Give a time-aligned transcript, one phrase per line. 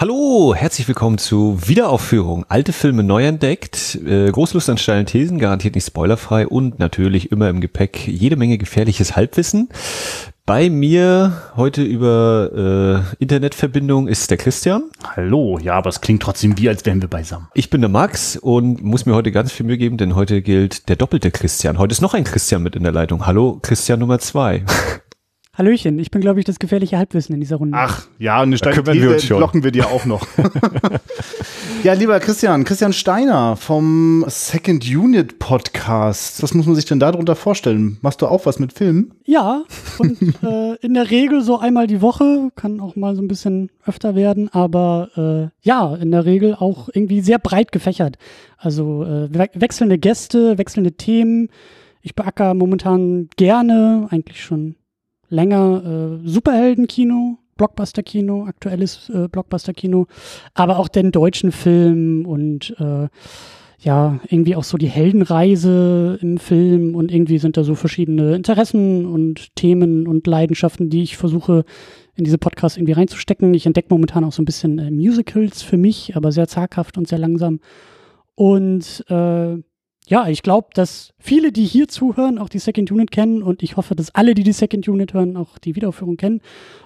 [0.00, 2.46] Hallo, herzlich willkommen zu Wiederaufführung.
[2.48, 7.30] Alte Filme neu entdeckt, äh, große Lust an steilen Thesen, garantiert nicht spoilerfrei und natürlich
[7.30, 9.68] immer im Gepäck jede Menge gefährliches Halbwissen.
[10.46, 14.84] Bei mir heute über äh, Internetverbindung ist der Christian.
[15.04, 17.48] Hallo, ja, aber es klingt trotzdem wie, als wären wir beisammen.
[17.52, 20.88] Ich bin der Max und muss mir heute ganz viel Mühe geben, denn heute gilt
[20.88, 21.76] der doppelte Christian.
[21.76, 23.26] Heute ist noch ein Christian mit in der Leitung.
[23.26, 24.64] Hallo, Christian Nummer zwei.
[25.60, 27.76] Hallöchen, ich bin, glaube ich, das gefährliche Halbwissen in dieser Runde.
[27.78, 30.26] Ach, ja, eine steile These blocken wir dir auch noch.
[31.84, 36.42] ja, lieber Christian, Christian Steiner vom Second Unit Podcast.
[36.42, 37.98] Was muss man sich denn darunter vorstellen?
[38.00, 39.12] Machst du auch was mit Filmen?
[39.26, 39.64] Ja,
[39.98, 43.68] und äh, in der Regel so einmal die Woche, kann auch mal so ein bisschen
[43.84, 48.16] öfter werden, aber äh, ja, in der Regel auch irgendwie sehr breit gefächert.
[48.56, 51.50] Also äh, wechselnde Gäste, wechselnde Themen.
[52.00, 54.76] Ich beacker momentan gerne, eigentlich schon
[55.30, 60.06] länger äh, Superheldenkino, Blockbuster-Kino, aktuelles äh, Blockbuster-Kino,
[60.54, 63.08] aber auch den deutschen Film und äh,
[63.82, 69.06] ja, irgendwie auch so die Heldenreise im Film und irgendwie sind da so verschiedene Interessen
[69.06, 71.64] und Themen und Leidenschaften, die ich versuche
[72.14, 73.54] in diese Podcasts irgendwie reinzustecken.
[73.54, 77.08] Ich entdecke momentan auch so ein bisschen äh, Musicals für mich, aber sehr zaghaft und
[77.08, 77.60] sehr langsam.
[78.34, 79.56] Und äh,
[80.10, 83.76] ja, ich glaube, dass viele, die hier zuhören, auch die Second Unit kennen und ich
[83.76, 86.40] hoffe, dass alle, die die Second Unit hören, auch die Wiederaufführung kennen.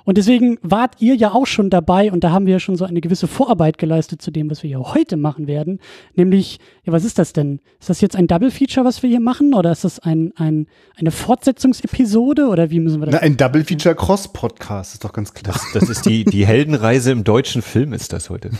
[0.04, 2.84] Und deswegen wart ihr ja auch schon dabei und da haben wir ja schon so
[2.84, 5.80] eine gewisse Vorarbeit geleistet zu dem, was wir hier heute machen werden.
[6.14, 7.60] Nämlich, ja, was ist das denn?
[7.80, 10.66] Ist das jetzt ein Double Feature, was wir hier machen oder ist das ein, ein,
[10.98, 13.14] eine Fortsetzungsepisode oder wie müssen wir das?
[13.14, 15.54] Na, ein Double Feature Cross Podcast, ist doch ganz klar.
[15.54, 18.50] Das, das ist die, die Heldenreise im deutschen Film ist das heute.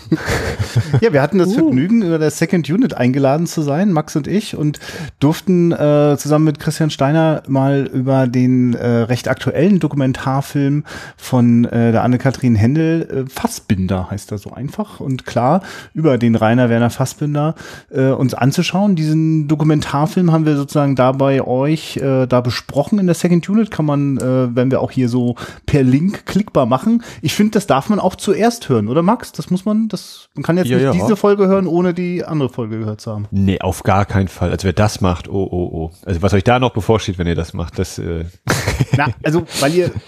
[1.03, 1.55] ja, wir hatten das uh.
[1.55, 4.78] Vergnügen, über der Second Unit eingeladen zu sein, Max und ich und
[5.20, 10.84] durften äh, zusammen mit Christian Steiner mal über den äh, recht aktuellen Dokumentarfilm
[11.16, 16.34] von äh, der Anne-Kathrin Händel, äh, Fassbinder heißt er so einfach und klar, über den
[16.34, 17.55] Rainer Werner Fassbinder
[17.91, 18.96] äh, uns anzuschauen.
[18.96, 23.70] Diesen Dokumentarfilm haben wir sozusagen da bei euch äh, da besprochen in der Second Unit,
[23.70, 25.36] kann man, äh, wenn wir auch hier so
[25.67, 27.02] per Link klickbar machen.
[27.23, 29.33] Ich finde, das darf man auch zuerst hören, oder Max?
[29.33, 30.92] Das muss man, das, man kann jetzt ja, nicht ja.
[30.92, 33.27] diese Folge hören, ohne die andere Folge gehört zu haben.
[33.30, 34.33] Nee, auf gar keinen Fall.
[34.40, 35.90] Also wer das macht, oh, oh, oh.
[36.05, 37.98] Also was euch da noch bevorsteht, wenn ihr das macht, das.
[37.98, 38.24] Äh
[38.96, 39.90] Na, also weil ihr.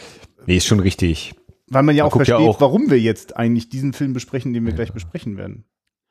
[0.48, 1.34] Nee, ist schon richtig.
[1.66, 4.53] Weil man ja man auch versteht, ja auch, warum wir jetzt eigentlich diesen Film besprechen,
[4.53, 4.76] den wir ja.
[4.76, 5.65] gleich besprechen werden.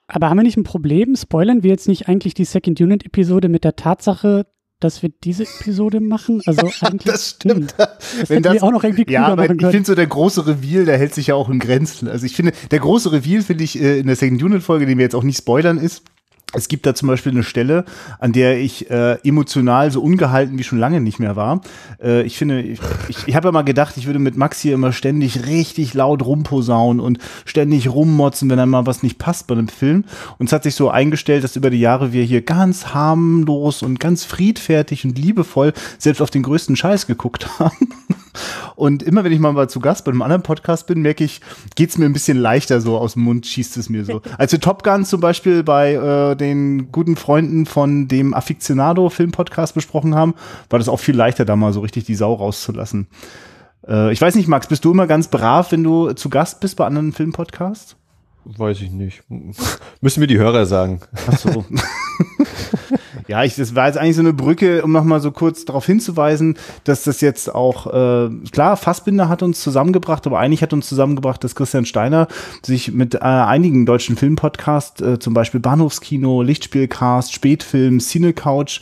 [0.07, 1.15] Aber haben wir nicht ein Problem?
[1.15, 4.45] Spoilern wir jetzt nicht eigentlich die Second Unit Episode mit der Tatsache,
[4.79, 6.41] dass wir diese Episode machen.
[6.45, 7.71] Also ja, eigentlich, das stimmt.
[7.77, 7.87] Hm,
[8.19, 10.97] das Wenn das, auch noch irgendwie ja, aber ich finde so der große Reveal, der
[10.97, 12.07] hält sich ja auch in Grenzen.
[12.07, 14.97] Also ich finde, der große Reveal finde ich äh, in der Second Unit Folge, den
[14.97, 16.03] wir jetzt auch nicht spoilern, ist,
[16.53, 17.85] es gibt da zum Beispiel eine Stelle,
[18.19, 21.61] an der ich äh, emotional so ungehalten wie schon lange nicht mehr war.
[22.01, 22.79] Äh, ich finde, ich,
[23.09, 26.25] ich, ich habe ja mal gedacht, ich würde mit Max hier immer ständig richtig laut
[26.25, 30.05] rumposaunen und ständig rummotzen, wenn dann mal was nicht passt bei einem Film.
[30.38, 34.00] Und es hat sich so eingestellt, dass über die Jahre wir hier ganz harmlos und
[34.00, 37.89] ganz friedfertig und liebevoll selbst auf den größten Scheiß geguckt haben.
[38.75, 41.41] Und immer wenn ich mal zu Gast bei einem anderen Podcast bin, merke ich,
[41.75, 44.22] geht's mir ein bisschen leichter so aus dem Mund, schießt es mir so.
[44.38, 49.73] Als wir Top Gun zum Beispiel bei äh, den guten Freunden von dem Aficionado Film-Podcast
[49.73, 50.35] besprochen haben,
[50.69, 53.07] war das auch viel leichter, da mal so richtig die Sau rauszulassen.
[53.88, 56.78] Äh, ich weiß nicht, Max, bist du immer ganz brav, wenn du zu Gast bist
[56.78, 57.96] bei anderen Filmpodcasts?
[58.46, 59.23] Weiß ich nicht.
[60.02, 61.02] Müssen mir die Hörer sagen.
[61.28, 61.66] Ach so.
[63.27, 66.57] ja, ich, das war jetzt eigentlich so eine Brücke, um nochmal so kurz darauf hinzuweisen,
[66.83, 71.43] dass das jetzt auch, äh, klar, Fassbinder hat uns zusammengebracht, aber eigentlich hat uns zusammengebracht,
[71.43, 72.27] dass Christian Steiner
[72.63, 78.81] sich mit äh, einigen deutschen Filmpodcasts, äh, zum Beispiel Bahnhofskino, Lichtspielcast, Spätfilm, Cinecouch,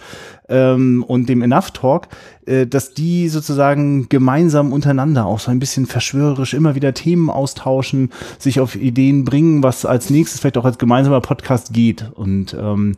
[0.50, 2.08] ähm, und dem Enough Talk,
[2.46, 8.12] äh, dass die sozusagen gemeinsam untereinander auch so ein bisschen verschwörerisch immer wieder Themen austauschen,
[8.40, 12.12] sich auf Ideen bringen, was als nächstes vielleicht auch als gemeinsamer Podcast geht.
[12.14, 12.96] Und ähm,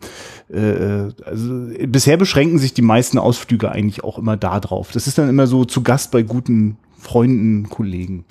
[0.50, 4.92] äh, also bisher beschränken sich die meisten Ausflüge eigentlich auch immer da drauf.
[4.92, 8.26] Das ist dann immer so zu Gast bei guten Freunden, Kollegen.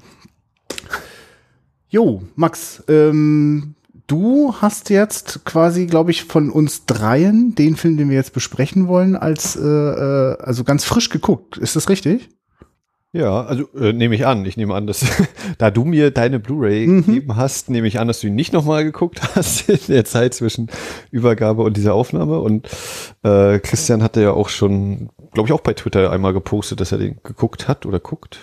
[1.88, 3.76] Jo, Max, ähm,
[4.06, 8.88] du hast jetzt quasi, glaube ich, von uns dreien den Film, den wir jetzt besprechen
[8.88, 11.56] wollen, als äh, äh, also ganz frisch geguckt.
[11.56, 12.28] Ist das richtig?
[13.14, 14.44] Ja, also äh, nehme ich an.
[14.44, 15.06] Ich nehme an, dass
[15.58, 17.06] da du mir deine Blu-ray mhm.
[17.06, 20.34] gegeben hast, nehme ich an, dass du ihn nicht nochmal geguckt hast in der Zeit
[20.34, 20.68] zwischen
[21.12, 22.40] Übergabe und dieser Aufnahme.
[22.40, 22.68] Und
[23.22, 26.98] äh, Christian hatte ja auch schon, glaube ich, auch bei Twitter einmal gepostet, dass er
[26.98, 28.40] den geguckt hat oder guckt.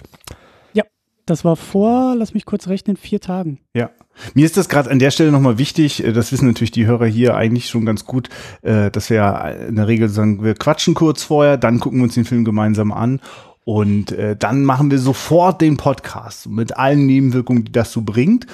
[1.31, 3.59] Das war vor, lass mich kurz rechnen, vier Tagen.
[3.73, 3.89] Ja.
[4.33, 7.05] Mir ist das gerade an der Stelle nochmal wichtig, äh, das wissen natürlich die Hörer
[7.05, 8.27] hier eigentlich schon ganz gut,
[8.63, 12.03] äh, dass wir ja in der Regel sagen, wir quatschen kurz vorher, dann gucken wir
[12.03, 13.21] uns den Film gemeinsam an
[13.63, 18.47] Und äh, dann machen wir sofort den Podcast mit allen Nebenwirkungen, die das so bringt.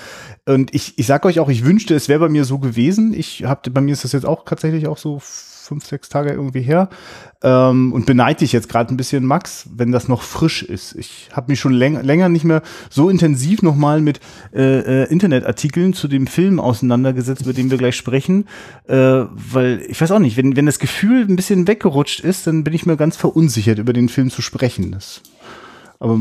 [0.45, 3.13] Und ich, ich sag euch auch, ich wünschte, es wäre bei mir so gewesen.
[3.13, 5.21] Ich habe bei mir ist das jetzt auch tatsächlich auch so
[5.67, 6.89] fünf, sechs Tage irgendwie her.
[7.43, 10.95] Ähm, und beneide ich jetzt gerade ein bisschen Max, wenn das noch frisch ist.
[10.95, 14.19] Ich habe mich schon länger, länger nicht mehr so intensiv nochmal mit
[14.53, 18.47] äh, äh, Internetartikeln zu dem Film auseinandergesetzt, über den wir gleich sprechen.
[18.87, 22.63] Äh, weil ich weiß auch nicht, wenn, wenn das Gefühl ein bisschen weggerutscht ist, dann
[22.63, 24.91] bin ich mir ganz verunsichert, über den Film zu sprechen.
[24.91, 25.21] Das,
[25.99, 26.19] aber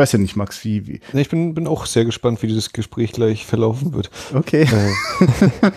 [0.00, 0.86] weiß ja nicht, Max, wie.
[0.86, 1.00] wie.
[1.12, 4.10] Ich bin, bin auch sehr gespannt, wie dieses Gespräch gleich verlaufen wird.
[4.34, 4.62] Okay.
[4.62, 4.92] Äh.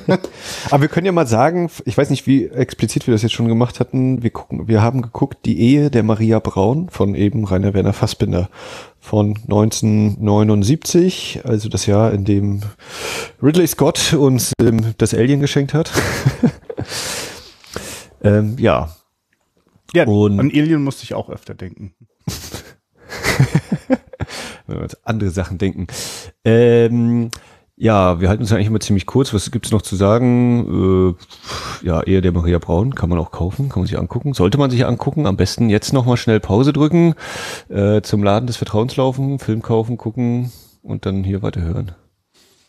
[0.72, 3.50] Aber wir können ja mal sagen, ich weiß nicht, wie explizit wir das jetzt schon
[3.50, 4.24] gemacht hatten.
[4.24, 8.50] Wir gucken, wir haben geguckt, die Ehe der Maria Braun von eben Rainer Werner Fassbinder
[9.02, 12.62] von 1979, also das Jahr, in dem
[13.42, 15.92] Ridley Scott uns ähm, das Alien geschenkt hat.
[18.24, 18.96] ähm, ja.
[19.94, 21.94] Ja, und an Alien musste ich auch öfter denken.
[25.04, 25.88] andere Sachen denken.
[26.46, 27.30] Ähm,
[27.76, 29.34] ja, wir halten uns eigentlich immer ziemlich kurz.
[29.34, 31.16] Was gibt's noch zu sagen?
[31.82, 34.34] Äh, ja, eher der Maria Braun kann man auch kaufen, kann man sich angucken.
[34.34, 35.26] Sollte man sich angucken.
[35.26, 37.16] Am besten jetzt nochmal schnell Pause drücken,
[37.70, 40.52] äh, zum Laden des Vertrauens laufen, Film kaufen, gucken
[40.84, 41.94] und dann hier weiterhören.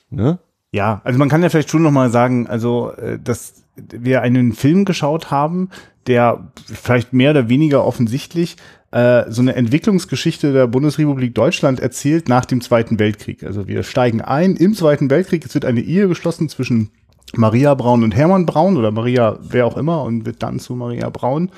[0.08, 0.38] Ne?
[0.72, 4.84] Ja, also man kann ja vielleicht schon nochmal sagen, also äh, dass wir einen Film
[4.84, 5.68] geschaut haben,
[6.06, 8.56] der vielleicht mehr oder weniger offensichtlich
[8.94, 13.42] äh, so eine Entwicklungsgeschichte der Bundesrepublik Deutschland erzählt nach dem Zweiten Weltkrieg.
[13.42, 15.44] Also wir steigen ein im Zweiten Weltkrieg.
[15.44, 16.90] Es wird eine Ehe geschlossen zwischen
[17.34, 21.10] Maria Braun und Hermann Braun oder Maria wer auch immer und wird dann zu Maria
[21.10, 21.50] Braun.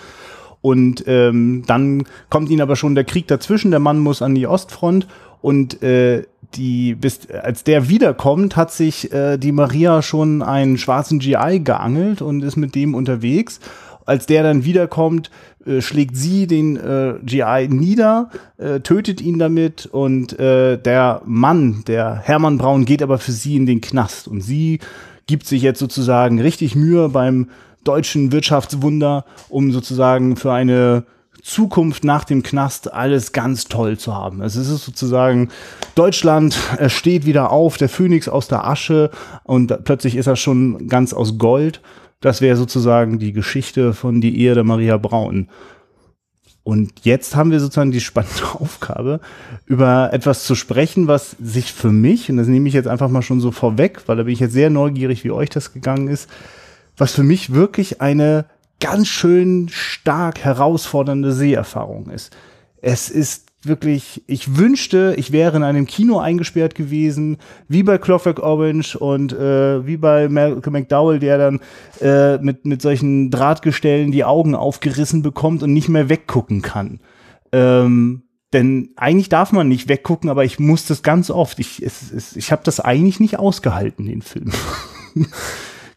[0.62, 3.70] Und ähm, dann kommt ihnen aber schon der Krieg dazwischen.
[3.70, 5.06] Der Mann muss an die Ostfront
[5.42, 6.22] und äh,
[6.54, 12.22] die bis als der wiederkommt, hat sich äh, die Maria schon einen schwarzen GI geangelt
[12.22, 13.60] und ist mit dem unterwegs.
[14.06, 15.30] Als der dann wiederkommt,
[15.66, 21.82] äh, schlägt sie den äh, GI nieder, äh, tötet ihn damit und äh, der Mann,
[21.86, 24.78] der Hermann Braun, geht aber für sie in den Knast und sie
[25.26, 27.50] gibt sich jetzt sozusagen richtig Mühe beim
[27.82, 31.04] deutschen Wirtschaftswunder, um sozusagen für eine
[31.42, 34.42] Zukunft nach dem Knast alles ganz toll zu haben.
[34.42, 35.48] Es ist sozusagen
[35.94, 36.56] Deutschland
[36.88, 39.10] steht wieder auf, der Phönix aus der Asche
[39.44, 41.80] und plötzlich ist er schon ganz aus Gold
[42.26, 45.48] das wäre sozusagen die Geschichte von die Ehe der Maria Braun.
[46.64, 49.20] Und jetzt haben wir sozusagen die spannende Aufgabe,
[49.64, 53.22] über etwas zu sprechen, was sich für mich, und das nehme ich jetzt einfach mal
[53.22, 56.28] schon so vorweg, weil da bin ich jetzt sehr neugierig, wie euch das gegangen ist,
[56.96, 58.46] was für mich wirklich eine
[58.80, 62.36] ganz schön stark herausfordernde Seherfahrung ist.
[62.82, 68.40] Es ist wirklich, ich wünschte, ich wäre in einem Kino eingesperrt gewesen, wie bei Clockwork
[68.40, 71.60] Orange und äh, wie bei Malcolm McDowell, der dann
[72.00, 77.00] äh, mit, mit solchen Drahtgestellen die Augen aufgerissen bekommt und nicht mehr weggucken kann.
[77.52, 78.22] Ähm,
[78.52, 81.58] denn eigentlich darf man nicht weggucken, aber ich muss das ganz oft.
[81.58, 84.52] Ich, es, es, ich habe das eigentlich nicht ausgehalten, den Film.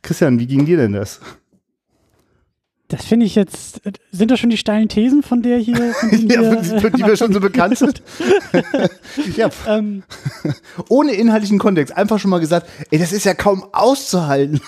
[0.01, 1.19] Christian, wie ging dir denn das?
[2.89, 3.81] Das finde ich jetzt,
[4.11, 5.93] sind das schon die steilen Thesen von der hier?
[5.93, 8.01] Von ja, die, die wir schon so bekannt sind.
[9.37, 9.49] ja.
[9.67, 10.01] Ähm.
[10.89, 14.59] Ohne inhaltlichen Kontext, einfach schon mal gesagt, ey, das ist ja kaum auszuhalten.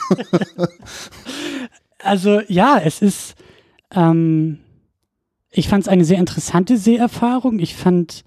[2.03, 3.33] also ja, es ist,
[3.89, 4.59] ähm,
[5.49, 7.57] ich fand es eine sehr interessante Seherfahrung.
[7.57, 8.23] Ich fand,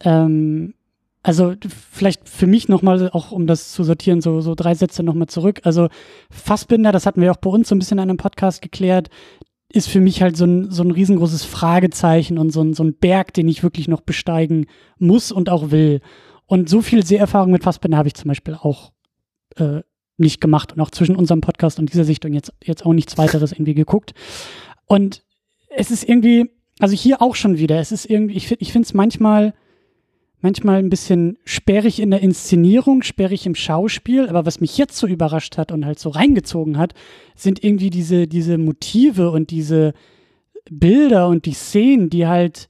[0.00, 0.72] ähm,
[1.28, 1.54] also
[1.92, 5.60] vielleicht für mich nochmal, auch um das zu sortieren, so, so drei Sätze nochmal zurück.
[5.64, 5.88] Also
[6.30, 9.10] Fassbinder, das hatten wir auch bei uns so ein bisschen in einem Podcast geklärt,
[9.70, 12.94] ist für mich halt so ein, so ein riesengroßes Fragezeichen und so ein, so ein
[12.94, 16.00] Berg, den ich wirklich noch besteigen muss und auch will.
[16.46, 18.92] Und so viel Seherfahrung mit Fassbinder habe ich zum Beispiel auch
[19.56, 19.82] äh,
[20.16, 23.52] nicht gemacht und auch zwischen unserem Podcast und dieser Sichtung jetzt, jetzt auch nichts weiteres
[23.52, 24.14] irgendwie geguckt.
[24.86, 25.24] Und
[25.68, 26.48] es ist irgendwie,
[26.78, 29.52] also hier auch schon wieder, es ist irgendwie, ich, ich finde es manchmal
[30.40, 35.06] manchmal ein bisschen sperrig in der Inszenierung, sperrig im Schauspiel, aber was mich jetzt so
[35.06, 36.94] überrascht hat und halt so reingezogen hat,
[37.34, 39.94] sind irgendwie diese, diese Motive und diese
[40.70, 42.68] Bilder und die Szenen, die halt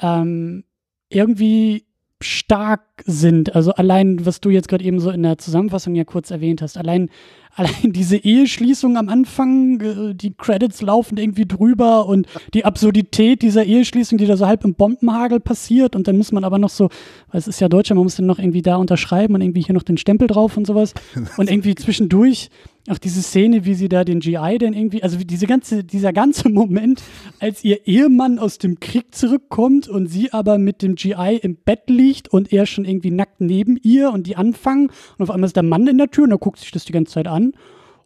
[0.00, 0.64] ähm,
[1.08, 1.84] irgendwie
[2.24, 3.54] stark sind.
[3.54, 6.76] Also allein, was du jetzt gerade eben so in der Zusammenfassung ja kurz erwähnt hast,
[6.76, 7.10] allein
[7.56, 13.64] allein diese Eheschließung am Anfang, äh, die Credits laufen irgendwie drüber und die Absurdität dieser
[13.64, 16.88] Eheschließung, die da so halb im Bombenhagel passiert und dann muss man aber noch so,
[17.30, 19.74] weil es ist ja Deutscher, man muss dann noch irgendwie da unterschreiben und irgendwie hier
[19.74, 20.94] noch den Stempel drauf und sowas
[21.36, 22.50] und irgendwie zwischendurch
[22.88, 26.48] auch diese Szene, wie sie da den GI denn irgendwie, also diese ganze, dieser ganze
[26.50, 27.02] Moment,
[27.40, 31.88] als ihr Ehemann aus dem Krieg zurückkommt und sie aber mit dem GI im Bett
[31.88, 35.56] liegt und er schon irgendwie nackt neben ihr und die anfangen und auf einmal ist
[35.56, 37.52] der Mann in der Tür und er guckt sich das die ganze Zeit an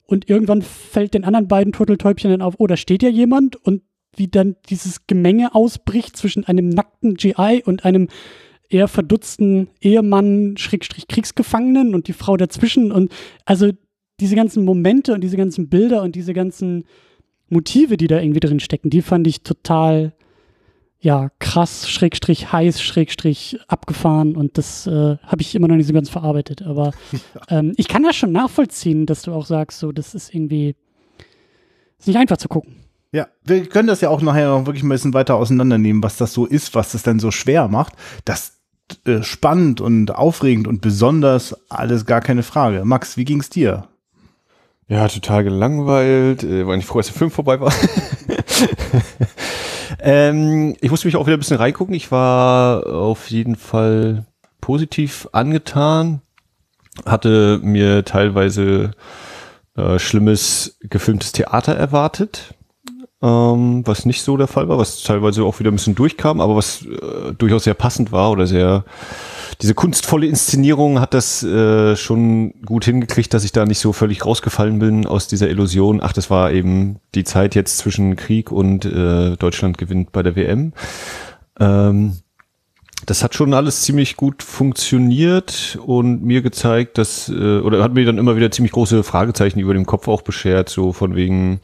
[0.05, 3.83] und irgendwann fällt den anderen beiden Turteltäubchen dann auf, oh, da steht ja jemand und
[4.17, 8.09] wie dann dieses Gemenge ausbricht zwischen einem nackten GI und einem
[8.71, 13.13] eher verdutzten Ehemann, Schrägstrich Kriegsgefangenen und die Frau dazwischen und
[13.45, 13.71] also
[14.21, 16.85] diese ganzen Momente und diese ganzen Bilder und diese ganzen
[17.49, 20.13] Motive, die da irgendwie drin stecken, die fand ich total
[21.01, 25.93] ja, krass, Schrägstrich heiß, Schrägstrich abgefahren und das äh, habe ich immer noch nicht so
[25.93, 26.63] ganz verarbeitet.
[26.63, 26.93] Aber
[27.49, 30.75] ähm, ich kann das schon nachvollziehen, dass du auch sagst, so, das ist irgendwie
[31.99, 32.77] ist nicht einfach zu gucken.
[33.13, 36.33] Ja, wir können das ja auch nachher noch wirklich ein bisschen weiter auseinandernehmen, was das
[36.33, 37.95] so ist, was das dann so schwer macht.
[38.25, 38.59] Das
[39.05, 42.85] äh, spannend und aufregend und besonders alles gar keine Frage.
[42.85, 43.89] Max, wie ging's dir?
[44.89, 46.43] Ja, total gelangweilt.
[46.43, 47.73] Äh, war nicht froh, als der Film vorbei war.
[50.01, 51.95] ähm, ich musste mich auch wieder ein bisschen reingucken.
[51.95, 54.25] Ich war auf jeden Fall
[54.63, 56.23] positiv angetan.
[57.05, 58.93] Hatte mir teilweise
[59.77, 62.55] äh, schlimmes gefilmtes Theater erwartet.
[63.21, 66.55] Ähm, was nicht so der Fall war, was teilweise auch wieder ein bisschen durchkam, aber
[66.55, 68.85] was äh, durchaus sehr passend war oder sehr
[69.61, 74.25] diese kunstvolle Inszenierung hat das äh, schon gut hingekriegt, dass ich da nicht so völlig
[74.25, 76.01] rausgefallen bin aus dieser Illusion.
[76.01, 80.37] Ach, das war eben die Zeit jetzt zwischen Krieg und äh, Deutschland gewinnt bei der
[80.37, 80.73] WM.
[81.59, 82.19] Ähm,
[83.05, 88.05] das hat schon alles ziemlich gut funktioniert und mir gezeigt, dass, äh, oder hat mir
[88.05, 91.61] dann immer wieder ziemlich große Fragezeichen über dem Kopf auch beschert, so von wegen,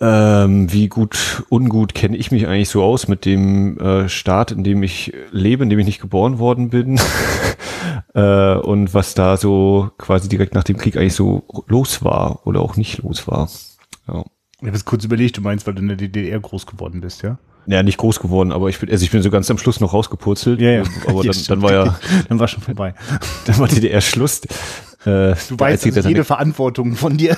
[0.00, 4.62] ähm, wie gut, ungut kenne ich mich eigentlich so aus mit dem äh, Staat, in
[4.62, 7.00] dem ich lebe, in dem ich nicht geboren worden bin.
[8.14, 12.60] äh, und was da so quasi direkt nach dem Krieg eigentlich so los war oder
[12.60, 13.48] auch nicht los war.
[14.06, 14.24] Ja.
[14.60, 17.22] Ich habe jetzt kurz überlegt, du meinst, weil du in der DDR groß geworden bist,
[17.22, 17.38] ja?
[17.66, 19.92] Ja, nicht groß geworden, aber ich bin, also ich bin so ganz am Schluss noch
[19.92, 20.60] rausgepurzelt.
[20.60, 20.82] Ja, ja.
[21.06, 22.94] Aber dann, dann war ja, dann war schon vorbei.
[23.46, 24.40] Dann war DDR Schluss.
[25.08, 27.34] Äh, du weißt, das ist jede Verantwortung von dir.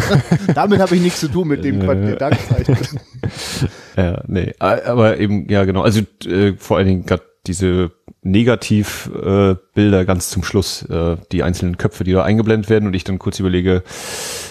[0.54, 2.76] Damit habe ich nichts zu tun mit dem Dankzeichen.
[3.96, 7.90] ja, nee, aber eben, ja genau, also äh, vor allen Dingen gerade diese
[8.30, 13.04] Negativbilder äh, ganz zum Schluss, äh, die einzelnen Köpfe, die da eingeblendet werden und ich
[13.04, 13.82] dann kurz überlege,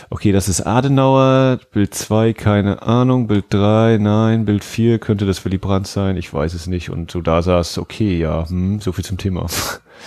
[0.09, 5.43] okay, das ist Adenauer, Bild 2, keine Ahnung, Bild 3, nein, Bild 4, könnte das
[5.45, 8.91] Willy Brandt sein, ich weiß es nicht und so da saß, okay, ja, hm, so
[8.91, 9.47] viel zum Thema.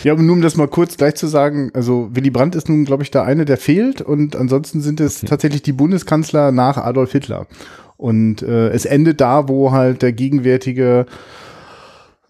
[0.05, 2.85] Ja, aber nur um das mal kurz gleich zu sagen, also Willy Brandt ist nun,
[2.85, 5.27] glaube ich, der eine, der fehlt und ansonsten sind es okay.
[5.27, 7.47] tatsächlich die Bundeskanzler nach Adolf Hitler.
[7.97, 11.05] Und äh, es endet da, wo halt der gegenwärtige,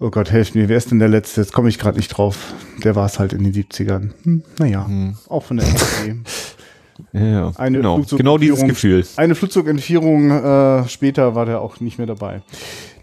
[0.01, 1.43] oh Gott, helft mir, wer ist denn der Letzte?
[1.43, 2.55] Jetzt komme ich gerade nicht drauf.
[2.83, 4.11] Der war es halt in den 70ern.
[4.25, 5.17] Hm, naja, hm.
[5.29, 6.17] auch von der SPD.
[7.13, 9.07] ja, eine genau, genau dieses Gefühl.
[9.17, 12.43] Eine Flugzeugentführung äh, später war der auch nicht mehr dabei.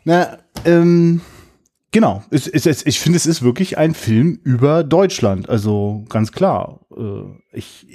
[0.03, 1.21] Na, ähm,
[1.91, 5.49] Genau, es, es, es, ich finde, es ist wirklich ein Film über Deutschland.
[5.49, 6.81] Also ganz klar.
[6.95, 7.87] Äh, ich,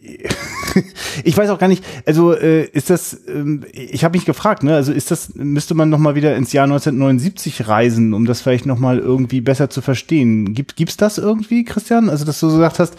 [1.25, 4.75] ich weiß auch gar nicht, also äh, ist das, äh, ich habe mich gefragt, ne,
[4.75, 8.99] also ist das, müsste man nochmal wieder ins Jahr 1979 reisen, um das vielleicht nochmal
[8.99, 10.55] irgendwie besser zu verstehen.
[10.55, 12.09] Gibt, gibt's das irgendwie, Christian?
[12.09, 12.97] Also, dass du so gesagt hast,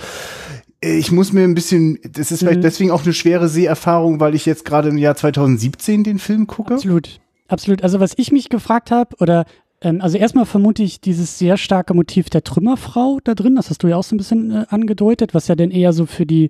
[0.80, 2.64] ich muss mir ein bisschen, das ist vielleicht mhm.
[2.64, 6.76] deswegen auch eine schwere Seherfahrung, weil ich jetzt gerade im Jahr 2017 den Film gucke.
[6.76, 7.20] Absolut.
[7.48, 7.84] Absolut.
[7.84, 9.46] Also was ich mich gefragt habe, oder
[9.84, 13.84] ähm, also erstmal vermute ich dieses sehr starke Motiv der Trümmerfrau da drin, das hast
[13.84, 16.50] du ja auch so ein bisschen äh, angedeutet, was ja dann eher so für die,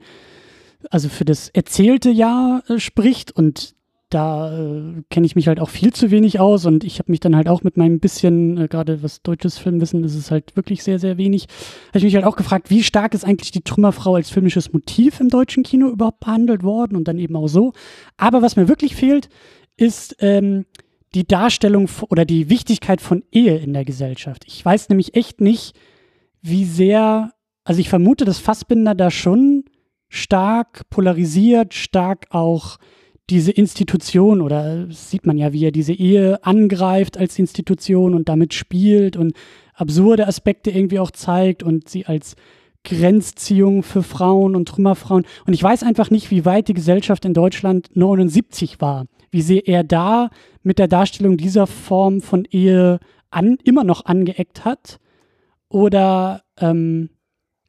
[0.90, 3.32] also für das erzählte Jahr äh, spricht.
[3.32, 3.74] Und
[4.10, 6.68] da äh, kenne ich mich halt auch viel zu wenig aus.
[6.68, 10.04] Und ich habe mich dann halt auch mit meinem bisschen, äh, gerade was deutsches Filmwissen
[10.04, 11.48] ist es halt wirklich sehr, sehr wenig,
[11.90, 15.20] habe ich mich halt auch gefragt, wie stark ist eigentlich die Trümmerfrau als filmisches Motiv
[15.20, 16.96] im deutschen Kino überhaupt behandelt worden?
[16.96, 17.74] Und dann eben auch so.
[18.16, 19.30] Aber was mir wirklich fehlt,
[19.76, 20.66] ist ähm,
[21.16, 24.44] die Darstellung oder die Wichtigkeit von Ehe in der Gesellschaft.
[24.48, 25.76] Ich weiß nämlich echt nicht,
[26.42, 27.32] wie sehr,
[27.64, 29.66] also ich vermute, dass Fassbinder da schon
[30.10, 32.78] stark polarisiert, stark auch
[33.30, 38.54] diese Institution oder sieht man ja, wie er diese Ehe angreift als Institution und damit
[38.54, 39.34] spielt und
[39.74, 42.36] absurde Aspekte irgendwie auch zeigt und sie als
[42.84, 45.26] Grenzziehung für Frauen und Trümmerfrauen.
[45.48, 49.68] Und ich weiß einfach nicht, wie weit die Gesellschaft in Deutschland 79 war wie sehr
[49.68, 50.30] er da
[50.62, 53.00] mit der Darstellung dieser Form von Ehe
[53.32, 55.00] an, immer noch angeeckt hat.
[55.70, 57.10] Oder ähm,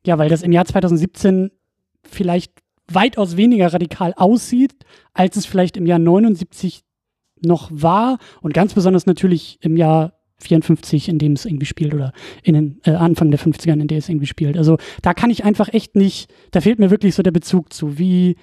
[0.07, 1.51] ja, weil das im Jahr 2017
[2.07, 2.53] vielleicht
[2.87, 4.75] weitaus weniger radikal aussieht,
[5.15, 6.83] als es vielleicht im Jahr 79
[7.43, 12.13] noch war und ganz besonders natürlich im Jahr 54, in dem es irgendwie spielt oder
[12.43, 14.59] in den äh, Anfang der 50ern, in der es irgendwie spielt.
[14.59, 17.99] Also da kann ich einfach echt nicht, da fehlt mir wirklich so der Bezug zu,
[17.99, 18.37] wie,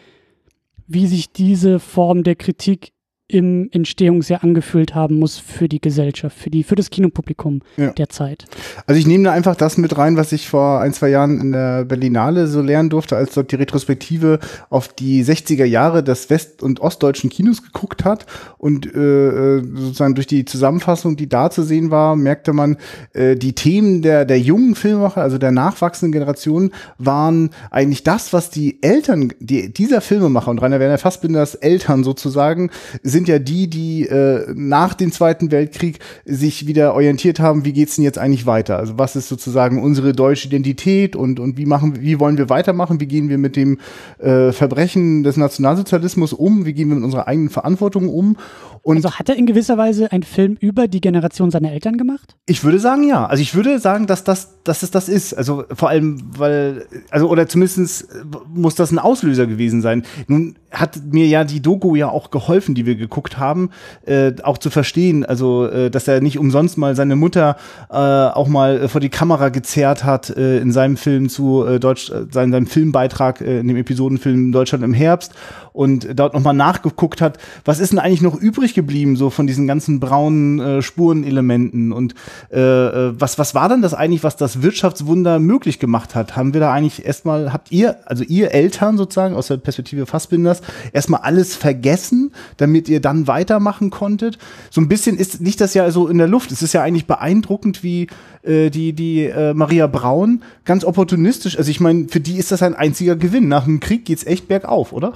[0.87, 2.93] wie sich diese Form der Kritik
[3.31, 7.91] im Entstehungsjahr angefühlt haben muss für die Gesellschaft, für, die, für das Kinopublikum Ja.
[7.91, 8.45] der Zeit.
[8.85, 11.51] Also ich nehme da einfach das mit rein, was ich vor ein, zwei Jahren in
[11.51, 16.61] der Berlinale so lernen durfte, als dort die Retrospektive auf die 60er Jahre des west-
[16.61, 18.25] und ostdeutschen Kinos geguckt hat
[18.57, 22.77] und äh, äh, sozusagen durch die Zusammenfassung, die da zu sehen war, merkte man,
[23.13, 28.49] äh, die Themen der, der jungen Filmemacher, also der nachwachsenden Generation, waren eigentlich das, was
[28.49, 32.69] die Eltern die, dieser Filmemacher und Rainer Werner Fassbinders Eltern sozusagen,
[33.03, 37.95] sind ja die, die äh, nach dem Zweiten Weltkrieg sich wieder orientiert haben, wie geht's
[37.95, 38.77] denn jetzt eigentlich weiter?
[38.77, 42.99] Also was ist sozusagen unsere deutsche Identität und, und wie machen, wie wollen wir weitermachen?
[42.99, 43.79] Wie gehen wir mit dem
[44.19, 46.65] äh, Verbrechen des Nationalsozialismus um?
[46.65, 48.37] Wie gehen wir mit unserer eigenen Verantwortung um?
[48.83, 52.35] Und Also hat er in gewisser Weise einen Film über die Generation seiner Eltern gemacht?
[52.47, 53.25] ich würde sagen, ja.
[53.25, 55.33] Also ich würde sagen, dass das, dass es das ist.
[55.33, 58.07] Also vor allem, weil, also oder zumindest
[58.53, 60.03] muss das ein Auslöser gewesen sein.
[60.27, 63.69] Nun hat mir ja die Doku ja auch geholfen, die wir geguckt haben,
[64.05, 67.57] äh, auch zu verstehen, also äh, dass er nicht umsonst mal seine Mutter
[67.89, 71.79] äh, auch mal äh, vor die Kamera gezerrt hat äh, in seinem Film zu äh,
[71.79, 75.33] Deutsch, äh, seinem, seinem Filmbeitrag äh, in dem Episodenfilm Deutschland im Herbst
[75.73, 79.67] und dort nochmal nachgeguckt hat, was ist denn eigentlich noch übrig geblieben, so von diesen
[79.67, 82.15] ganzen braunen äh, Spurenelementen und
[82.51, 86.35] äh, äh, was, was war denn das eigentlich, was das Wirtschaftswunder möglich gemacht hat?
[86.35, 90.61] Haben wir da eigentlich erstmal, habt ihr, also ihr Eltern sozusagen aus der Perspektive Fassbinders,
[90.93, 94.37] erstmal alles vergessen, damit ihr dann weitermachen konntet?
[94.69, 96.51] So ein bisschen ist, liegt das ja so in der Luft.
[96.51, 98.07] Es ist ja eigentlich beeindruckend, wie
[98.43, 102.63] äh, die, die äh, Maria Braun ganz opportunistisch, also ich meine, für die ist das
[102.63, 103.47] ein einziger Gewinn.
[103.47, 105.13] Nach dem Krieg geht's echt bergauf, oder?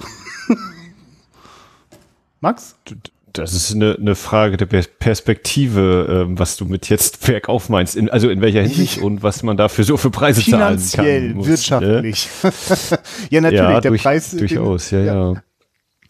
[2.40, 2.76] Max?
[3.42, 7.96] Das ist eine, eine Frage der Pers- Perspektive, ähm, was du mit jetzt bergauf meinst.
[7.96, 11.36] In, also in welcher Hinsicht und was man dafür so für Preise zahlen Finanziell, kann.
[11.36, 12.28] muss, wirtschaftlich.
[13.30, 14.30] ja, natürlich, ja, der durch, Preis.
[14.30, 15.34] den- durchaus, ja, ja.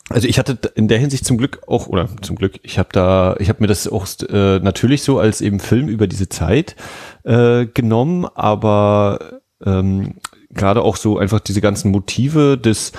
[0.09, 3.35] Also ich hatte in der Hinsicht zum Glück auch, oder zum Glück, ich habe da,
[3.40, 6.76] ich habe mir das auch äh, natürlich so als eben Film über diese Zeit
[7.25, 10.14] äh, genommen, aber ähm,
[10.50, 12.92] gerade auch so einfach diese ganzen Motive des,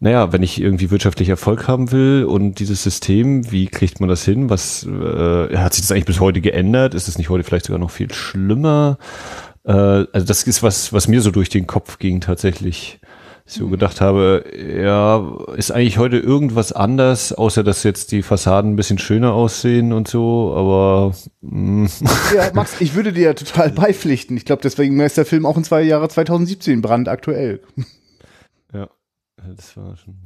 [0.00, 4.24] naja, wenn ich irgendwie wirtschaftlich Erfolg haben will und dieses System, wie kriegt man das
[4.24, 4.50] hin?
[4.50, 6.94] Was äh, hat sich das eigentlich bis heute geändert?
[6.94, 8.98] Ist es nicht heute vielleicht sogar noch viel schlimmer?
[9.64, 13.00] Äh, also das ist was, was mir so durch den Kopf ging tatsächlich.
[13.48, 14.44] Ich so gedacht habe,
[14.76, 15.24] ja,
[15.56, 20.08] ist eigentlich heute irgendwas anders, außer dass jetzt die Fassaden ein bisschen schöner aussehen und
[20.08, 21.88] so, aber mh,
[22.34, 24.36] Ja, Max, ich würde dir ja total beipflichten.
[24.36, 27.60] Ich glaube, deswegen ist der Film auch in zwei Jahre 2017 brandaktuell.
[29.54, 30.16] Das war schon.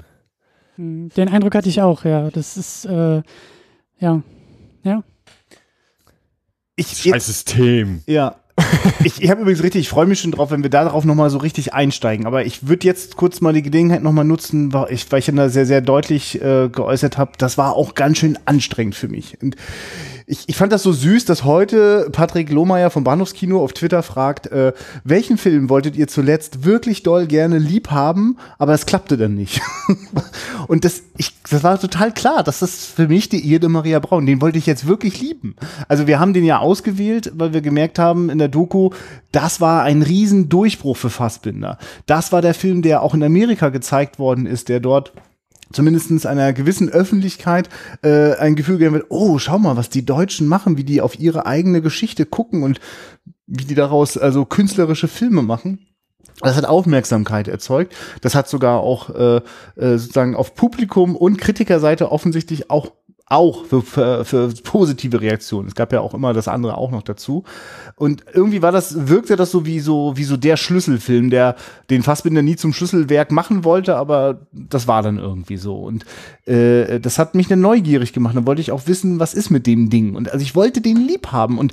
[0.77, 2.31] Hm, Den Eindruck hatte ich auch, ja.
[2.31, 3.23] Das ist, äh,
[3.99, 4.23] ja.
[4.83, 5.05] Ja.
[6.77, 8.03] Ich, Scheiß System.
[8.07, 8.37] Ja.
[9.05, 11.39] ich ich habe übrigens richtig, ich freue mich schon drauf, wenn wir darauf nochmal so
[11.39, 12.27] richtig einsteigen.
[12.27, 15.49] Aber ich würde jetzt kurz mal die Gelegenheit nochmal nutzen, weil ich, weil ich da
[15.49, 19.41] sehr, sehr deutlich äh, geäußert habe, das war auch ganz schön anstrengend für mich.
[19.43, 19.57] Und
[20.31, 24.47] ich, ich fand das so süß, dass heute Patrick Lohmeier vom Bahnhofskino auf Twitter fragt,
[24.47, 29.35] äh, welchen Film wolltet ihr zuletzt wirklich doll gerne lieb haben, aber es klappte dann
[29.35, 29.61] nicht.
[30.69, 34.25] Und das, ich, das war total klar, das ist für mich die Irde Maria Braun.
[34.25, 35.57] Den wollte ich jetzt wirklich lieben.
[35.89, 38.91] Also wir haben den ja ausgewählt, weil wir gemerkt haben in der Doku,
[39.33, 41.77] das war ein riesen Durchbruch für Fassbinder.
[42.07, 45.13] Das war der Film, der auch in Amerika gezeigt worden ist, der dort
[45.73, 47.69] zumindestens einer gewissen Öffentlichkeit
[48.03, 51.19] äh, ein Gefühl gegeben wird, oh, schau mal, was die Deutschen machen, wie die auf
[51.19, 52.81] ihre eigene Geschichte gucken und
[53.47, 55.87] wie die daraus also künstlerische Filme machen.
[56.41, 57.95] Das hat Aufmerksamkeit erzeugt.
[58.23, 62.93] Das hat sogar auch äh, äh, sozusagen auf Publikum und Kritikerseite offensichtlich auch
[63.31, 65.69] auch für, für, für positive Reaktionen.
[65.69, 67.45] Es gab ja auch immer das andere auch noch dazu.
[67.95, 71.55] Und irgendwie war das, wirkte das so wie so, wie so der Schlüsselfilm, der
[71.91, 75.77] den Fassbinder nie zum Schlüsselwerk machen wollte, aber das war dann irgendwie so.
[75.77, 76.05] Und
[76.45, 78.37] äh, das hat mich dann neugierig gemacht.
[78.37, 80.17] Dann wollte ich auch wissen, was ist mit dem Ding.
[80.17, 81.57] Und also ich wollte den lieb haben.
[81.59, 81.73] Und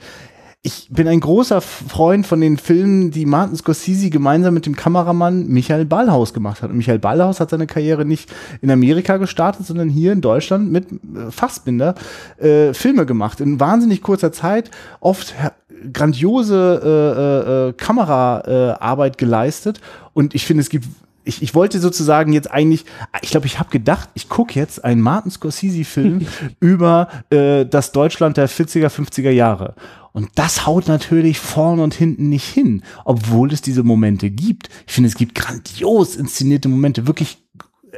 [0.67, 5.47] ich bin ein großer Freund von den Filmen, die Martin Scorsese gemeinsam mit dem Kameramann
[5.47, 6.71] Michael Ballhaus gemacht hat.
[6.71, 8.29] Und Michael Ballhaus hat seine Karriere nicht
[8.61, 11.95] in Amerika gestartet, sondern hier in Deutschland mit äh, Fassbinder
[12.37, 13.39] äh, Filme gemacht.
[13.39, 15.33] In wahnsinnig kurzer Zeit, oft
[15.93, 19.79] grandiose äh, äh, Kameraarbeit äh, geleistet.
[20.13, 20.85] Und ich finde, es gibt
[21.27, 22.85] ich, ich wollte sozusagen jetzt eigentlich,
[23.21, 26.25] ich glaube, ich habe gedacht, ich gucke jetzt einen Martin Scorsese-Film
[26.59, 29.75] über äh, das Deutschland der 40er, 50er Jahre.
[30.13, 34.69] Und das haut natürlich vorne und hinten nicht hin, obwohl es diese Momente gibt.
[34.87, 37.37] Ich finde, es gibt grandios inszenierte Momente, wirklich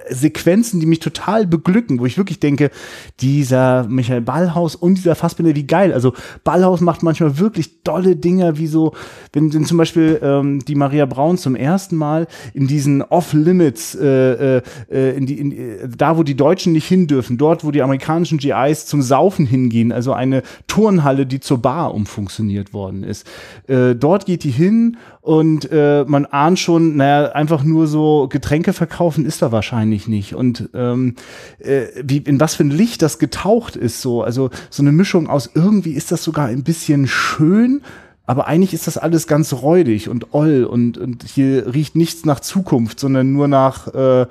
[0.09, 2.71] Sequenzen, die mich total beglücken, wo ich wirklich denke,
[3.19, 5.93] dieser Michael Ballhaus und dieser Fassbinder, wie geil.
[5.93, 8.93] Also Ballhaus macht manchmal wirklich tolle Dinge, wie so,
[9.33, 14.57] wenn, wenn zum Beispiel ähm, die Maria Braun zum ersten Mal in diesen Off-Limits, äh,
[14.57, 17.81] äh in die, in, äh, da wo die Deutschen nicht hin dürfen, dort wo die
[17.81, 23.27] amerikanischen GIs zum Saufen hingehen, also eine Turnhalle, die zur Bar umfunktioniert worden ist.
[23.67, 28.71] Äh, dort geht die hin und äh, man ahnt schon, naja, einfach nur so Getränke
[28.71, 30.33] verkaufen ist da wahrscheinlich nicht.
[30.33, 31.15] Und ähm,
[31.59, 34.23] äh, wie, in was für ein Licht das getaucht ist, so.
[34.23, 37.81] Also so eine Mischung aus irgendwie ist das sogar ein bisschen schön,
[38.25, 42.39] aber eigentlich ist das alles ganz räudig und oll und, und hier riecht nichts nach
[42.39, 44.25] Zukunft, sondern nur nach äh,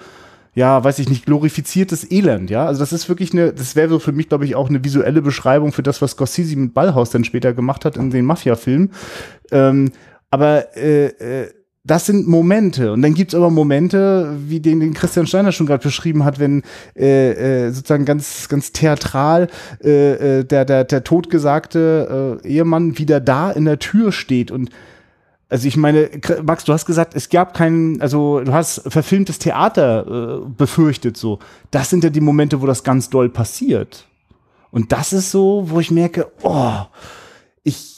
[0.54, 2.66] ja, weiß ich nicht, glorifiziertes Elend, ja.
[2.66, 5.22] Also das ist wirklich eine, das wäre so für mich, glaube ich, auch eine visuelle
[5.22, 8.90] Beschreibung für das, was Scorsese mit Ballhaus dann später gemacht hat in den Mafia-Filmen.
[9.52, 9.92] Ähm,
[10.30, 11.50] aber äh, äh,
[11.88, 12.92] das sind Momente.
[12.92, 16.62] Und dann gibt's aber Momente, wie den, den Christian Steiner schon gerade beschrieben hat, wenn
[16.94, 19.48] äh, äh, sozusagen ganz, ganz theatral
[19.82, 24.70] äh, äh, der, der, der totgesagte äh, Ehemann wieder da in der Tür steht und
[25.50, 26.10] also ich meine,
[26.42, 31.38] Max, du hast gesagt, es gab keinen, also du hast verfilmtes Theater äh, befürchtet so.
[31.70, 34.06] Das sind ja die Momente, wo das ganz doll passiert.
[34.70, 36.82] Und das ist so, wo ich merke, oh,
[37.62, 37.97] ich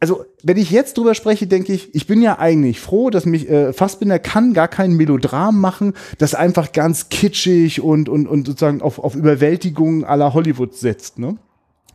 [0.00, 3.48] also wenn ich jetzt drüber spreche, denke ich, ich bin ja eigentlich froh, dass mich
[3.50, 8.80] äh, Fassbinder kann gar kein Melodram machen, das einfach ganz kitschig und und und sozusagen
[8.80, 11.36] auf auf Überwältigung aller Hollywood setzt, ne?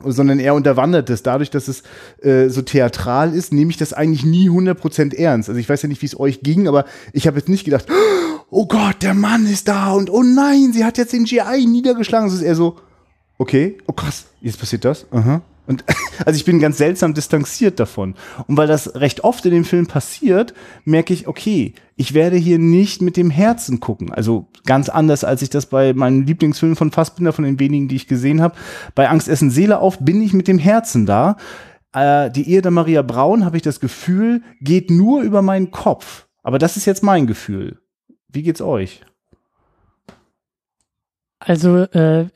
[0.04, 1.24] sondern er unterwandert es.
[1.24, 1.84] Dadurch, dass es
[2.22, 5.50] äh, so theatral ist, nehme ich das eigentlich nie 100% ernst.
[5.50, 7.88] Also ich weiß ja nicht, wie es euch ging, aber ich habe jetzt nicht gedacht,
[8.50, 12.28] oh Gott, der Mann ist da und oh nein, sie hat jetzt den GI niedergeschlagen.
[12.28, 12.78] Es ist eher so,
[13.38, 15.06] okay, oh krass, jetzt passiert das.
[15.12, 15.84] Aha, und
[16.26, 18.16] also ich bin ganz seltsam distanziert davon.
[18.48, 22.60] Und weil das recht oft in dem Film passiert, merke ich, okay, ich werde hier
[22.60, 24.12] nicht mit dem Herzen gucken.
[24.12, 27.96] Also ganz anders, als ich das bei meinem Lieblingsfilm von Fassbinder, von den wenigen, die
[27.96, 28.56] ich gesehen habe.
[28.94, 31.38] Bei Angst essen Seele auf bin ich mit dem Herzen da.
[31.94, 36.28] Äh, die Ehe der Maria Braun, habe ich das Gefühl, geht nur über meinen Kopf.
[36.44, 37.80] Aber das ist jetzt mein Gefühl.
[38.28, 39.02] Wie geht's euch?
[41.40, 42.28] Also, äh,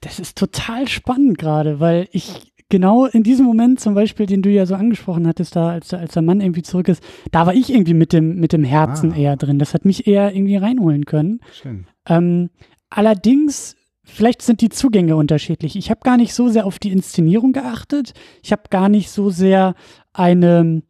[0.00, 4.50] das ist total spannend gerade, weil ich genau in diesem Moment zum Beispiel, den du
[4.50, 7.70] ja so angesprochen hattest, da als, als der Mann irgendwie zurück ist, da war ich
[7.70, 9.16] irgendwie mit dem, mit dem Herzen ah.
[9.16, 9.58] eher drin.
[9.58, 11.40] Das hat mich eher irgendwie reinholen können.
[11.52, 11.86] Schön.
[12.08, 12.50] Ähm,
[12.90, 15.76] allerdings, vielleicht sind die Zugänge unterschiedlich.
[15.76, 18.14] Ich habe gar nicht so sehr auf die Inszenierung geachtet.
[18.42, 19.74] Ich habe gar nicht so sehr
[20.12, 20.82] eine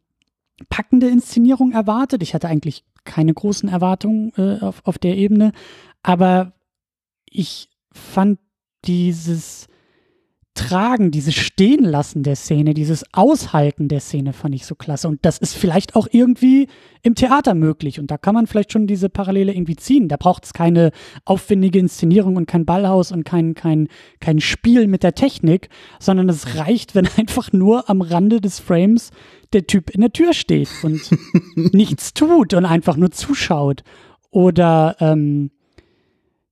[0.68, 2.22] packende Inszenierung erwartet.
[2.22, 5.52] Ich hatte eigentlich keine großen Erwartungen äh, auf, auf der Ebene.
[6.02, 6.52] Aber
[7.28, 8.38] ich fand
[8.84, 9.66] dieses
[10.54, 15.08] Tragen, dieses Stehenlassen der Szene, dieses Aushalten der Szene fand ich so klasse.
[15.08, 16.68] Und das ist vielleicht auch irgendwie
[17.02, 17.98] im Theater möglich.
[17.98, 20.08] Und da kann man vielleicht schon diese Parallele irgendwie ziehen.
[20.08, 20.92] Da braucht es keine
[21.24, 23.88] aufwendige Inszenierung und kein Ballhaus und kein, kein,
[24.20, 29.10] kein Spiel mit der Technik, sondern es reicht, wenn einfach nur am Rande des Frames
[29.52, 31.00] der Typ in der Tür steht und
[31.74, 33.82] nichts tut und einfach nur zuschaut.
[34.30, 35.50] Oder ähm,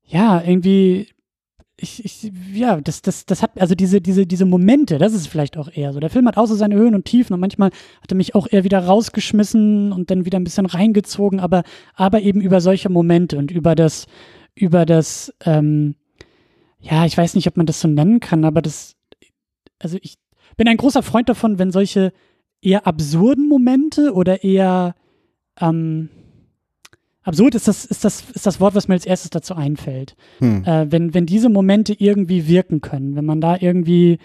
[0.06, 1.08] ja, irgendwie
[1.76, 5.56] ich, ich, ja, das, das, das hat, also diese, diese, diese Momente, das ist vielleicht
[5.56, 6.00] auch eher so.
[6.00, 8.46] Der Film hat auch so seine Höhen und Tiefen und manchmal hat er mich auch
[8.50, 11.62] eher wieder rausgeschmissen und dann wieder ein bisschen reingezogen, aber,
[11.94, 14.06] aber eben über solche Momente und über das,
[14.54, 15.96] über das, ähm,
[16.78, 18.96] ja, ich weiß nicht, ob man das so nennen kann, aber das,
[19.78, 20.18] also ich
[20.56, 22.12] bin ein großer Freund davon, wenn solche
[22.60, 24.94] eher absurden Momente oder eher,
[25.60, 26.10] ähm,
[27.24, 30.16] Absurd ist das, ist das, ist das Wort, was mir als erstes dazu einfällt.
[30.38, 30.64] Hm.
[30.64, 34.18] Äh, wenn, wenn diese Momente irgendwie wirken können, wenn man da irgendwie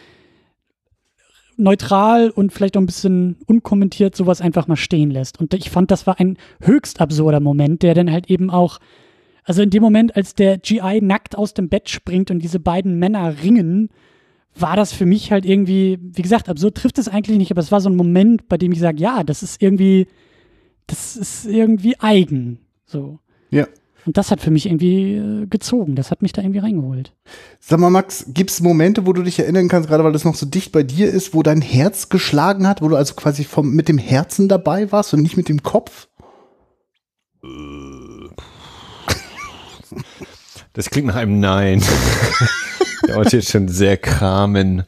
[1.58, 5.40] neutral und vielleicht auch ein bisschen unkommentiert sowas einfach mal stehen lässt.
[5.40, 8.80] Und ich fand, das war ein höchst absurder Moment, der dann halt eben auch,
[9.44, 13.00] also in dem Moment, als der GI nackt aus dem Bett springt und diese beiden
[13.00, 13.90] Männer ringen,
[14.56, 17.72] war das für mich halt irgendwie, wie gesagt, absurd trifft es eigentlich nicht, aber es
[17.72, 20.08] war so ein Moment, bei dem ich sage, ja, das ist irgendwie,
[20.88, 22.60] das ist irgendwie eigen.
[22.88, 23.20] So.
[23.52, 23.68] Ja.
[24.06, 25.96] Und das hat für mich irgendwie äh, gezogen.
[25.96, 27.14] Das hat mich da irgendwie reingeholt.
[27.60, 30.36] Sag mal, Max, gibt es Momente, wo du dich erinnern kannst, gerade weil das noch
[30.36, 33.76] so dicht bei dir ist, wo dein Herz geschlagen hat, wo du also quasi vom,
[33.76, 36.08] mit dem Herzen dabei warst und nicht mit dem Kopf?
[40.74, 41.84] Das klingt nach einem Nein.
[43.08, 44.84] Der wollte jetzt schon sehr kramen.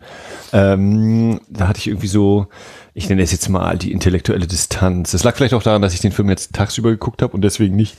[0.54, 2.48] Ähm, da hatte ich irgendwie so,
[2.94, 5.12] ich nenne es jetzt mal die intellektuelle Distanz.
[5.12, 7.76] Das lag vielleicht auch daran, dass ich den Film jetzt tagsüber geguckt habe und deswegen
[7.76, 7.98] nicht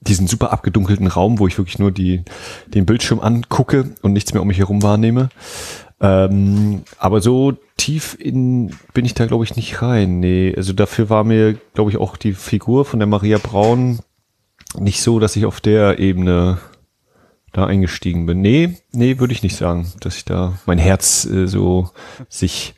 [0.00, 2.22] diesen super abgedunkelten Raum, wo ich wirklich nur die,
[2.66, 5.28] den Bildschirm angucke und nichts mehr um mich herum wahrnehme.
[6.00, 10.20] Ähm, aber so tief in bin ich da, glaube ich, nicht rein.
[10.20, 13.98] Nee, also dafür war mir, glaube ich, auch die Figur von der Maria Braun
[14.78, 16.58] nicht so, dass ich auf der Ebene
[17.52, 18.40] da eingestiegen bin.
[18.40, 21.90] Nee, nee, würde ich nicht sagen, dass ich da mein Herz äh, so
[22.28, 22.74] sich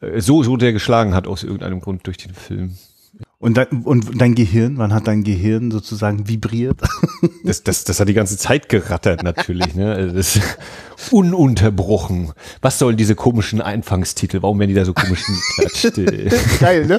[0.00, 2.76] äh, so, so der geschlagen hat aus irgendeinem Grund durch den Film.
[3.38, 6.80] Und dein, und dein Gehirn, wann hat dein Gehirn sozusagen vibriert?
[7.44, 9.92] Das, das, das hat die ganze Zeit gerattert natürlich, ne?
[9.92, 10.42] Also Das ist
[11.10, 12.32] ununterbrochen.
[12.62, 14.42] Was sollen diese komischen Einfangstitel?
[14.42, 16.58] Warum werden die da so komisch geklatscht?
[16.60, 16.98] Geil, ne?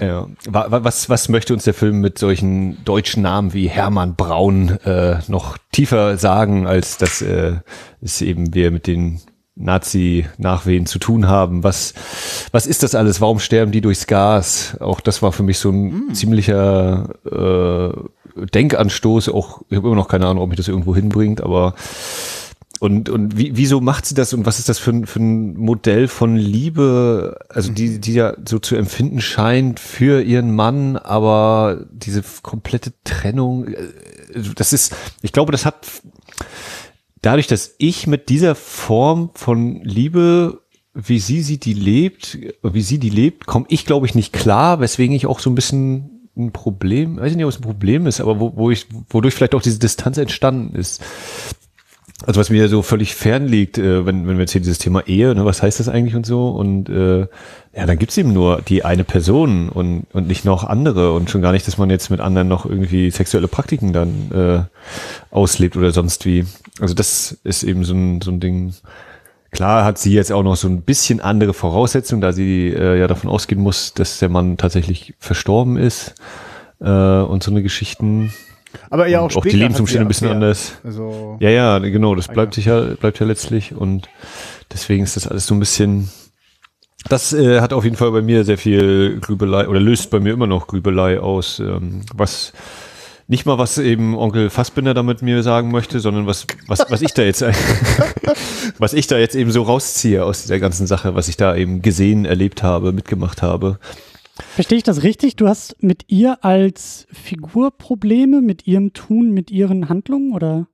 [0.00, 0.26] Ja.
[0.48, 4.70] Wa- wa- Was, was möchte uns der Film mit solchen deutschen Namen wie Hermann Braun
[4.84, 7.56] äh, noch tiefer sagen, als dass äh,
[8.00, 9.20] es eben wir mit den
[9.56, 11.64] Nazi-Nachwehen zu tun haben?
[11.64, 11.94] Was,
[12.52, 13.20] was ist das alles?
[13.20, 14.76] Warum sterben die durchs Gas?
[14.80, 19.28] Auch das war für mich so ein ziemlicher äh, Denkanstoß.
[19.30, 21.74] Auch ich habe immer noch keine Ahnung, ob mich das irgendwo hinbringt, aber
[22.80, 25.56] und, und wie, wieso macht sie das und was ist das für ein, für ein
[25.56, 31.86] Modell von Liebe, also die, die ja so zu empfinden scheint für ihren Mann, aber
[31.90, 33.76] diese komplette Trennung, äh,
[34.54, 35.86] das ist, ich glaube, das hat
[37.20, 40.62] dadurch, dass ich mit dieser Form von Liebe,
[40.94, 44.80] wie sie sie die lebt, wie sie die lebt, komme ich, glaube ich, nicht klar,
[44.80, 48.06] weswegen ich auch so ein bisschen ein Problem, weiß ich nicht, ob es ein Problem
[48.06, 51.02] ist, aber wo, wo ich, wodurch vielleicht auch diese Distanz entstanden ist.
[52.26, 55.06] Also was mir so völlig fern liegt, äh, wenn, wenn wir jetzt hier dieses Thema
[55.06, 56.48] Ehe, ne, was heißt das eigentlich und so?
[56.48, 61.12] Und äh, ja, dann gibt's eben nur die eine Person und, und nicht noch andere
[61.12, 65.34] und schon gar nicht, dass man jetzt mit anderen noch irgendwie sexuelle Praktiken dann äh,
[65.34, 66.44] auslebt oder sonst wie.
[66.80, 68.74] Also das ist eben so ein, so ein Ding.
[69.52, 73.06] Klar hat sie jetzt auch noch so ein bisschen andere Voraussetzungen, da sie äh, ja
[73.06, 76.16] davon ausgehen muss, dass der Mann tatsächlich verstorben ist
[76.80, 78.32] äh, und so eine Geschichten.
[78.90, 80.72] Aber ja, auch, auch die Lebensumstände ein bisschen ja- anders.
[80.84, 84.08] Also, Ja, ja, genau, das bleibt sicher, bleibt ja letztlich und
[84.72, 86.10] deswegen ist das alles so ein bisschen.
[87.08, 90.32] Das äh, hat auf jeden Fall bei mir sehr viel Grübelei oder löst bei mir
[90.32, 92.52] immer noch Grübelei aus, ähm, was
[93.28, 97.12] nicht mal was eben Onkel Fassbinder damit mir sagen möchte, sondern was was was ich
[97.14, 97.44] da jetzt
[98.78, 101.82] was ich da jetzt eben so rausziehe aus dieser ganzen Sache, was ich da eben
[101.82, 103.78] gesehen, erlebt habe, mitgemacht habe.
[104.54, 105.36] Verstehe ich das richtig?
[105.36, 110.66] Du hast mit ihr als Figur Probleme, mit ihrem Tun, mit ihren Handlungen oder?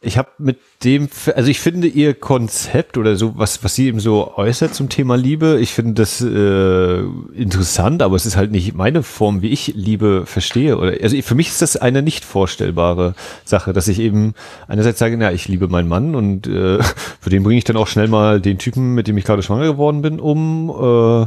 [0.00, 4.00] Ich habe mit dem, also ich finde ihr Konzept oder so, was, was sie eben
[4.00, 7.00] so äußert zum Thema Liebe, ich finde das äh,
[7.34, 10.78] interessant, aber es ist halt nicht meine Form, wie ich Liebe verstehe.
[10.78, 14.34] Oder, also für mich ist das eine nicht vorstellbare Sache, dass ich eben
[14.68, 16.82] einerseits sage, na, ich liebe meinen Mann und äh,
[17.20, 19.66] für den bringe ich dann auch schnell mal den Typen, mit dem ich gerade schwanger
[19.66, 20.70] geworden bin, um.
[20.70, 21.26] Äh,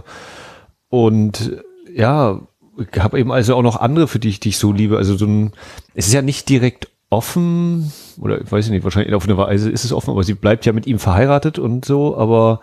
[0.92, 2.42] und ja,
[2.78, 4.98] ich habe eben also auch noch andere, für die ich, die ich so liebe.
[4.98, 5.54] Also so ein,
[5.96, 9.86] es ist ja nicht direkt offen, oder ich weiß nicht, wahrscheinlich auf eine Weise ist
[9.86, 12.60] es offen, aber sie bleibt ja mit ihm verheiratet und so, aber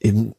[0.00, 0.34] eben.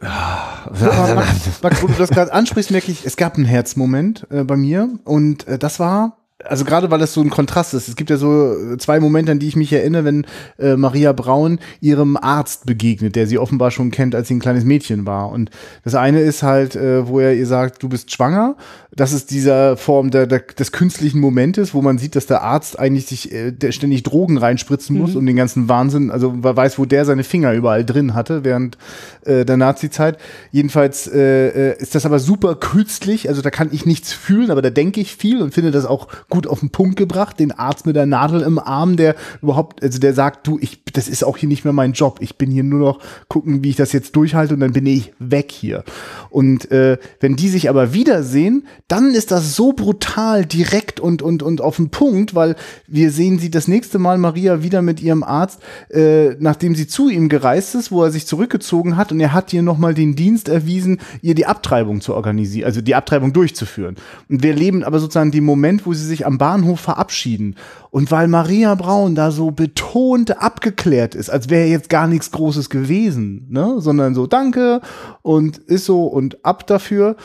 [0.00, 4.44] Aber Max, Max, wo du das gerade ansprichst, merke ich, es gab einen Herzmoment äh,
[4.44, 7.88] bei mir und äh, das war, also gerade weil es so ein Kontrast ist.
[7.88, 10.26] Es gibt ja so äh, zwei Momente, an die ich mich erinnere, wenn
[10.58, 14.64] äh, Maria Braun ihrem Arzt begegnet, der sie offenbar schon kennt, als sie ein kleines
[14.64, 15.30] Mädchen war.
[15.30, 15.50] Und
[15.84, 18.56] das eine ist halt, äh, wo er ihr sagt, du bist schwanger.
[18.96, 22.78] Das ist dieser Form der, der, des künstlichen Momentes, wo man sieht, dass der Arzt
[22.78, 26.78] eigentlich sich äh, der ständig Drogen reinspritzen muss und den ganzen Wahnsinn, also man weiß,
[26.78, 28.78] wo der seine Finger überall drin hatte während
[29.24, 30.18] äh, der Nazi-Zeit.
[30.52, 34.62] Jedenfalls äh, äh, ist das aber super künstlich, also da kann ich nichts fühlen, aber
[34.62, 37.40] da denke ich viel und finde das auch gut auf den Punkt gebracht.
[37.40, 41.08] Den Arzt mit der Nadel im Arm, der überhaupt, also der sagt, du, ich, das
[41.08, 42.18] ist auch hier nicht mehr mein Job.
[42.20, 45.12] Ich bin hier nur noch gucken, wie ich das jetzt durchhalte und dann bin ich
[45.18, 45.84] weg hier.
[46.30, 51.42] Und äh, wenn die sich aber wiedersehen, dann ist das so brutal direkt und, und,
[51.42, 52.54] und auf den Punkt, weil
[52.86, 57.08] wir sehen sie das nächste Mal Maria wieder mit ihrem Arzt, äh, nachdem sie zu
[57.08, 60.48] ihm gereist ist, wo er sich zurückgezogen hat und er hat ihr nochmal den Dienst
[60.48, 63.96] erwiesen, ihr die Abtreibung zu organisieren, also die Abtreibung durchzuführen.
[64.28, 67.56] Und wir leben aber sozusagen den Moment, wo sie sich am Bahnhof verabschieden.
[67.90, 70.83] Und weil Maria Braun da so betont abgeklärt
[71.14, 73.76] ist, als wäre jetzt gar nichts Großes gewesen, ne?
[73.78, 74.80] sondern so Danke
[75.22, 77.16] und ist so und ab dafür,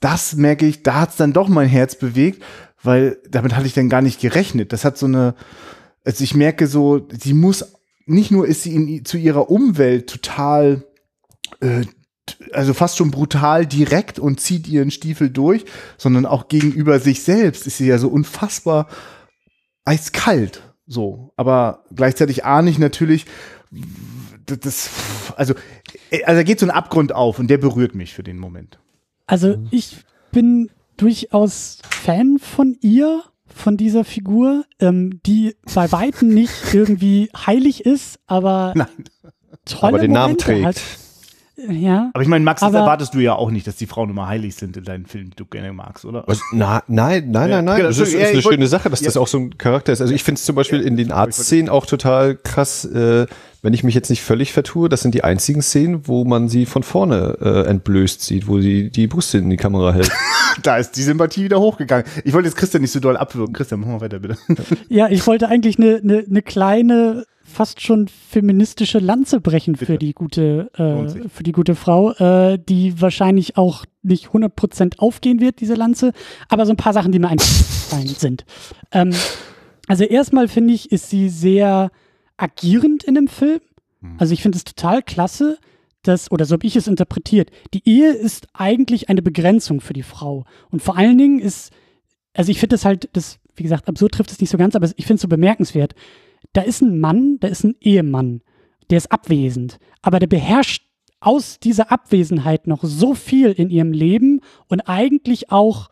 [0.00, 2.42] das merke ich, da hat's dann doch mein Herz bewegt,
[2.82, 4.72] weil damit hatte ich dann gar nicht gerechnet.
[4.72, 5.34] Das hat so eine,
[6.04, 7.72] also ich merke so, sie muss,
[8.06, 10.84] nicht nur ist sie in, zu ihrer Umwelt total,
[11.60, 11.84] äh,
[12.52, 15.64] also fast schon brutal direkt und zieht ihren Stiefel durch,
[15.96, 18.88] sondern auch gegenüber sich selbst ist sie ja so unfassbar
[19.84, 20.62] eiskalt.
[20.88, 23.26] So, aber gleichzeitig ahne ich natürlich,
[24.46, 24.90] das,
[25.36, 25.54] also,
[26.24, 28.78] also da geht so ein Abgrund auf und der berührt mich für den Moment.
[29.26, 29.98] Also ich
[30.32, 37.84] bin durchaus Fan von ihr, von dieser Figur, ähm, die bei weitem nicht irgendwie heilig
[37.84, 38.88] ist, aber Nein.
[39.66, 40.66] tolle Aber den Namen Momente trägt.
[40.66, 40.80] Hat.
[41.68, 42.10] Ja.
[42.14, 44.54] Aber ich meine, Max, das erwartest du ja auch nicht, dass die Frauen immer heilig
[44.54, 46.22] sind in deinen Filmen, die du gerne magst, oder?
[46.26, 46.40] Was?
[46.52, 47.76] Na, nein, nein, Ja, nein, nein.
[47.78, 49.20] genau, Das ist, ist ja, eine schöne Sache, dass das ja.
[49.20, 50.00] auch so ein Charakter ist.
[50.00, 53.26] Also ich finde es zum Beispiel in den Arztszenen auch total krass, äh,
[53.62, 56.64] wenn ich mich jetzt nicht völlig vertue, das sind die einzigen Szenen, wo man sie
[56.64, 60.10] von vorne äh, entblößt sieht, wo sie die Brüste in die Kamera hält.
[60.62, 62.04] Da ist die Sympathie wieder hochgegangen.
[62.24, 63.54] Ich wollte jetzt Christian nicht so doll abwürgen.
[63.54, 64.36] Christian, mach mal weiter, bitte.
[64.88, 69.98] Ja, ich wollte eigentlich eine ne, ne kleine, fast schon feministische Lanze brechen für Bitte.
[69.98, 75.60] die gute, äh, für die gute Frau, äh, die wahrscheinlich auch nicht 100% aufgehen wird,
[75.60, 76.12] diese Lanze,
[76.48, 78.44] aber so ein paar Sachen, die mir eingefallen sind.
[78.92, 79.12] Ähm,
[79.86, 81.90] also erstmal finde ich, ist sie sehr
[82.36, 83.60] agierend in dem Film.
[84.16, 85.58] Also ich finde es total klasse,
[86.02, 90.04] dass, oder so habe ich es interpretiert, die Ehe ist eigentlich eine Begrenzung für die
[90.04, 90.44] Frau.
[90.70, 91.72] Und vor allen Dingen ist,
[92.34, 94.86] also ich finde das halt, das, wie gesagt, absurd trifft es nicht so ganz, aber
[94.96, 95.94] ich finde es so bemerkenswert.
[96.52, 98.42] Da ist ein Mann, da ist ein Ehemann,
[98.90, 100.84] der ist abwesend, aber der beherrscht
[101.20, 105.88] aus dieser Abwesenheit noch so viel in ihrem Leben und eigentlich auch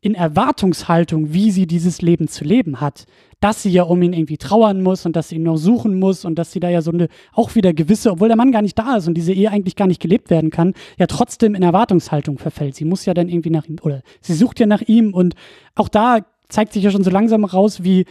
[0.00, 3.06] in Erwartungshaltung, wie sie dieses Leben zu leben hat,
[3.40, 6.24] dass sie ja um ihn irgendwie trauern muss und dass sie ihn noch suchen muss
[6.24, 8.78] und dass sie da ja so eine auch wieder gewisse, obwohl der Mann gar nicht
[8.78, 12.38] da ist und diese Ehe eigentlich gar nicht gelebt werden kann, ja trotzdem in Erwartungshaltung
[12.38, 12.76] verfällt.
[12.76, 15.34] Sie muss ja dann irgendwie nach ihm oder sie sucht ja nach ihm und
[15.74, 18.04] auch da zeigt sich ja schon so langsam raus, wie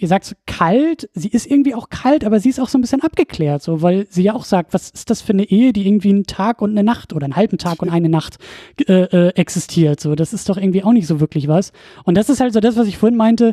[0.00, 2.80] ihr sagt so kalt, sie ist irgendwie auch kalt, aber sie ist auch so ein
[2.80, 5.86] bisschen abgeklärt, so, weil sie ja auch sagt, was ist das für eine Ehe, die
[5.86, 8.38] irgendwie einen Tag und eine Nacht oder einen halben Tag und eine Nacht
[8.88, 11.72] äh, äh, existiert, so, das ist doch irgendwie auch nicht so wirklich was.
[12.04, 13.52] Und das ist halt so das, was ich vorhin meinte,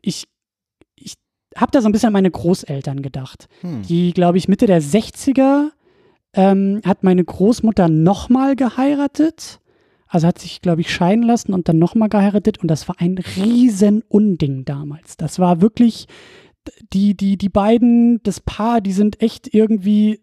[0.00, 0.28] ich,
[0.94, 1.14] ich
[1.56, 3.48] habe da so ein bisschen an meine Großeltern gedacht,
[3.82, 5.70] die, glaube ich, Mitte der 60er
[6.34, 9.58] ähm, hat meine Großmutter nochmal geheiratet.
[10.08, 13.18] Also hat sich, glaube ich, scheiden lassen und dann nochmal geheiratet und das war ein
[13.36, 15.16] riesen Unding damals.
[15.16, 16.06] Das war wirklich,
[16.92, 20.20] die, die, die beiden, das Paar, die sind echt irgendwie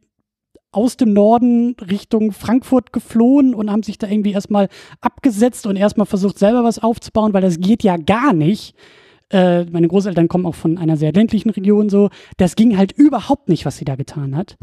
[0.71, 4.67] aus dem Norden Richtung Frankfurt geflohen und haben sich da irgendwie erstmal
[4.99, 8.75] abgesetzt und erstmal versucht, selber was aufzubauen, weil das geht ja gar nicht.
[9.29, 12.09] Äh, meine Großeltern kommen auch von einer sehr ländlichen Region so.
[12.37, 14.57] Das ging halt überhaupt nicht, was sie da getan hat.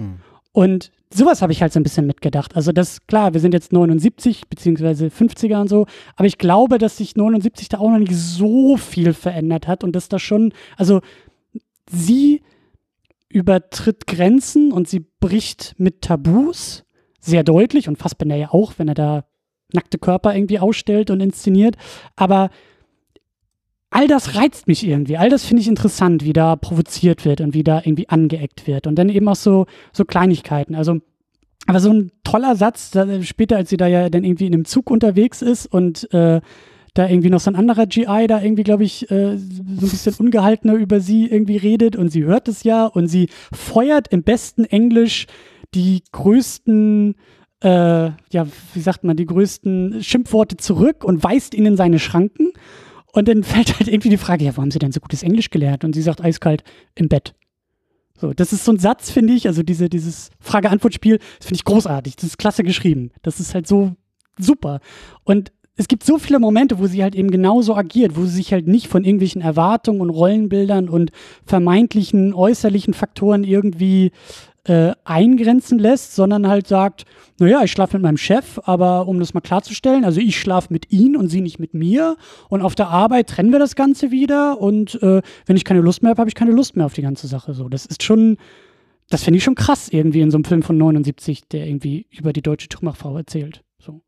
[0.53, 2.57] Und sowas habe ich halt so ein bisschen mitgedacht.
[2.57, 5.87] Also das, klar, wir sind jetzt 79 beziehungsweise 50er und so,
[6.17, 9.97] aber ich glaube, dass sich 79 da auch noch nicht so viel verändert hat und
[9.97, 11.01] dass da schon, also
[11.91, 12.43] sie
[13.29, 16.85] übertritt Grenzen und sie bricht mit Tabus
[17.19, 19.25] sehr deutlich und Fassbender ja auch, wenn er da
[19.73, 21.77] nackte Körper irgendwie ausstellt und inszeniert,
[22.15, 22.51] aber
[23.93, 25.17] all das reizt mich irgendwie.
[25.17, 28.87] All das finde ich interessant, wie da provoziert wird und wie da irgendwie angeeckt wird.
[28.87, 30.75] Und dann eben auch so, so Kleinigkeiten.
[30.75, 30.99] Also,
[31.67, 34.91] aber so ein toller Satz, später, als sie da ja dann irgendwie in einem Zug
[34.91, 36.41] unterwegs ist und äh,
[36.95, 40.15] da irgendwie noch so ein anderer GI da irgendwie, glaube ich, äh, so ein bisschen
[40.19, 44.65] ungehaltener über sie irgendwie redet und sie hört es ja und sie feuert im besten
[44.65, 45.27] Englisch
[45.75, 47.15] die größten
[47.63, 52.53] äh, ja, wie sagt man, die größten Schimpfworte zurück und weist ihnen seine Schranken.
[53.13, 55.51] Und dann fällt halt irgendwie die Frage, ja, wo haben sie denn so gutes Englisch
[55.51, 55.85] gelernt?
[55.85, 57.35] Und sie sagt eiskalt, im Bett.
[58.19, 61.65] So, das ist so ein Satz, finde ich, also diese, dieses Frage-Antwort-Spiel, das finde ich
[61.65, 62.17] großartig.
[62.17, 63.11] Das ist klasse geschrieben.
[63.23, 63.97] Das ist halt so
[64.39, 64.81] super.
[65.25, 68.53] Und es gibt so viele Momente, wo sie halt eben genauso agiert, wo sie sich
[68.53, 71.11] halt nicht von irgendwelchen Erwartungen und Rollenbildern und
[71.45, 74.13] vermeintlichen äußerlichen Faktoren irgendwie
[74.65, 77.05] äh, eingrenzen lässt, sondern halt sagt,
[77.39, 80.93] naja, ich schlafe mit meinem Chef, aber um das mal klarzustellen, also ich schlafe mit
[80.93, 82.17] ihm und sie nicht mit mir
[82.49, 86.03] und auf der Arbeit trennen wir das Ganze wieder und äh, wenn ich keine Lust
[86.03, 87.55] mehr habe, habe ich keine Lust mehr auf die ganze Sache.
[87.55, 88.37] So, das ist schon,
[89.11, 92.33] das finde ich schon krass irgendwie in so einem Film von 79, der irgendwie über
[92.33, 93.65] die deutsche Tuchmachfrau erzählt.
[93.79, 94.03] So.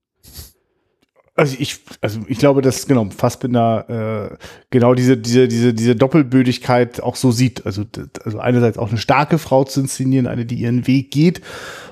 [1.37, 4.37] Also ich, also ich glaube, dass genau Fassbinder äh,
[4.71, 7.67] genau diese diese diese diese Doppelbödigkeit auch so sieht.
[7.67, 7.85] Also
[8.25, 11.41] also einerseits auch eine starke Frau zu inszenieren, eine, die ihren Weg geht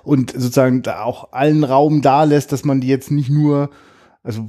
[0.05, 3.71] und sozusagen da auch allen Raum da lässt, dass man die jetzt nicht nur
[4.25, 4.47] also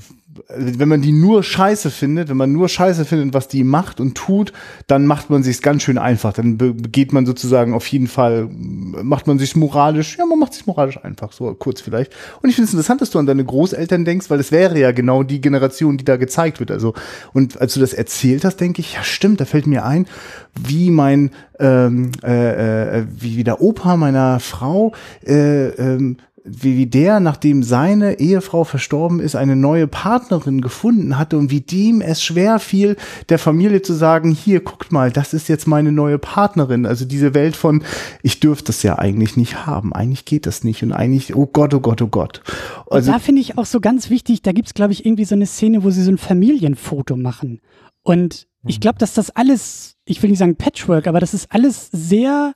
[0.56, 4.14] wenn man die nur scheiße findet, wenn man nur scheiße findet, was die macht und
[4.16, 4.54] tut,
[4.86, 6.32] dann macht man sich's ganz schön einfach.
[6.34, 10.54] Dann be- begeht man sozusagen auf jeden Fall, macht man sich's moralisch, ja, man macht
[10.54, 12.14] sich's moralisch einfach, so kurz vielleicht.
[12.44, 14.92] Und ich finde es interessant, dass du an deine Großeltern denkst, weil es wäre ja
[14.92, 16.70] genau die Generation, die da gezeigt wird.
[16.70, 16.94] Also,
[17.34, 20.06] und als du das erzählt hast, denke ich, ja stimmt, da fällt mir ein,
[20.54, 24.94] wie mein, ähm, äh, äh, wie der Opa meiner Frau,
[25.26, 31.38] äh, ähm, wie, wie der, nachdem seine Ehefrau verstorben ist, eine neue Partnerin gefunden hatte
[31.38, 32.98] und wie dem es schwer fiel,
[33.30, 36.86] der Familie zu sagen, hier, guckt mal, das ist jetzt meine neue Partnerin.
[36.86, 37.84] Also diese Welt von,
[38.24, 41.74] ich dürfte das ja eigentlich nicht haben, eigentlich geht das nicht und eigentlich, oh Gott,
[41.74, 42.42] oh Gott, oh Gott.
[42.90, 45.36] Also, da finde ich auch so ganz wichtig, da gibt es, glaube ich, irgendwie so
[45.36, 47.62] eine Szene, wo sie so ein Familienfoto machen.
[48.04, 51.90] Und ich glaube, dass das alles, ich will nicht sagen Patchwork, aber das ist alles
[51.92, 52.54] sehr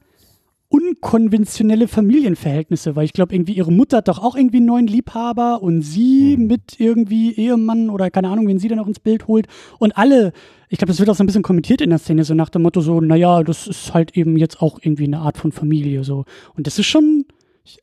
[0.70, 5.62] unkonventionelle Familienverhältnisse, weil ich glaube, irgendwie ihre Mutter hat doch auch irgendwie einen neuen Liebhaber
[5.62, 6.48] und sie mhm.
[6.48, 9.48] mit irgendwie Ehemann oder keine Ahnung, wen sie dann auch ins Bild holt.
[9.80, 10.34] Und alle,
[10.68, 12.64] ich glaube, das wird auch so ein bisschen kommentiert in der Szene, so nach dem
[12.64, 16.26] Motto so, naja, das ist halt eben jetzt auch irgendwie eine Art von Familie so.
[16.56, 17.26] Und das ist schon,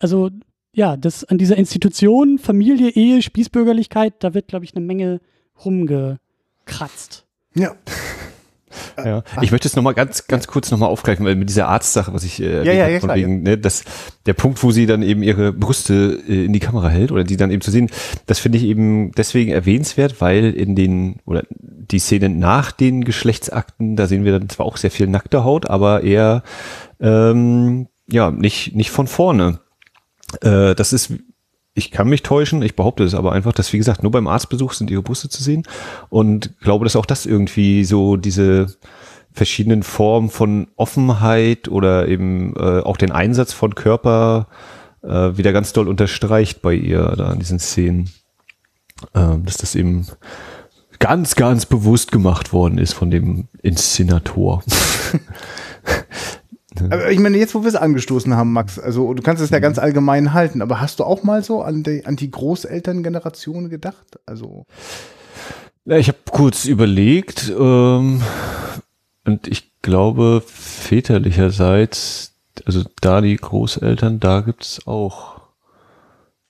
[0.00, 0.28] also
[0.74, 5.20] ja, das an dieser Institution, Familie, Ehe, Spießbürgerlichkeit, da wird, glaube ich, eine Menge
[5.64, 7.24] rumgekratzt.
[7.54, 7.76] Ja.
[9.04, 9.22] Ja.
[9.42, 12.40] Ich möchte es nochmal ganz, ganz kurz nochmal aufgreifen, weil mit dieser Arztsache, was ich
[12.40, 13.84] äh, ja, ja, ja, von klar, wegen, ne, das,
[14.26, 17.36] der Punkt, wo sie dann eben ihre Brüste äh, in die Kamera hält oder die
[17.36, 17.90] dann eben zu sehen,
[18.26, 23.96] das finde ich eben deswegen erwähnenswert, weil in den, oder die Szenen nach den Geschlechtsakten,
[23.96, 26.42] da sehen wir dann zwar auch sehr viel nackte Haut, aber eher,
[27.00, 29.60] ähm, ja, nicht, nicht von vorne.
[30.40, 31.12] Äh, das ist
[31.74, 34.72] ich kann mich täuschen, ich behaupte es aber einfach, dass wie gesagt, nur beim Arztbesuch
[34.72, 35.64] sind ihre Brüste zu sehen
[36.08, 38.68] und glaube, dass auch das irgendwie so diese
[39.32, 44.46] verschiedenen Formen von Offenheit oder eben äh, auch den Einsatz von Körper
[45.02, 48.10] äh, wieder ganz doll unterstreicht bei ihr da in diesen Szenen.
[49.12, 50.06] Äh, dass das eben
[50.98, 54.62] ganz, ganz bewusst gemacht worden ist von dem Inszenator.
[56.82, 59.60] Aber ich meine, jetzt wo wir es angestoßen haben, Max, also du kannst es ja
[59.60, 64.18] ganz allgemein halten, aber hast du auch mal so an die, an die Großelterngeneration gedacht?
[64.26, 64.66] Also
[65.84, 68.22] ja, ich habe kurz überlegt ähm,
[69.24, 72.32] und ich glaube väterlicherseits,
[72.64, 75.42] also da die Großeltern, da gibt's auch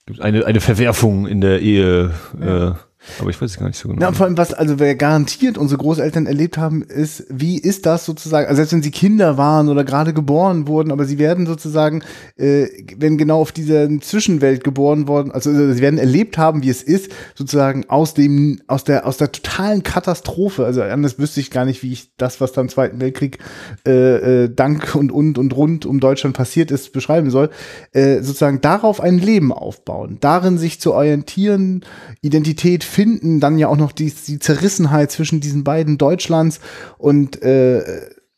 [0.07, 2.13] gibt's eine eine Verwerfung in der Ehe.
[2.41, 2.69] Ja.
[2.69, 2.75] Äh,
[3.21, 4.01] aber ich weiß es gar nicht so genau.
[4.01, 8.05] Na, vor allem, was, also wer garantiert unsere Großeltern erlebt haben, ist, wie ist das
[8.05, 12.03] sozusagen, also selbst wenn sie Kinder waren oder gerade geboren wurden, aber sie werden sozusagen,
[12.37, 16.83] äh, wenn genau auf dieser Zwischenwelt geboren worden, also sie werden erlebt haben, wie es
[16.83, 21.65] ist, sozusagen aus dem, aus der, aus der totalen Katastrophe, also anders wüsste ich gar
[21.65, 23.39] nicht, wie ich das, was dann im Zweiten Weltkrieg
[23.87, 27.51] äh, äh, dank und und und rund um Deutschland passiert ist, beschreiben soll,
[27.93, 31.85] äh, sozusagen darauf ein Leben aufbauen, darin sich zu orientieren,
[32.23, 36.61] Identität finden, dann ja auch noch die, die Zerrissenheit zwischen diesen beiden Deutschlands
[36.97, 37.83] und äh,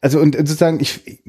[0.00, 1.22] also und sozusagen ich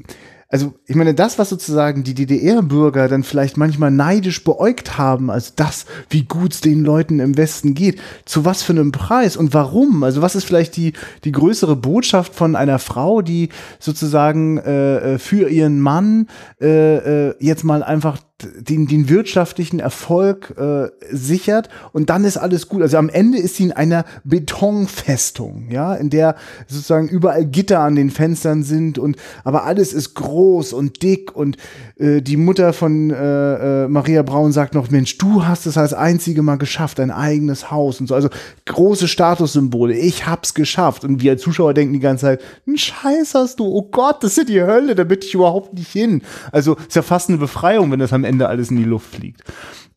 [0.50, 5.52] also ich meine, das, was sozusagen die DDR-Bürger dann vielleicht manchmal neidisch beäugt haben, also
[5.56, 9.52] das, wie gut es den Leuten im Westen geht, zu was für einem Preis und
[9.52, 10.02] warum?
[10.04, 15.18] Also was ist vielleicht die, die größere Botschaft von einer Frau, die sozusagen äh, äh
[15.18, 16.28] für ihren Mann
[16.62, 22.68] äh, äh, jetzt mal einfach den, den wirtschaftlichen Erfolg äh, sichert und dann ist alles
[22.68, 22.82] gut.
[22.82, 26.36] Also am Ende ist sie in einer Betonfestung, ja, in der
[26.68, 31.56] sozusagen überall Gitter an den Fenstern sind und aber alles ist groß und dick und
[31.98, 35.92] äh, die Mutter von äh, äh, Maria Braun sagt noch, Mensch, du hast es als
[35.92, 38.14] einzige mal geschafft, ein eigenes Haus und so.
[38.14, 38.28] Also
[38.66, 41.04] große Statussymbole, ich hab's geschafft.
[41.04, 44.38] Und wir als Zuschauer denken die ganze Zeit, ein Scheiß hast du, oh Gott, das
[44.38, 46.22] ist die Hölle, da bin ich überhaupt nicht hin.
[46.52, 49.42] Also ist ja fast eine Befreiung, wenn das am Ende alles in die Luft fliegt.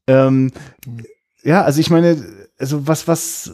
[0.08, 0.52] Ähm,
[1.44, 2.18] ja, also ich meine,
[2.58, 3.52] also was, was,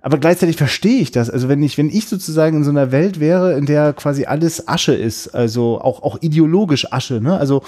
[0.00, 1.30] aber gleichzeitig verstehe ich das.
[1.30, 4.68] Also wenn ich, wenn ich sozusagen in so einer Welt wäre, in der quasi alles
[4.68, 7.36] Asche ist, also auch, auch ideologisch Asche, ne?
[7.36, 7.62] Also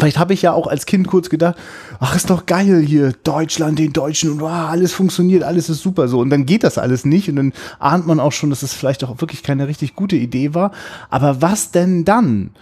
[0.00, 1.56] Vielleicht habe ich ja auch als Kind kurz gedacht,
[1.98, 6.08] ach, ist doch geil hier, Deutschland, den Deutschen und wow, alles funktioniert, alles ist super
[6.08, 6.20] so.
[6.20, 9.04] Und dann geht das alles nicht und dann ahnt man auch schon, dass es vielleicht
[9.04, 10.72] auch wirklich keine richtig gute Idee war.
[11.10, 12.52] Aber was denn dann?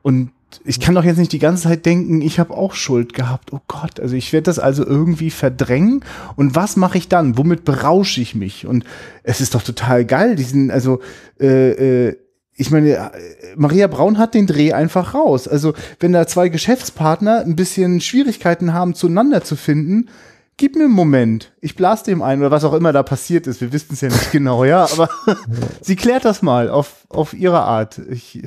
[0.00, 0.30] Und
[0.64, 3.52] ich kann doch jetzt nicht die ganze Zeit denken, ich habe auch Schuld gehabt.
[3.52, 6.04] Oh Gott, also ich werde das also irgendwie verdrängen.
[6.36, 7.36] Und was mache ich dann?
[7.36, 8.66] Womit berausche ich mich?
[8.66, 8.84] Und
[9.22, 11.00] es ist doch total geil, diesen, also
[11.40, 12.16] äh, äh,
[12.58, 13.12] ich meine,
[13.54, 15.46] Maria Braun hat den Dreh einfach raus.
[15.46, 20.08] Also, wenn da zwei Geschäftspartner ein bisschen Schwierigkeiten haben, zueinander zu finden,
[20.56, 21.52] gib mir einen Moment.
[21.60, 23.60] Ich blas dem ein oder was auch immer da passiert ist.
[23.60, 25.10] Wir wissen es ja nicht genau, ja, aber
[25.82, 28.00] sie klärt das mal auf, auf ihre Art.
[28.10, 28.42] Ich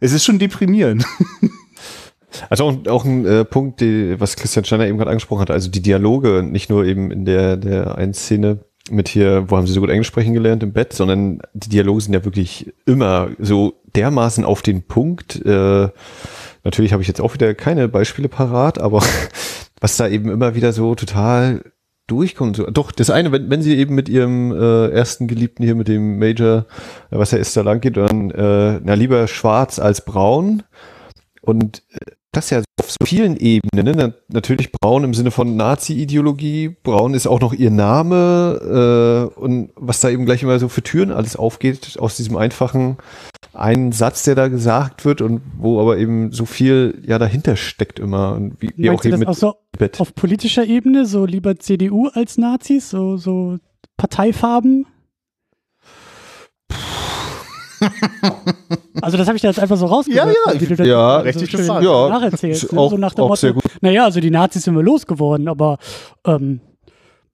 [0.00, 1.04] es ist schon deprimierend.
[2.50, 5.70] Also auch, auch ein äh, Punkt, die, was Christian Steiner eben gerade angesprochen hat, also
[5.70, 8.58] die Dialoge, nicht nur eben in der, der einen Szene
[8.90, 12.02] mit hier, wo haben sie so gut Englisch sprechen gelernt im Bett, sondern die Dialoge
[12.02, 15.44] sind ja wirklich immer so dermaßen auf den Punkt.
[15.44, 15.88] Äh,
[16.62, 19.02] natürlich habe ich jetzt auch wieder keine Beispiele parat, aber
[19.80, 21.62] was da eben immer wieder so total
[22.06, 22.62] durchkommt.
[22.72, 26.18] Doch, das eine, wenn, wenn sie eben mit ihrem äh, ersten Geliebten hier, mit dem
[26.18, 26.66] Major,
[27.10, 30.62] äh, was er ist, da lang geht, dann äh, na lieber schwarz als braun.
[31.40, 33.96] Und äh, das ja auf so vielen Ebenen.
[33.96, 34.14] Ne?
[34.28, 36.76] Natürlich braun im Sinne von Nazi-Ideologie.
[36.82, 40.82] Braun ist auch noch ihr Name äh, und was da eben gleich immer so für
[40.82, 42.98] Türen alles aufgeht aus diesem einfachen
[43.56, 47.98] einen Satz, der da gesagt wird und wo aber eben so viel ja dahinter steckt
[47.98, 48.34] immer.
[48.34, 49.54] Und wie, wie auch eben mit auch so
[49.98, 53.58] auf politischer Ebene, so lieber CDU als Nazis, so, so
[53.96, 54.86] Parteifarben?
[59.02, 60.28] Also das habe ich da jetzt einfach so rausgehört.
[60.46, 61.84] Ja, ja, wie du das ja, so richtig schön gefragt.
[61.84, 62.80] Ja, nacherzählst, ist ne?
[62.80, 63.62] auch- so nach dem auch Motto, sehr gut.
[63.80, 65.78] naja, also die Nazis sind wir losgeworden, aber
[66.24, 66.60] ähm,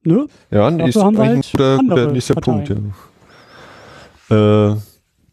[0.02, 0.26] ne?
[0.50, 2.64] Ja, nee, ist haben wir halt guter, andere guter nächster Parteien.
[2.64, 2.94] Punkt.
[4.30, 4.72] Ja.
[4.72, 4.76] Äh,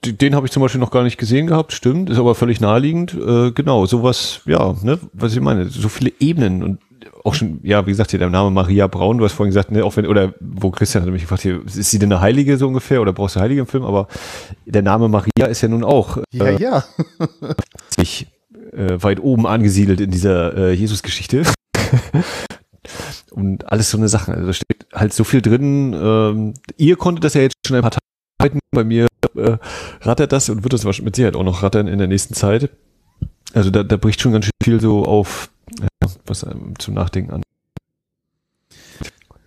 [0.06, 3.14] den habe ich zum Beispiel noch gar nicht gesehen gehabt, stimmt, ist aber völlig naheliegend.
[3.14, 6.80] Äh, genau, sowas, ja, ne, was ich meine, so viele Ebenen und
[7.24, 9.84] auch schon, ja, wie gesagt, hier der Name Maria Braun, du hast vorhin gesagt, ne,
[9.84, 12.68] auch wenn, oder wo Christian hat mich gefragt, hier, ist sie denn eine Heilige so
[12.68, 13.84] ungefähr oder brauchst du Heilige im Film?
[13.84, 14.08] Aber
[14.66, 16.84] der Name Maria ist ja nun auch Ja, äh, ja.
[17.90, 18.28] ziemlich
[18.74, 21.44] äh, weit oben angesiedelt in dieser äh, Jesus-Geschichte.
[23.32, 24.34] Und alles so eine Sache.
[24.34, 25.94] Also da steht halt so viel drin.
[25.94, 29.58] Ähm, ihr konntet das ja jetzt schon ein paar Tage bei mir äh,
[30.02, 32.70] rattert das und wird das wahrscheinlich mit Sicherheit auch noch rattern in der nächsten Zeit.
[33.54, 35.50] Also da, da bricht schon ganz schön viel so auf,
[36.26, 37.42] was einem zum Nachdenken an.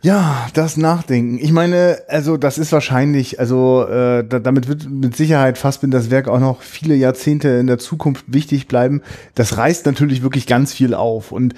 [0.05, 1.39] Ja, das Nachdenken.
[1.39, 6.27] Ich meine, also das ist wahrscheinlich, also äh, da, damit wird mit Sicherheit Fassbinders Werk
[6.27, 9.03] auch noch viele Jahrzehnte in der Zukunft wichtig bleiben.
[9.37, 11.31] Das reißt natürlich wirklich ganz viel auf.
[11.31, 11.55] Und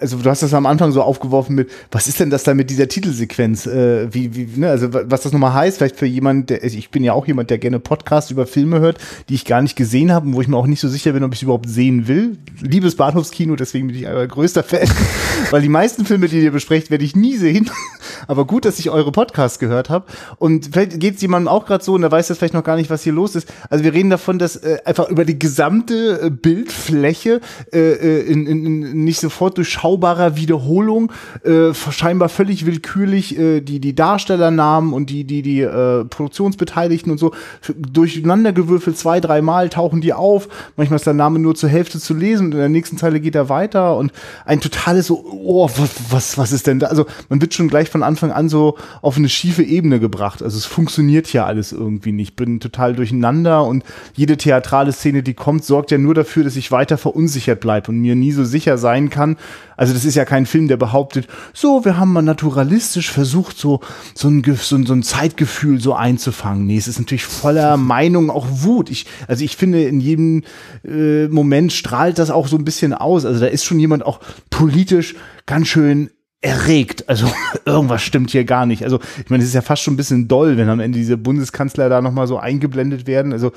[0.00, 2.70] also du hast das am Anfang so aufgeworfen mit, was ist denn das da mit
[2.70, 3.66] dieser Titelsequenz?
[3.66, 4.68] Äh, wie, wie, ne?
[4.70, 7.50] Also wa- was das nochmal heißt, vielleicht für jemand, der, ich bin ja auch jemand,
[7.50, 8.98] der gerne Podcasts über Filme hört,
[9.28, 11.22] die ich gar nicht gesehen habe und wo ich mir auch nicht so sicher bin,
[11.24, 12.36] ob ich überhaupt sehen will.
[12.60, 14.88] Liebes Bahnhofskino, deswegen bin ich euer größter Fan.
[15.50, 17.70] Weil die meisten Filme, die ihr besprecht, werde ich nie sehen.
[18.26, 20.04] Aber gut, dass ich eure Podcasts gehört habe.
[20.38, 22.76] Und vielleicht geht es jemandem auch gerade so und der weiß jetzt vielleicht noch gar
[22.76, 23.48] nicht, was hier los ist.
[23.70, 27.40] Also wir reden davon, dass äh, einfach über die gesamte äh, Bildfläche
[27.72, 31.12] äh, äh, in, in, in nicht sofort durchschaubarer Wiederholung
[31.44, 37.18] äh, scheinbar völlig willkürlich äh, die, die Darstellernamen und die, die, die äh, Produktionsbeteiligten und
[37.18, 37.32] so
[37.76, 40.48] durcheinandergewürfelt zwei, dreimal tauchen die auf.
[40.76, 43.34] Manchmal ist der Name nur zur Hälfte zu lesen und in der nächsten Zeile geht
[43.34, 44.12] er weiter und
[44.46, 46.86] ein totales so, oh, was, was, was ist denn da?
[46.86, 50.42] Also man wird schon gleich von Anfang an so auf eine schiefe Ebene gebracht.
[50.42, 52.34] Also es funktioniert ja alles irgendwie nicht.
[52.34, 53.84] Bin total durcheinander und
[54.14, 58.00] jede theatrale Szene, die kommt, sorgt ja nur dafür, dass ich weiter verunsichert bleibe und
[58.00, 59.36] mir nie so sicher sein kann.
[59.76, 63.80] Also das ist ja kein Film, der behauptet, so, wir haben mal naturalistisch versucht, so,
[64.14, 66.66] so, ein, so, ein- so ein Zeitgefühl so einzufangen.
[66.66, 68.90] Nee, es ist natürlich voller Meinung, auch Wut.
[68.90, 70.42] Ich, also ich finde, in jedem
[70.84, 73.24] äh, Moment strahlt das auch so ein bisschen aus.
[73.24, 74.20] Also da ist schon jemand auch
[74.50, 75.14] politisch
[75.46, 76.10] ganz schön
[76.42, 77.08] erregt.
[77.08, 77.26] Also
[77.66, 78.82] irgendwas stimmt hier gar nicht.
[78.84, 81.18] Also ich meine, es ist ja fast schon ein bisschen doll, wenn am Ende diese
[81.18, 83.32] Bundeskanzler da nochmal so eingeblendet werden.
[83.32, 83.52] Also,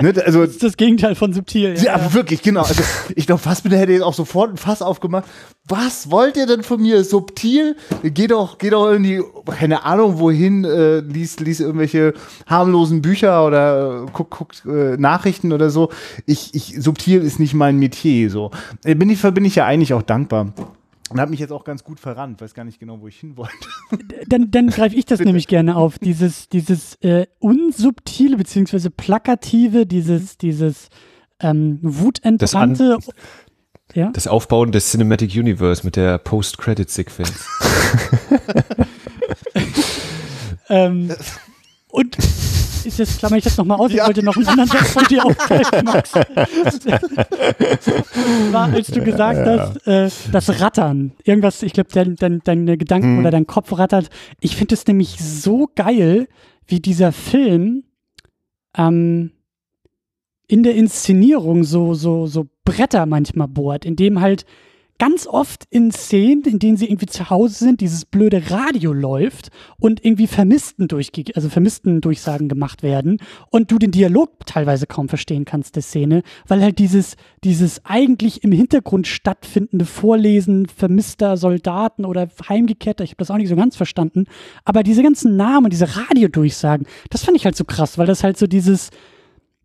[0.00, 1.74] ne, also Das ist das Gegenteil von subtil.
[1.82, 2.62] ja, wirklich, genau.
[2.62, 2.82] Also,
[3.16, 5.24] ich glaube, Fassbinder hätte jetzt auch sofort ein Fass aufgemacht.
[5.66, 7.02] Was wollt ihr denn von mir?
[7.04, 7.76] Subtil?
[8.02, 12.14] Geh doch, geh doch in die, keine Ahnung wohin, äh, lies, lies irgendwelche
[12.46, 15.90] harmlosen Bücher oder äh, guck, guck äh, Nachrichten oder so.
[16.26, 18.50] Ich, ich, subtil ist nicht mein Metier, so.
[18.84, 20.52] Äh, Bin ich, bin ich ja eigentlich auch dankbar.
[21.10, 23.36] Und habe mich jetzt auch ganz gut verrannt, weiß gar nicht genau, wo ich hin
[23.36, 23.54] wollte.
[24.26, 25.98] Dann, dann greife ich das nämlich gerne auf.
[25.98, 30.88] Dieses, dieses äh, unsubtile beziehungsweise plakative, dieses, dieses
[31.40, 32.98] ähm, wutentbrannte.
[33.94, 34.10] Ja?
[34.12, 37.46] Das Aufbauen des Cinematic Universe mit der Post-Credit-Sequenz.
[40.68, 41.10] Ähm,
[41.90, 42.16] und
[42.96, 43.90] das klammer ich jetzt nochmal aus.
[43.90, 44.06] Ich Ja.
[44.06, 46.14] wollte noch einen anderen Satz von dir aufgreifen, Max.
[48.52, 51.12] War, als du gesagt hast, äh, das Rattern.
[51.24, 54.08] Irgendwas, ich glaube, dein, dein, deine Gedanken oder dein Kopf rattert.
[54.40, 56.28] Ich finde es nämlich so geil,
[56.66, 57.84] wie dieser Film
[58.76, 59.32] ähm,
[60.46, 64.44] in der Inszenierung so, so, so Bretter manchmal bohrt, in dem halt
[64.98, 69.48] ganz oft in Szenen, in denen sie irgendwie zu Hause sind, dieses blöde Radio läuft
[69.78, 73.18] und irgendwie Vermissten durchge also Vermissten Durchsagen gemacht werden
[73.50, 78.42] und du den Dialog teilweise kaum verstehen kannst der Szene, weil halt dieses dieses eigentlich
[78.42, 83.76] im Hintergrund stattfindende Vorlesen vermisster Soldaten oder heimgekehrter, ich habe das auch nicht so ganz
[83.76, 84.24] verstanden,
[84.64, 88.36] aber diese ganzen Namen, diese Radiodurchsagen, das fand ich halt so krass, weil das halt
[88.36, 88.90] so dieses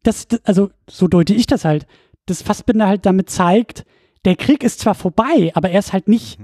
[0.04, 1.88] das- also so deute ich das halt,
[2.26, 3.86] das Fassbinder halt damit zeigt,
[4.26, 6.40] der Krieg ist zwar vorbei, aber er ist halt nicht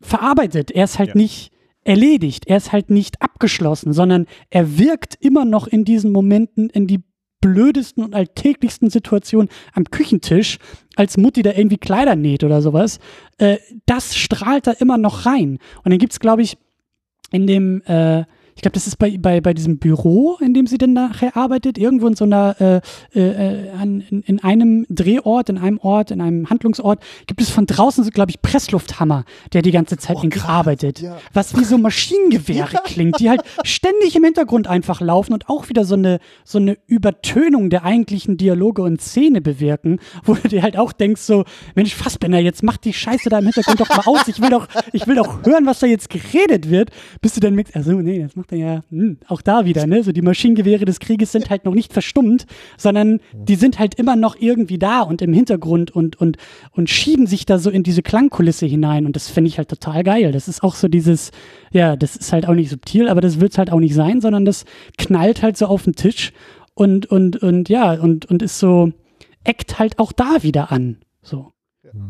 [0.00, 1.16] verarbeitet, er ist halt Ja.
[1.16, 1.52] nicht
[1.84, 6.86] erledigt, er ist halt nicht abgeschlossen, sondern er wirkt immer noch in diesen Momenten in
[6.86, 7.00] die
[7.40, 10.58] blödesten und alltäglichsten Situationen am Küchentisch,
[10.96, 12.98] als Mutti da irgendwie Kleider näht oder sowas,
[13.38, 15.58] äh, das strahlt da immer noch rein.
[15.84, 16.56] Und dann gibt's, glaube ich,
[17.30, 18.24] in dem, äh,
[18.56, 21.76] ich glaube, das ist bei, bei, bei diesem Büro, in dem sie dann nachher arbeitet,
[21.76, 22.80] irgendwo in so einer, äh,
[23.14, 27.66] äh, an, in, in einem Drehort, in einem Ort, in einem Handlungsort, gibt es von
[27.66, 31.00] draußen so, glaube ich, Presslufthammer, der die ganze Zeit irgendwie arbeitet.
[31.00, 31.18] ja.
[31.34, 35.84] Was wie so Maschinengewehre klingt, die halt ständig im Hintergrund einfach laufen und auch wieder
[35.84, 40.78] so eine, so eine Übertönung der eigentlichen Dialoge und Szene bewirken, wo du dir halt
[40.78, 41.44] auch denkst, so,
[41.74, 44.28] Mensch, Fassbender, jetzt mach die Scheiße da im Hintergrund doch mal aus.
[44.28, 46.88] Ich will doch, ich will doch hören, was da jetzt geredet wird,
[47.20, 50.02] bis du dann merkst, also nee, das macht ja, hm, auch da wieder, ne?
[50.02, 54.16] So die Maschinengewehre des Krieges sind halt noch nicht verstummt, sondern die sind halt immer
[54.16, 56.36] noch irgendwie da und im Hintergrund und, und,
[56.72, 59.06] und schieben sich da so in diese Klangkulisse hinein.
[59.06, 60.32] Und das finde ich halt total geil.
[60.32, 61.30] Das ist auch so dieses,
[61.72, 64.20] ja, das ist halt auch nicht subtil, aber das wird es halt auch nicht sein,
[64.20, 64.64] sondern das
[64.98, 66.32] knallt halt so auf den Tisch
[66.74, 68.92] und, und, und ja, und, und ist so,
[69.44, 70.98] eckt halt auch da wieder an.
[71.22, 71.52] So.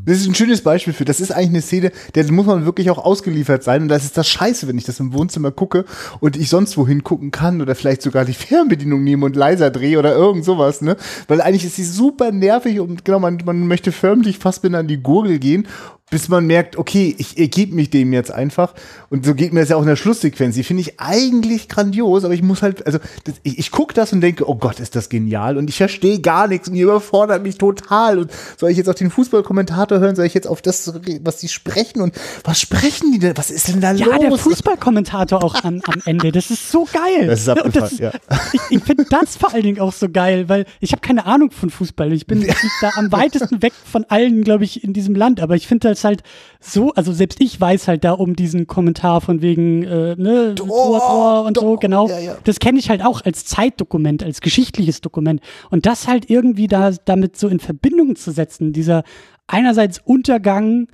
[0.05, 2.91] Das ist ein schönes Beispiel für, das ist eigentlich eine Szene, der muss man wirklich
[2.91, 3.82] auch ausgeliefert sein.
[3.82, 5.84] Und das ist das Scheiße, wenn ich das im Wohnzimmer gucke
[6.20, 9.99] und ich sonst wohin gucken kann oder vielleicht sogar die Fernbedienung nehme und leiser drehe
[9.99, 10.97] oder irgend sowas, ne?
[11.28, 14.87] Weil eigentlich ist sie super nervig und genau, man, man möchte förmlich fast bin an
[14.87, 15.66] die Gurgel gehen
[16.09, 18.74] bis man merkt, okay, ich ergebe mich dem jetzt einfach.
[19.11, 20.54] Und so geht mir das ja auch in der Schlusssequenz.
[20.54, 24.12] Die finde ich eigentlich grandios, aber ich muss halt, also das, ich, ich gucke das
[24.12, 25.57] und denke, oh Gott, ist das genial.
[25.57, 28.20] Und ich verstehe gar nichts und ihr überfordert mich total.
[28.20, 30.14] Und soll ich jetzt auf den Fußballkommentator hören?
[30.14, 32.00] Soll ich jetzt auf das, was die sprechen?
[32.00, 33.36] Und was sprechen die denn?
[33.36, 34.14] Was ist denn da ja, los?
[34.14, 36.30] Ja, der Fußballkommentator auch am, am Ende.
[36.30, 37.26] Das ist so geil.
[37.26, 38.12] Das ist abgefahren, ja.
[38.52, 41.50] Ich, ich finde das vor allen Dingen auch so geil, weil ich habe keine Ahnung
[41.50, 42.12] von Fußball.
[42.12, 42.46] Ich bin
[42.80, 45.40] da am weitesten weg von allen, glaube ich, in diesem Land.
[45.40, 46.22] Aber ich finde das halt
[46.61, 50.68] so, also selbst ich weiß halt da um diesen Kommentar von wegen, äh, ne, Tor,
[50.68, 51.62] Tor, Tor und Tor.
[51.62, 52.09] so, genau.
[52.09, 52.36] Ja, ja.
[52.44, 55.40] Das kenne ich halt auch als Zeitdokument, als geschichtliches Dokument.
[55.70, 59.03] Und das halt irgendwie da damit so in Verbindung zu setzen, dieser
[59.47, 60.88] einerseits Untergang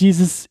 [0.00, 0.46] dieses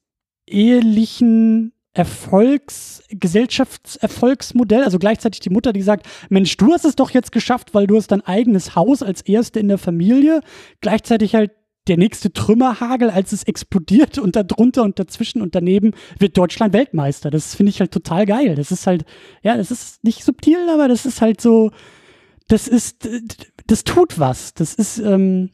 [0.47, 7.32] ehelichen Erfolgs, Gesellschaftserfolgsmodell, also gleichzeitig die Mutter, die sagt, Mensch, du hast es doch jetzt
[7.32, 10.41] geschafft, weil du hast dein eigenes Haus als Erste in der Familie,
[10.82, 11.51] gleichzeitig halt
[11.88, 17.30] der nächste Trümmerhagel, als es explodiert und darunter und dazwischen und daneben wird Deutschland Weltmeister.
[17.30, 18.56] Das finde ich halt total geil.
[18.56, 19.06] Das ist halt,
[19.42, 21.72] ja, das ist nicht subtil, aber das ist halt so,
[22.48, 23.10] das ist,
[23.68, 24.54] das tut was.
[24.54, 25.50] Das ist, ähm,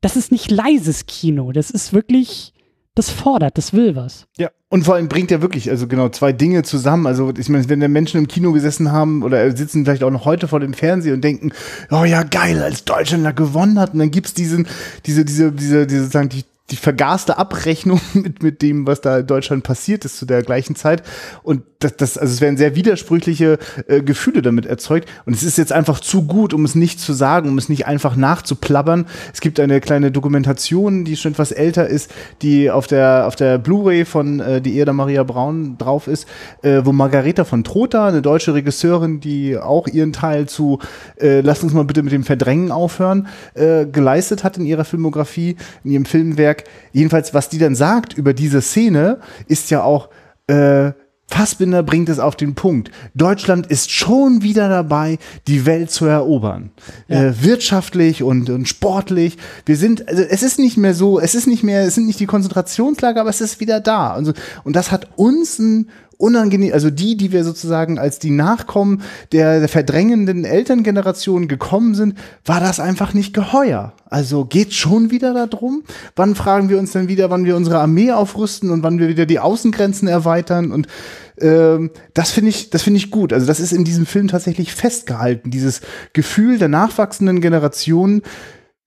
[0.00, 1.52] das ist nicht leises Kino.
[1.52, 2.54] Das ist wirklich,
[2.94, 4.26] das fordert, das will was.
[4.38, 7.06] Ja, und vor allem bringt er wirklich, also genau, zwei Dinge zusammen.
[7.06, 10.24] Also, ich meine, wenn der Menschen im Kino gesessen haben oder sitzen vielleicht auch noch
[10.24, 11.52] heute vor dem Fernseher und denken,
[11.92, 14.66] oh ja, geil, als Deutschland da gewonnen hat, und dann gibt's diesen,
[15.06, 19.26] diese, diese, diese, diese, sagen, die, die vergaßte Abrechnung mit, mit dem, was da in
[19.26, 21.02] Deutschland passiert ist zu der gleichen Zeit.
[21.42, 25.08] Und das, das also es werden sehr widersprüchliche äh, Gefühle damit erzeugt.
[25.26, 27.86] Und es ist jetzt einfach zu gut, um es nicht zu sagen, um es nicht
[27.86, 29.06] einfach nachzuplappern.
[29.32, 32.10] Es gibt eine kleine Dokumentation, die schon etwas älter ist,
[32.40, 36.26] die auf der, auf der Blu-ray von äh, Die Ehe Maria Braun drauf ist,
[36.62, 40.78] äh, wo Margareta von Trotha, eine deutsche Regisseurin, die auch ihren Teil zu
[41.20, 45.56] äh, Lasst uns mal bitte mit dem Verdrängen aufhören, äh, geleistet hat in ihrer Filmografie,
[45.82, 46.53] in ihrem Filmwerk.
[46.92, 50.10] Jedenfalls, was die dann sagt über diese Szene, ist ja auch,
[50.46, 50.92] äh,
[51.26, 52.90] Fassbinder bringt es auf den Punkt.
[53.14, 56.70] Deutschland ist schon wieder dabei, die Welt zu erobern.
[57.08, 57.24] Ja.
[57.24, 59.38] Äh, wirtschaftlich und, und sportlich.
[59.64, 62.20] Wir sind, also es ist nicht mehr so, es ist nicht mehr, es sind nicht
[62.20, 64.12] die Konzentrationslager, aber es ist wieder da.
[64.12, 64.32] Also,
[64.64, 65.88] und das hat uns ein
[66.18, 69.02] unangenehm, also die, die wir sozusagen als die Nachkommen
[69.32, 73.92] der, der verdrängenden Elterngeneration gekommen sind, war das einfach nicht geheuer.
[74.06, 75.82] Also geht schon wieder darum.
[76.16, 79.26] Wann fragen wir uns denn wieder, wann wir unsere Armee aufrüsten und wann wir wieder
[79.26, 80.86] die Außengrenzen erweitern und
[81.40, 83.32] ähm, das finde ich, das finde ich gut.
[83.32, 85.50] Also das ist in diesem Film tatsächlich festgehalten.
[85.50, 85.80] Dieses
[86.12, 88.22] Gefühl der nachwachsenden Generation,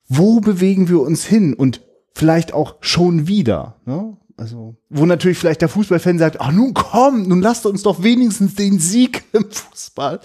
[0.08, 1.82] wo bewegen wir uns hin und
[2.14, 3.76] vielleicht auch schon wieder.
[3.86, 4.18] Ne?
[4.38, 8.54] Also, wo natürlich vielleicht der Fußballfan sagt, ach nun komm, nun lasst uns doch wenigstens
[8.54, 10.20] den Sieg im Fußball.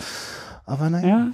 [0.64, 1.08] Aber naja.
[1.08, 1.32] Ja.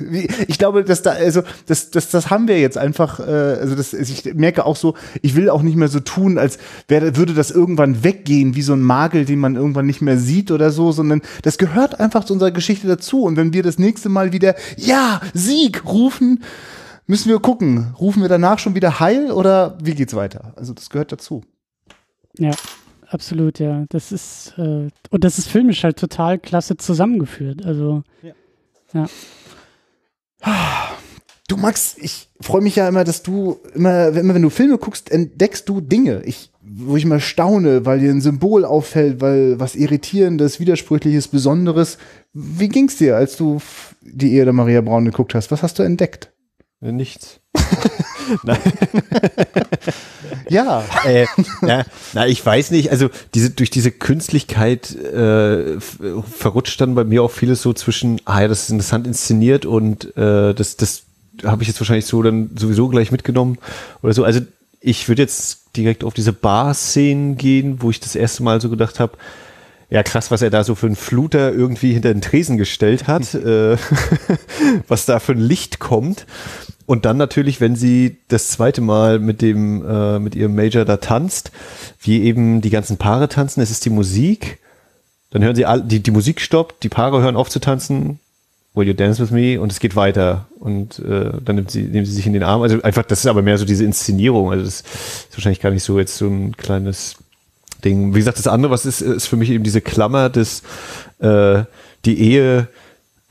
[0.46, 3.92] Ich glaube, dass da, also, das, das, das haben wir jetzt einfach, äh, also das,
[3.92, 6.58] ich merke auch so, ich will auch nicht mehr so tun, als
[6.88, 10.50] wäre, würde das irgendwann weggehen, wie so ein Magel, den man irgendwann nicht mehr sieht
[10.52, 13.24] oder so, sondern das gehört einfach zu unserer Geschichte dazu.
[13.24, 16.42] Und wenn wir das nächste Mal wieder, ja, Sieg rufen,
[17.06, 20.52] müssen wir gucken, rufen wir danach schon wieder Heil oder wie geht's weiter?
[20.56, 21.42] Also das gehört dazu.
[22.38, 22.52] Ja,
[23.08, 23.84] absolut, ja.
[23.88, 27.64] Das ist, äh, und das ist filmisch halt total klasse zusammengeführt.
[27.64, 28.02] Also,
[31.48, 35.10] Du Max, ich freue mich ja immer, dass du immer, immer wenn du Filme guckst,
[35.10, 39.74] entdeckst du Dinge, ich, wo ich mal staune, weil dir ein Symbol auffällt, weil was
[39.74, 41.98] irritierendes, widersprüchliches, besonderes.
[42.32, 43.60] Wie ging's dir, als du
[44.00, 45.50] die Ehe der Maria Braun geguckt hast?
[45.50, 46.32] Was hast du entdeckt?
[46.80, 47.40] Nichts.
[50.48, 51.26] Ja, äh,
[51.60, 57.22] na, na, ich weiß nicht, also diese, durch diese Künstlichkeit äh, verrutscht dann bei mir
[57.22, 61.02] auch vieles so zwischen, ah ja, das ist interessant inszeniert und äh, das, das
[61.44, 63.58] habe ich jetzt wahrscheinlich so dann sowieso gleich mitgenommen
[64.02, 64.24] oder so.
[64.24, 64.40] Also
[64.80, 69.00] ich würde jetzt direkt auf diese Bar-Szenen gehen, wo ich das erste Mal so gedacht
[69.00, 69.16] habe,
[69.88, 73.34] ja, krass, was er da so für einen Fluter irgendwie hinter den Tresen gestellt hat,
[73.34, 73.76] äh,
[74.88, 76.26] was da für ein Licht kommt.
[76.92, 80.98] Und dann natürlich, wenn sie das zweite Mal mit dem, äh, mit ihrem Major da
[80.98, 81.50] tanzt,
[82.00, 84.58] wie eben die ganzen Paare tanzen, es ist die Musik
[85.32, 88.20] dann hören sie all, die, die Musik stoppt, die Paare hören auf zu tanzen,
[88.74, 89.60] Will you dance with me?
[89.60, 90.46] Und es geht weiter.
[90.58, 92.62] Und äh, dann nimmt sie, nehmen sie sich in den Arm.
[92.62, 94.50] Also einfach, das ist aber mehr so diese Inszenierung.
[94.50, 97.16] Also das ist wahrscheinlich gar nicht so jetzt so ein kleines
[97.84, 98.14] Ding.
[98.14, 100.62] Wie gesagt, das andere, was ist, ist für mich eben diese Klammer des
[101.18, 101.64] äh,
[102.06, 102.68] die Ehe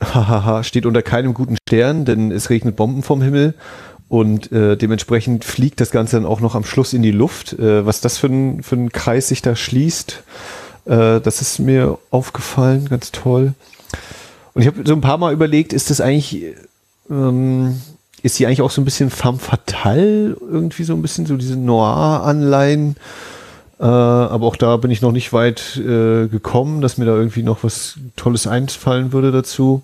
[0.02, 3.54] hahaha, steht unter keinem guten Stern, denn es regnet Bomben vom Himmel.
[4.08, 7.54] Und äh, dementsprechend fliegt das Ganze dann auch noch am Schluss in die Luft.
[7.54, 10.22] Äh, was das für ein, für ein Kreis sich da schließt,
[10.84, 13.54] äh, das ist mir aufgefallen, ganz toll.
[14.54, 16.44] Und ich habe so ein paar Mal überlegt, ist das eigentlich,
[17.10, 17.80] ähm,
[18.22, 21.56] ist sie eigentlich auch so ein bisschen femme fatale, irgendwie so ein bisschen so diese
[21.56, 22.96] Noir-Anleihen.
[23.80, 27.42] Äh, aber auch da bin ich noch nicht weit äh, gekommen, dass mir da irgendwie
[27.42, 29.82] noch was Tolles einfallen würde dazu.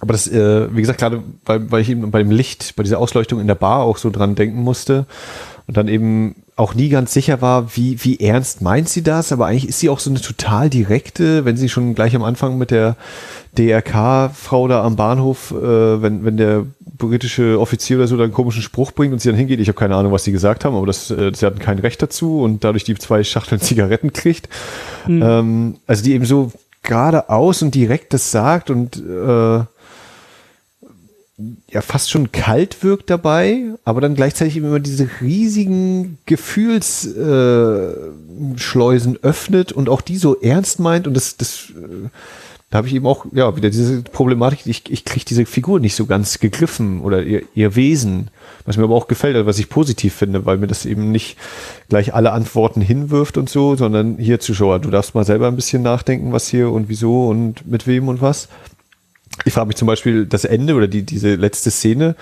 [0.00, 3.40] Aber das, äh, wie gesagt, gerade weil, weil ich eben beim Licht, bei dieser Ausleuchtung
[3.40, 5.06] in der Bar auch so dran denken musste
[5.66, 9.46] und dann eben auch nie ganz sicher war, wie, wie ernst meint sie das, aber
[9.46, 12.72] eigentlich ist sie auch so eine total direkte, wenn sie schon gleich am Anfang mit
[12.72, 12.96] der
[13.56, 18.62] DRK-Frau da am Bahnhof, äh, wenn, wenn der britische Offizier oder so da einen komischen
[18.62, 20.86] Spruch bringt und sie dann hingeht, ich habe keine Ahnung, was sie gesagt haben, aber
[20.86, 24.48] das, äh, sie hatten kein Recht dazu und dadurch die zwei Schachteln Zigaretten kriegt.
[25.06, 25.22] Mhm.
[25.22, 26.50] Ähm, also die eben so
[26.82, 29.60] geradeaus und direkt das sagt und äh,
[31.68, 39.70] ja fast schon kalt wirkt dabei, aber dann gleichzeitig immer diese riesigen Gefühlsschleusen äh, öffnet
[39.72, 42.08] und auch die so ernst meint und das, das äh,
[42.70, 45.94] da habe ich eben auch, ja, wieder diese Problematik, ich, ich kriege diese Figur nicht
[45.94, 48.30] so ganz gegriffen oder ihr, ihr Wesen,
[48.66, 51.38] was mir aber auch gefällt, also was ich positiv finde, weil mir das eben nicht
[51.88, 55.82] gleich alle Antworten hinwirft und so, sondern hier Zuschauer, du darfst mal selber ein bisschen
[55.82, 58.48] nachdenken, was hier und wieso und mit wem und was.
[59.44, 62.16] Ich frage mich zum Beispiel das Ende oder die, diese letzte Szene,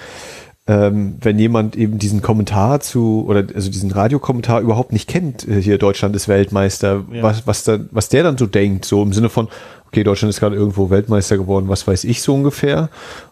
[0.68, 5.62] ähm, wenn jemand eben diesen Kommentar zu oder also diesen Radiokommentar überhaupt nicht kennt, äh,
[5.62, 7.22] hier Deutschland ist Weltmeister, ja.
[7.22, 9.48] was, was, da, was der dann so denkt, so im Sinne von,
[9.86, 12.88] okay, Deutschland ist gerade irgendwo Weltmeister geworden, was weiß ich so ungefähr.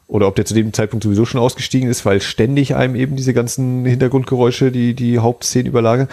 [0.06, 3.34] Oder ob der zu dem Zeitpunkt sowieso schon ausgestiegen ist, weil ständig einem eben diese
[3.34, 6.08] ganzen Hintergrundgeräusche die, die Hauptszenen überlagern.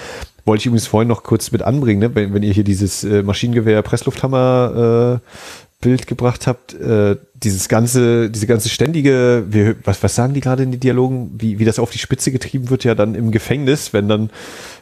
[0.46, 2.16] Wollte ich übrigens vorhin noch kurz mit anbringen, ne?
[2.16, 5.28] wenn, wenn ihr hier dieses äh, Maschinengewehr Presslufthammer äh,
[5.82, 10.64] Bild gebracht habt, äh, dieses ganze, diese ganze ständige, wie, was, was sagen die gerade
[10.64, 13.92] in den Dialogen, wie, wie das auf die Spitze getrieben wird, ja dann im Gefängnis,
[13.92, 14.30] wenn dann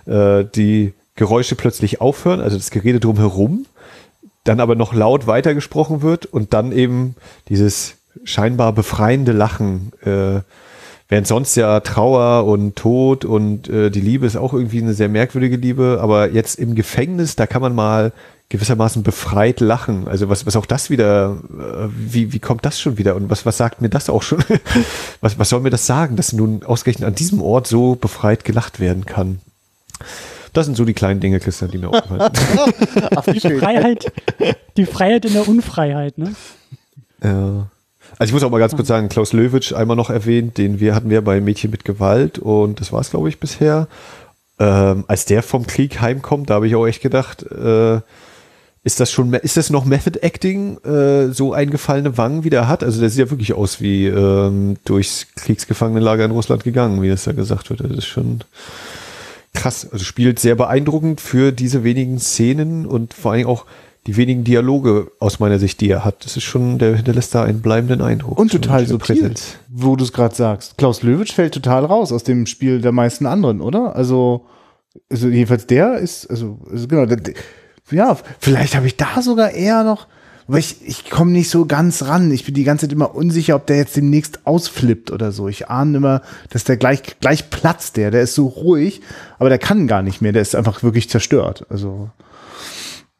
[0.06, 3.66] äh, die Geräusche plötzlich aufhören, also das Gerede drumherum,
[4.43, 7.16] dann aber noch laut weitergesprochen wird und dann eben
[7.50, 10.41] dieses scheinbar befreiende Lachen, äh,
[11.08, 15.10] während sonst ja Trauer und Tod und äh, die Liebe ist auch irgendwie eine sehr
[15.10, 18.12] merkwürdige Liebe, aber jetzt im Gefängnis, da kann man mal
[18.50, 20.08] gewissermaßen befreit lachen.
[20.08, 23.45] Also was, was auch das wieder, äh, wie, wie kommt das schon wieder und was,
[23.45, 24.43] was sagt mir das auch schon?
[25.22, 28.80] was, was soll mir das sagen, dass nun ausgerechnet an diesem Ort so befreit gelacht
[28.80, 29.39] werden kann?
[30.54, 32.32] Das sind so die kleinen Dinge, Christian, die mir auffallen.
[33.34, 34.12] die Freiheit,
[34.78, 36.34] die Freiheit in der Unfreiheit, ne?
[37.24, 37.68] Ja.
[38.18, 40.95] Also ich muss auch mal ganz kurz sagen, Klaus Löwitsch einmal noch erwähnt, den wir
[40.95, 43.88] hatten wir bei Mädchen mit Gewalt und das war es, glaube ich, bisher.
[44.58, 48.02] Ähm, als der vom Krieg heimkommt, da habe ich auch echt gedacht, äh,
[48.89, 52.83] ist das schon, ist das noch Method Acting, äh, so eingefallene Wangen, wie der hat?
[52.83, 57.25] Also der sieht ja wirklich aus wie ähm, durchs Kriegsgefangenenlager in Russland gegangen, wie das
[57.25, 57.81] da gesagt wird.
[57.81, 58.39] Das ist schon
[59.53, 59.87] krass.
[59.91, 63.65] Also spielt sehr beeindruckend für diese wenigen Szenen und vor allem auch
[64.07, 66.25] die wenigen Dialoge aus meiner Sicht, die er hat.
[66.25, 68.39] Das ist schon, der hinterlässt da einen bleibenden Eindruck.
[68.39, 69.35] Und total subtil,
[69.67, 70.79] wo du es gerade sagst.
[70.79, 73.95] Klaus Löwitsch fällt total raus aus dem Spiel der meisten anderen, oder?
[73.95, 74.47] Also,
[75.11, 77.35] also jedenfalls der ist, also, also genau, der,
[77.91, 80.07] ja, vielleicht habe ich da sogar eher noch,
[80.47, 82.31] weil ich, ich komme nicht so ganz ran.
[82.31, 85.47] Ich bin die ganze Zeit immer unsicher, ob der jetzt demnächst ausflippt oder so.
[85.47, 88.09] Ich ahne immer, dass der gleich, gleich platzt der.
[88.09, 89.01] Der ist so ruhig,
[89.37, 90.31] aber der kann gar nicht mehr.
[90.31, 91.67] Der ist einfach wirklich zerstört.
[91.69, 92.09] Also,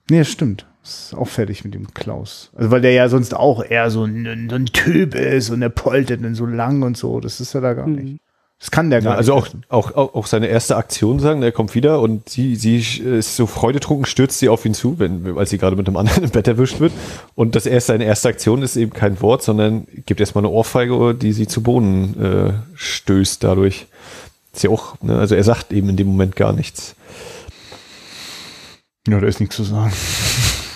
[0.10, 0.66] nee, stimmt.
[0.84, 2.50] Ist auch fertig mit dem Klaus.
[2.56, 5.70] Also, weil der ja sonst auch eher so ein, so ein Typ ist und der
[5.70, 7.20] poltert dann so lang und so.
[7.20, 7.96] Das ist ja da gar mhm.
[7.96, 8.22] nicht.
[8.60, 9.46] Das kann der gar ja, also nicht.
[9.46, 13.38] Also auch, auch, auch seine erste Aktion sagen, der kommt wieder und sie, sie ist
[13.38, 16.30] so freudetrunken, stürzt sie auf ihn zu, wenn, als sie gerade mit einem anderen im
[16.30, 16.92] Bett erwischt wird.
[17.36, 21.16] Und das erste, seine erste Aktion ist eben kein Wort, sondern gibt erstmal eine Ohrfeige,
[21.16, 23.88] die sie zu Boden äh, stößt dadurch.
[24.54, 26.96] Ist ja auch, ne, also er sagt eben in dem Moment gar nichts.
[29.08, 29.94] Ja, da ist nichts zu sagen.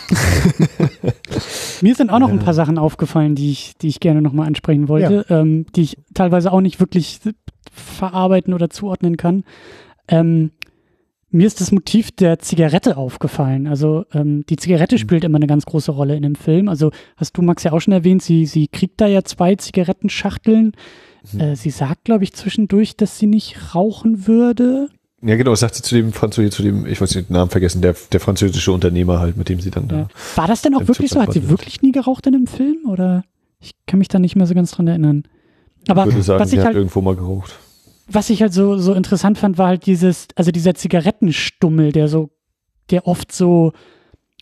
[1.82, 4.88] Mir sind auch noch ein paar Sachen aufgefallen, die ich, die ich gerne nochmal ansprechen
[4.88, 5.42] wollte, ja.
[5.42, 7.20] ähm, die ich teilweise auch nicht wirklich
[7.72, 9.44] verarbeiten oder zuordnen kann.
[10.08, 10.52] Ähm,
[11.34, 13.68] mir ist das Motiv der Zigarette aufgefallen.
[13.68, 15.00] Also ähm, die Zigarette mhm.
[15.00, 16.70] spielt immer eine ganz große Rolle in dem Film.
[16.70, 20.74] Also hast du, Max, ja auch schon erwähnt, sie, sie kriegt da ja zwei Zigarettenschachteln.
[21.32, 21.40] Mhm.
[21.40, 24.90] Äh, sie sagt, glaube ich, zwischendurch, dass sie nicht rauchen würde.
[25.24, 27.50] Ja, genau, das sagt sie zu dem Französischen, zu dem, ich weiß nicht den Namen
[27.50, 30.04] vergessen, der, der französische Unternehmer halt, mit dem sie dann Ja.
[30.04, 30.08] da.
[30.36, 31.22] War das denn auch wirklich so?
[31.22, 32.86] Hat sie wirklich nie geraucht in dem Film?
[32.88, 33.24] Oder
[33.60, 35.24] ich kann mich da nicht mehr so ganz dran erinnern.
[35.88, 37.54] Aber Ich würde sagen, was ich halt irgendwo mal geraucht.
[38.08, 42.30] was ich halt so, so interessant fand, war halt dieses, also dieser Zigarettenstummel, der so,
[42.92, 43.74] der oft so,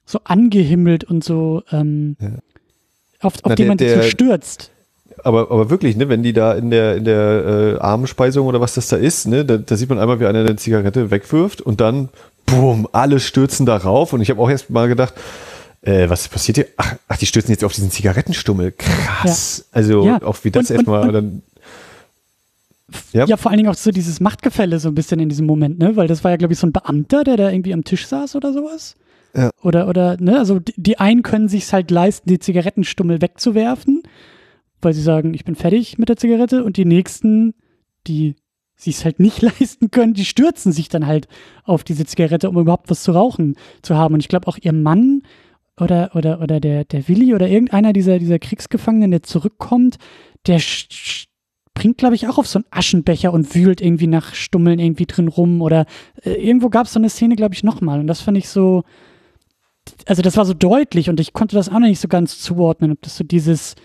[0.06, 2.28] so angehimmelt und so, ähm, Ja.
[3.22, 4.72] auf, auf Na, den der- man sich so stürzt.
[5.24, 8.74] Aber, aber wirklich, ne, wenn die da in der, in der äh, Armenspeisung oder was
[8.76, 11.80] das da ist, ne, da, da sieht man einmal, wie einer eine Zigarette wegwirft und
[11.82, 12.10] dann,
[12.48, 14.14] boom, alle stürzen darauf.
[14.14, 15.14] Und ich habe auch erst mal gedacht,
[15.82, 16.68] äh, was passiert hier?
[16.78, 18.72] Ach, ach, die stürzen jetzt auf diesen Zigarettenstummel.
[18.74, 19.68] Krass.
[19.72, 20.22] Also Ja.
[20.22, 21.42] auch wie das erstmal dann.
[23.14, 23.26] Ja.
[23.26, 23.38] Ja.
[23.38, 25.96] vor allen Dingen auch so dieses Machtgefälle so ein bisschen in diesem Moment, ne?
[25.96, 28.36] Weil das war ja, glaube ich, so ein Beamter, der da irgendwie am Tisch saß
[28.36, 28.96] oder sowas.
[29.34, 29.50] Ja.
[29.64, 30.38] Oder, oder, ne?
[30.38, 34.04] Also die, die einen können sich halt leisten, die Zigarettenstummel wegzuwerfen,
[34.82, 37.54] weil sie sagen, ich bin fertig mit der Zigarette und die nächsten,
[38.08, 38.36] die
[38.76, 41.30] sich halt nicht leisten können, die stürzen sich dann halt
[41.64, 44.16] auf diese Zigarette, um überhaupt was zu rauchen zu haben.
[44.16, 45.22] Und ich glaube auch ihr Mann
[45.82, 49.98] oder, oder, oder der, der Willi oder irgendeiner dieser, dieser Kriegsgefangenen, der zurückkommt,
[50.48, 55.08] der springt, glaube ich, auch auf so einen Aschenbecher und wühlt irgendwie nach Stummeln irgendwie
[55.08, 55.62] drin rum.
[55.62, 55.86] Oder
[56.24, 58.00] äh, irgendwo gab es so eine Szene, glaube ich, nochmal.
[58.00, 58.84] Und das fand ich so,
[60.06, 62.92] also das war so deutlich und ich konnte das auch noch nicht so ganz zuordnen,
[62.92, 63.76] ob das so dieses,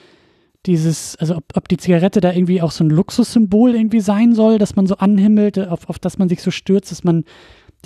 [0.66, 4.58] dieses, also ob, ob die Zigarette da irgendwie auch so ein Luxussymbol irgendwie sein soll,
[4.58, 7.24] dass man so anhimmelt, auf, auf das man sich so stürzt, dass man,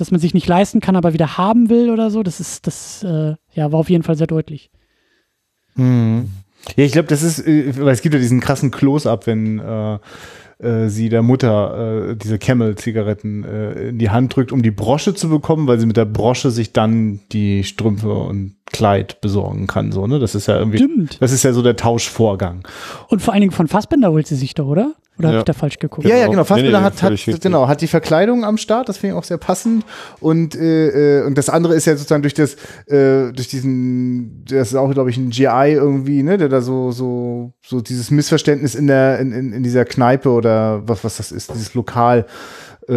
[0.01, 2.23] dass man sich nicht leisten kann, aber wieder haben will oder so.
[2.23, 4.71] Das ist, das, äh, ja, war auf jeden Fall sehr deutlich.
[5.75, 6.31] Mhm.
[6.77, 9.99] Ja, ich glaube, das ist, äh, weil es gibt ja diesen krassen Close-up, wenn äh,
[10.59, 15.15] äh, sie der Mutter äh, diese Camel-Zigaretten äh, in die Hand drückt, um die Brosche
[15.15, 19.93] zu bekommen, weil sie mit der Brosche sich dann die Strümpfe und Kleid besorgen kann.
[19.93, 20.19] So, ne?
[20.19, 21.17] Das ist ja irgendwie, Stimmt.
[21.21, 22.63] das ist ja so der Tauschvorgang.
[23.09, 24.93] Und vor allen Dingen von Fassbender holt sie sich doch, oder?
[25.19, 25.41] Oder habe Ja.
[25.41, 26.07] ich da falsch geguckt?
[26.07, 26.31] Ja, ja, Genau.
[26.31, 26.45] genau.
[26.45, 27.03] Fassbinder Nee, nee, hat,
[27.35, 29.85] hat, genau, hat die Verkleidung am Start, das finde ich auch sehr passend.
[30.21, 32.55] Und, äh, äh, und das andere ist ja sozusagen durch das,
[32.87, 36.91] äh, durch diesen, das ist auch, glaube ich, ein GI irgendwie, ne, der da so,
[36.91, 41.33] so, so dieses Missverständnis in der, in, in, in dieser Kneipe oder was, was das
[41.33, 42.25] ist, dieses Lokal,
[42.89, 42.95] äh,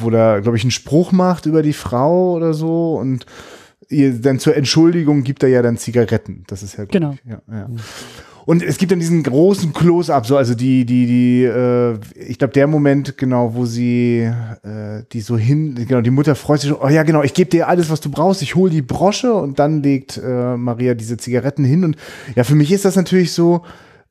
[0.00, 3.26] wo da, glaube ich, einen Spruch macht über die Frau oder so und
[3.90, 6.44] dann zur Entschuldigung gibt er ja dann Zigaretten.
[6.46, 6.92] Das ist ja gut.
[6.92, 7.16] Genau.
[7.24, 7.68] Ja, ja.
[8.48, 12.54] Und es gibt dann diesen großen Close-up, so also die, die, die, äh, ich glaube
[12.54, 16.88] der Moment genau, wo sie, äh, die so hin, genau, die Mutter freut sich, oh
[16.88, 19.82] ja genau, ich gebe dir alles, was du brauchst, ich hole die Brosche und dann
[19.82, 21.96] legt äh, Maria diese Zigaretten hin und
[22.36, 23.64] ja, für mich ist das natürlich so,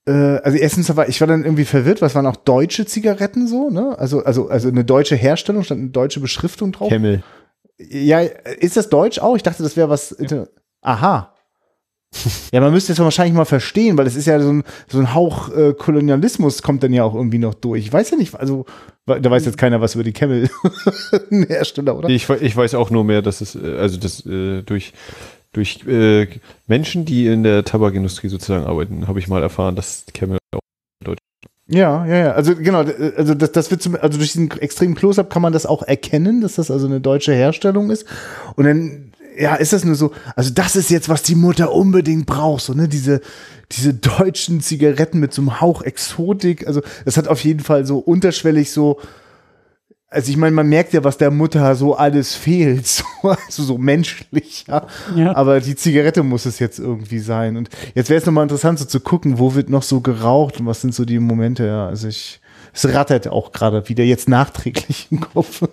[0.05, 3.72] äh, also erstens war ich war dann irgendwie verwirrt, was waren auch deutsche Zigaretten so,
[3.72, 3.97] ne?
[3.97, 6.89] Also also also eine deutsche Herstellung, stand eine deutsche Beschriftung drauf.
[6.89, 7.24] Camel.
[7.80, 9.36] Ja, ist das Deutsch auch?
[9.36, 10.12] Ich dachte, das wäre was.
[10.12, 10.48] inter-
[10.82, 11.34] Aha.
[12.54, 15.14] Ja, man müsste es wahrscheinlich mal verstehen, weil es ist ja so ein, so ein
[15.14, 17.84] Hauch äh, Kolonialismus kommt dann ja auch irgendwie noch durch.
[17.86, 18.66] Ich weiß ja nicht, also
[19.06, 22.10] da weiß jetzt keiner was über die Camel-Hersteller, oder?
[22.10, 24.94] Ich, ich weiß auch nur mehr, dass es, äh, also das äh, durch,
[25.52, 26.28] durch äh,
[26.68, 30.60] Menschen, die in der Tabakindustrie sozusagen arbeiten, habe ich mal erfahren, dass Camel auch
[31.70, 32.32] Ja, ja, ja.
[32.32, 35.51] Also genau, d- also das, das wird zum, also durch diesen extremen Close-up kann man
[35.53, 38.05] das auch erkennen, dass das also eine deutsche Herstellung ist.
[38.55, 42.26] Und dann, ja, ist das nur so, also das ist jetzt, was die Mutter unbedingt
[42.26, 43.20] braucht, so, ne, diese,
[43.74, 46.65] diese deutschen Zigaretten mit so einem Hauch Exotik.
[46.68, 48.99] Also das hat auf jeden Fall so unterschwellig so,
[50.10, 53.78] also ich meine, man merkt ja, was der Mutter so alles fehlt, so, also so
[53.78, 54.88] menschlich, ja.
[55.16, 55.36] Ja.
[55.36, 57.58] Aber die Zigarette muss es jetzt irgendwie sein.
[57.58, 60.66] Und jetzt wäre es nochmal interessant, so zu gucken, wo wird noch so geraucht und
[60.66, 61.88] was sind so die Momente, ja.
[61.88, 62.39] Also ich,
[62.74, 65.64] es rattert auch gerade wieder jetzt nachträglich im Kopf.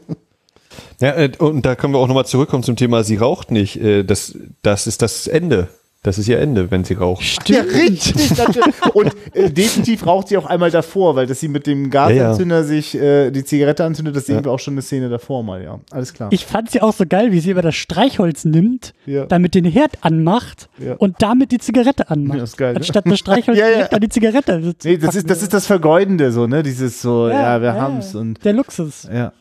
[1.00, 3.80] Ja, äh, und da können wir auch nochmal zurückkommen zum Thema, sie raucht nicht.
[3.80, 5.68] Äh, Das, das ist das Ende.
[6.04, 7.48] Das ist ihr Ende, wenn sie raucht.
[7.48, 8.36] Ja, richtig.
[8.36, 8.74] natürlich.
[8.92, 12.94] Und äh, definitiv raucht sie auch einmal davor, weil dass sie mit dem Gasanzünder sich
[12.94, 14.44] äh, die Zigarette anzündet, das sehen Ja.
[14.44, 15.80] wir auch schon eine Szene davor mal, ja.
[15.90, 16.28] Alles klar.
[16.30, 19.24] Ich fand sie auch so geil, wie sie über das Streichholz nimmt, Ja.
[19.24, 20.92] damit den Herd anmacht Ja.
[20.98, 22.36] und damit die Zigarette anmacht.
[22.36, 22.80] Ja, ist geil, ne?
[22.80, 23.74] Anstatt das Streichholz Ja, ja.
[23.76, 24.74] direkt an die Zigarette.
[24.84, 26.62] nee, das ist, das ist das Vergeudende so, ne?
[26.62, 29.08] Dieses so, ja, wir haben's und Der Luxus.
[29.10, 29.32] ja.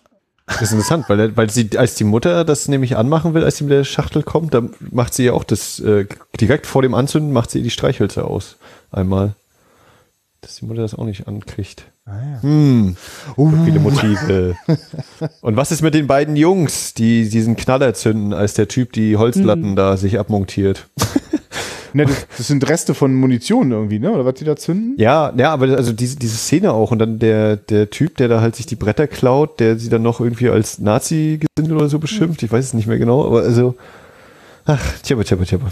[0.45, 3.63] Das ist interessant, weil, weil sie, als die Mutter das nämlich anmachen will, als sie
[3.63, 6.05] mit der Schachtel kommt, dann macht sie ja auch das, äh,
[6.39, 8.57] direkt vor dem Anzünden macht sie die Streichhölzer aus.
[8.91, 9.35] Einmal.
[10.41, 11.85] Dass die Mutter das auch nicht ankriegt.
[12.41, 12.97] Hm.
[13.63, 14.57] Viele Motive.
[15.41, 19.15] Und was ist mit den beiden Jungs, die diesen Knaller zünden, als der Typ die
[19.15, 20.87] Holzlatten da sich abmontiert?
[21.93, 24.11] Ne, das, das sind Reste von Munition irgendwie, ne?
[24.11, 24.95] Oder was die da zünden?
[24.97, 28.41] Ja, ja, aber also diese, diese Szene auch und dann der, der Typ, der da
[28.41, 31.99] halt sich die Bretter klaut, der sie dann noch irgendwie als Nazi gesinnt oder so
[31.99, 33.75] beschimpft, ich weiß es nicht mehr genau, aber also,
[34.65, 35.71] ach, tjabba, tjabba, tjabba.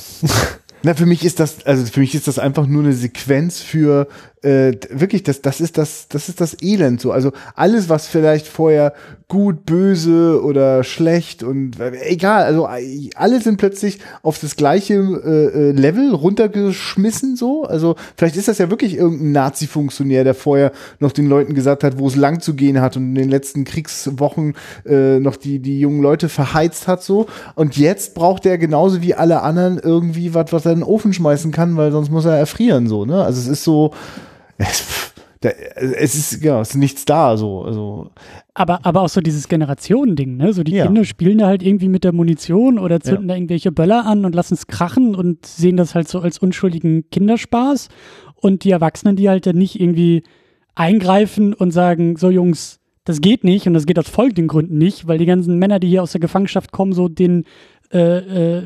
[0.84, 4.08] Na, für mich ist das, also für mich ist das einfach nur eine Sequenz für
[4.44, 7.12] äh, wirklich, das, das ist das, das ist das Elend so.
[7.12, 8.94] Also alles, was vielleicht vorher
[9.28, 14.96] gut, böse oder schlecht und äh, egal, also äh, alle sind plötzlich auf das gleiche
[14.96, 17.64] äh, äh, Level runtergeschmissen so.
[17.64, 22.00] Also vielleicht ist das ja wirklich irgendein Nazi-Funktionär, der vorher noch den Leuten gesagt hat,
[22.00, 25.80] wo es lang zu gehen hat und in den letzten Kriegswochen äh, noch die, die
[25.80, 27.28] jungen Leute verheizt hat so.
[27.54, 31.14] Und jetzt braucht er genauso wie alle anderen irgendwie was, was er in den Ofen
[31.14, 33.06] schmeißen kann, weil sonst muss er erfrieren so.
[33.06, 33.24] Ne?
[33.24, 33.94] Also es ist so
[34.62, 38.12] es, es ist, ja, es ist nichts da, so, also.
[38.54, 40.54] Aber, aber auch so dieses Generationending, ne?
[40.54, 40.86] So die ja.
[40.86, 43.30] Kinder spielen da halt irgendwie mit der Munition oder zünden ja.
[43.30, 47.10] da irgendwelche Böller an und lassen es krachen und sehen das halt so als unschuldigen
[47.10, 47.90] Kinderspaß.
[48.36, 50.24] Und die Erwachsenen, die halt dann nicht irgendwie
[50.76, 55.08] eingreifen und sagen, so Jungs, das geht nicht und das geht aus folgenden Gründen nicht,
[55.08, 57.46] weil die ganzen Männer, die hier aus der Gefangenschaft kommen, so den
[57.94, 58.64] äh, äh,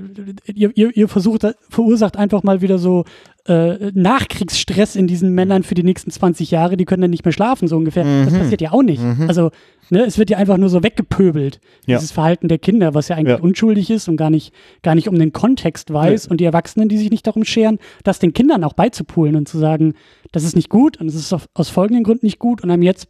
[0.53, 3.05] ihr, ihr, ihr versucht, verursacht einfach mal wieder so
[3.47, 7.31] äh, Nachkriegsstress in diesen Männern für die nächsten 20 Jahre, die können dann nicht mehr
[7.31, 8.03] schlafen, so ungefähr.
[8.03, 8.25] Mhm.
[8.25, 9.01] Das passiert ja auch nicht.
[9.01, 9.25] Mhm.
[9.27, 9.51] Also,
[9.91, 11.97] ne, es wird ja einfach nur so weggepöbelt, ja.
[11.97, 13.43] dieses Verhalten der Kinder, was ja eigentlich ja.
[13.43, 16.25] unschuldig ist und gar nicht, gar nicht um den Kontext weiß.
[16.25, 16.31] Ja.
[16.31, 19.59] Und die Erwachsenen, die sich nicht darum scheren, das den Kindern auch beizupulen und zu
[19.59, 19.93] sagen,
[20.31, 23.07] das ist nicht gut und es ist aus folgenden Gründen nicht gut und einem jetzt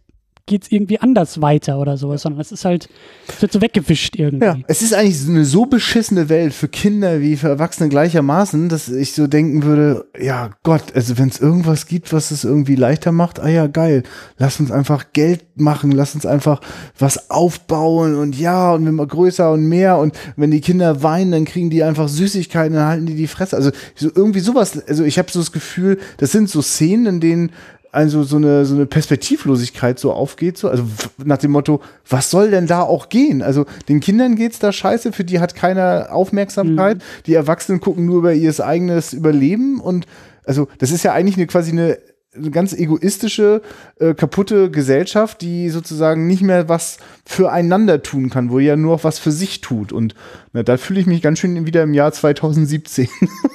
[0.48, 2.88] geht es irgendwie anders weiter oder sowas, sondern es ist halt,
[3.28, 4.46] es wird so weggewischt irgendwie.
[4.46, 8.88] Ja, es ist eigentlich eine so beschissene Welt für Kinder wie für Erwachsene gleichermaßen, dass
[8.88, 13.12] ich so denken würde, ja Gott, also wenn es irgendwas gibt, was es irgendwie leichter
[13.12, 14.04] macht, ah ja, geil,
[14.38, 16.62] lass uns einfach Geld machen, lass uns einfach
[17.00, 21.46] was aufbauen und ja, und immer größer und mehr und wenn die Kinder weinen, dann
[21.46, 23.56] kriegen die einfach Süßigkeiten, dann halten die die Fresse.
[23.56, 27.20] Also so irgendwie sowas, also ich habe so das Gefühl, das sind so Szenen, in
[27.20, 27.52] denen
[27.96, 30.84] also so eine, so eine Perspektivlosigkeit so aufgeht, so, also
[31.24, 33.42] nach dem Motto, was soll denn da auch gehen?
[33.42, 37.02] Also den Kindern geht's da scheiße, für die hat keiner Aufmerksamkeit, mhm.
[37.26, 40.06] die Erwachsenen gucken nur über ihr eigenes Überleben und
[40.46, 41.98] also das ist ja eigentlich eine quasi eine
[42.36, 43.62] eine ganz egoistische,
[44.00, 49.20] äh, kaputte Gesellschaft, die sozusagen nicht mehr was füreinander tun kann, wo ja nur was
[49.20, 49.92] für sich tut.
[49.92, 50.16] Und
[50.54, 53.08] na, da fühle ich mich ganz schön wieder im Jahr 2017.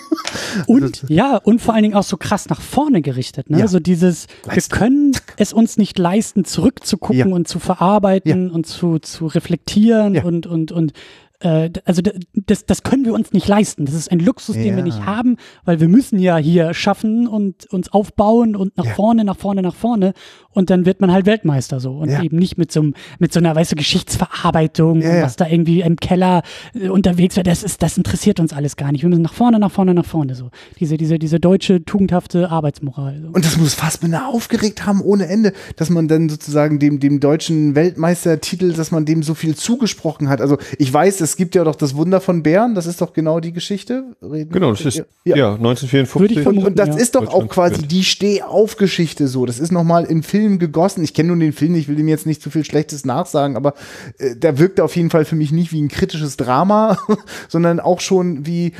[0.67, 3.51] und also, ja, und vor allen Dingen auch so krass nach vorne gerichtet.
[3.51, 3.59] Ne?
[3.59, 3.65] Ja.
[3.65, 4.73] Also dieses, Leisten.
[4.73, 7.35] wir können es uns nicht leisten, zurückzugucken ja.
[7.35, 8.55] und zu verarbeiten ja.
[8.55, 10.93] und zu, zu reflektieren und, und, und
[11.41, 12.03] äh, also
[12.35, 13.87] das, das können wir uns nicht leisten.
[13.87, 17.67] Das ist ein Luxus, den wir nicht haben, weil wir müssen ja hier schaffen und
[17.67, 18.95] uns aufbauen und nach ja.
[18.95, 20.13] vorne, nach vorne, nach vorne.
[20.53, 21.93] Und dann wird man halt Weltmeister so.
[21.99, 22.23] Und ja.
[22.23, 25.97] eben nicht mit so, mit so einer, weißt du, Geschichtsverarbeitung, ja, was da irgendwie im
[25.97, 26.43] Keller
[26.75, 27.47] äh, unterwegs wird.
[27.47, 29.03] Das ist, das interessiert uns alles gar nicht.
[29.03, 30.51] Wir müssen nach vorne, nach vorne, nach vorne so.
[30.79, 33.21] Diese, diese, diese deutsche, tugendhafte Arbeitsmoral.
[33.23, 33.29] So.
[33.29, 37.75] Und das muss Fassbinder aufgeregt haben ohne Ende, dass man dann sozusagen dem, dem deutschen
[37.75, 40.41] Weltmeistertitel, dass man dem so viel zugesprochen hat.
[40.41, 43.41] Also ich weiß, es gibt ja doch das Wunder von Bern, das ist doch genau
[43.41, 44.05] die Geschichte.
[44.23, 46.47] Reden genau, das ist ja, ja 1954.
[46.47, 46.97] Und, und, das ja.
[46.97, 49.47] ist doch auch quasi die Stehaufgeschichte so.
[49.47, 51.05] Das ist nochmal in Film Film gegossen.
[51.05, 53.75] Ich kenne nun den Film, ich will ihm jetzt nicht zu viel Schlechtes nachsagen, aber
[54.19, 56.99] äh, der wirkte auf jeden Fall für mich nicht wie ein kritisches Drama,
[57.49, 58.73] sondern auch schon wie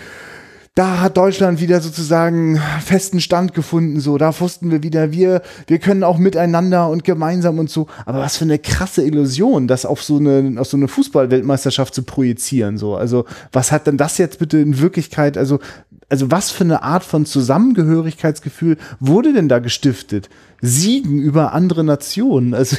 [0.75, 5.79] da hat Deutschland wieder sozusagen festen Stand gefunden, so, da wussten wir wieder, wir, wir
[5.79, 7.89] können auch miteinander und gemeinsam und so.
[8.07, 12.05] Aber was für eine krasse Illusion, das auf so eine, auf so eine Fußballweltmeisterschaft zu
[12.05, 12.95] projizieren, so.
[12.95, 15.59] Also, was hat denn das jetzt bitte in Wirklichkeit, also,
[16.09, 20.31] also was für eine Art von Zusammengehörigkeitsgefühl wurde denn da gestiftet?
[20.61, 22.55] Siegen über andere Nationen.
[22.55, 22.77] Also,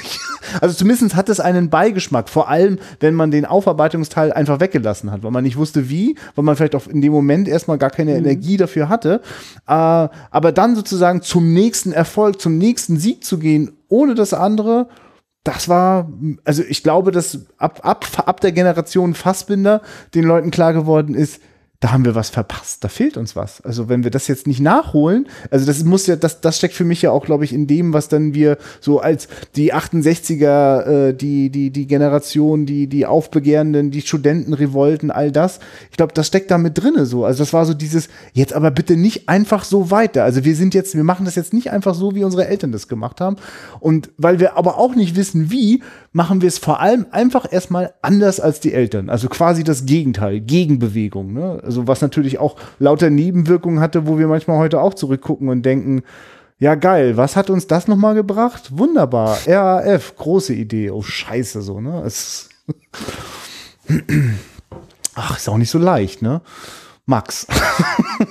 [0.61, 5.23] also zumindest hat es einen Beigeschmack, vor allem wenn man den Aufarbeitungsteil einfach weggelassen hat,
[5.23, 8.11] weil man nicht wusste wie, weil man vielleicht auch in dem Moment erstmal gar keine
[8.11, 8.25] mhm.
[8.25, 9.21] Energie dafür hatte.
[9.67, 14.88] Äh, aber dann sozusagen zum nächsten Erfolg, zum nächsten Sieg zu gehen, ohne das andere,
[15.43, 16.11] das war,
[16.43, 19.82] also ich glaube, dass ab, ab, ab der Generation Fassbinder
[20.13, 21.41] den Leuten klar geworden ist,
[21.82, 23.59] da haben wir was verpasst, da fehlt uns was.
[23.61, 26.86] Also wenn wir das jetzt nicht nachholen, also das muss ja, das, das steckt für
[26.86, 31.13] mich ja auch, glaube ich, in dem, was dann wir so als die 68er, äh,
[31.13, 35.59] die, die, die Generation, die, die Aufbegehrenden, die Studentenrevolten, all das.
[35.89, 37.25] Ich glaube, das steckt da mit drinne so.
[37.25, 40.23] Also das war so dieses, jetzt aber bitte nicht einfach so weiter.
[40.23, 42.88] Also wir sind jetzt, wir machen das jetzt nicht einfach so, wie unsere Eltern das
[42.88, 43.38] gemacht haben.
[43.79, 45.82] Und weil wir aber auch nicht wissen, wie,
[46.12, 49.09] machen wir es vor allem einfach erstmal anders als die Eltern.
[49.09, 51.34] Also quasi das Gegenteil, Gegenbewegung.
[51.34, 51.62] Ne?
[51.64, 56.03] Also was natürlich auch lauter Nebenwirkungen hatte, wo wir manchmal heute auch zurückgucken und denken,
[56.59, 58.78] ja geil, was hat uns das nochmal gebracht?
[58.78, 60.91] Wunderbar, RAF, große Idee.
[60.91, 62.03] Oh scheiße, so, ne?
[62.05, 62.49] Es
[65.16, 66.41] Ach, ist auch nicht so leicht, ne?
[67.05, 67.47] Max.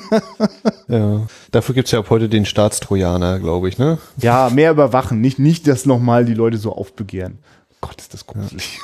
[0.88, 3.98] ja, dafür gibt es ja ab heute den Staatstrojaner, glaube ich, ne?
[4.16, 7.38] Ja, mehr überwachen, nicht, nicht dass nochmal die Leute so aufbegehren.
[7.82, 8.78] Gott, ist das gruselig.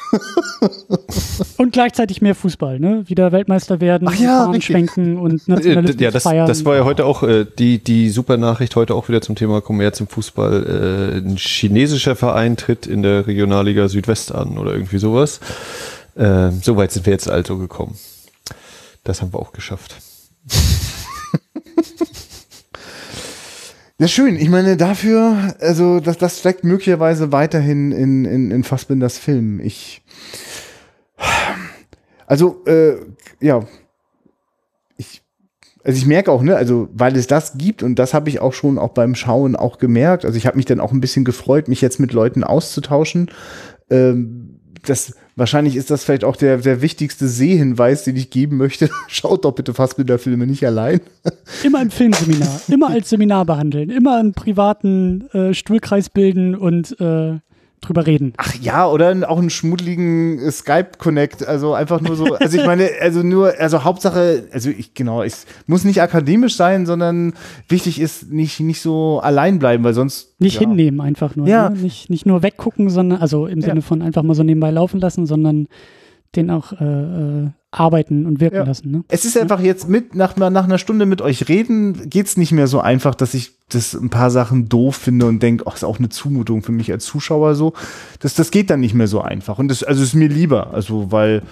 [1.59, 3.05] Und gleichzeitig mehr Fußball, ne?
[3.07, 6.47] Wieder Weltmeister werden, Ach ja, schwenken und Äh, Nationalismus Ja, das, feiern.
[6.49, 9.61] das war ja heute auch äh, die, die super Nachricht heute auch wieder zum Thema
[9.61, 11.13] Kommerz im Fußball.
[11.15, 15.41] Äh, ein chinesischer Verein tritt in der Regionalliga Südwest an oder irgendwie sowas.
[16.15, 17.99] Äh, so weit sind wir jetzt also gekommen.
[19.05, 19.97] Das haben wir auch geschafft.
[23.99, 24.37] Ja, schön.
[24.37, 29.61] Ich meine, dafür, also das, das steckt möglicherweise weiterhin in, in, in Fassbinders Film.
[29.61, 30.03] Ich.
[32.27, 32.97] Also, äh,
[33.41, 33.65] ja.
[34.99, 35.23] Ich.
[35.83, 38.53] Also ich merke auch, ne, also weil es das gibt und das habe ich auch
[38.53, 40.25] schon auch beim Schauen auch gemerkt.
[40.25, 43.31] Also ich habe mich dann auch ein bisschen gefreut, mich jetzt mit Leuten auszutauschen.
[43.89, 44.46] Ähm,
[44.89, 48.89] das wahrscheinlich ist das vielleicht auch der, der wichtigste Sehhinweis, den ich geben möchte.
[49.09, 51.01] Schaut doch bitte Fassbinder-Filme nicht allein.
[51.63, 57.39] Immer im Filmseminar, immer als Seminar behandeln, immer einen privaten äh, Stuhlkreis bilden und äh,
[57.87, 58.33] drüber reden.
[58.37, 61.47] Ach ja, oder auch einen schmuddeligen äh, Skype-Connect.
[61.47, 65.47] Also einfach nur so, also ich meine, also nur, also Hauptsache, also ich, genau, es
[65.67, 67.35] muss nicht akademisch sein, sondern
[67.69, 70.41] wichtig ist nicht, nicht so allein bleiben, weil sonst.
[70.41, 70.61] Nicht ja.
[70.61, 71.47] hinnehmen einfach nur.
[71.47, 71.71] Ja.
[71.71, 71.79] Ne?
[71.79, 73.69] Nicht, nicht nur weggucken, sondern, also im Ja.
[73.69, 75.69] Sinne von einfach mal so nebenbei laufen lassen, sondern
[76.35, 78.65] den auch äh, äh, arbeiten und wirken Ja.
[78.65, 78.91] lassen.
[78.91, 79.05] Ne?
[79.09, 82.67] Es ist einfach jetzt mit, nach, nach einer Stunde mit euch reden, geht's nicht mehr
[82.69, 85.99] so einfach, dass ich das ein paar Sachen doof finde und denke, ach, ist auch
[85.99, 87.75] eine Zumutung für mich als Zuschauer so.
[88.21, 89.59] Das, das geht dann nicht mehr so einfach.
[89.59, 91.43] Und das, also ist mir lieber, also weil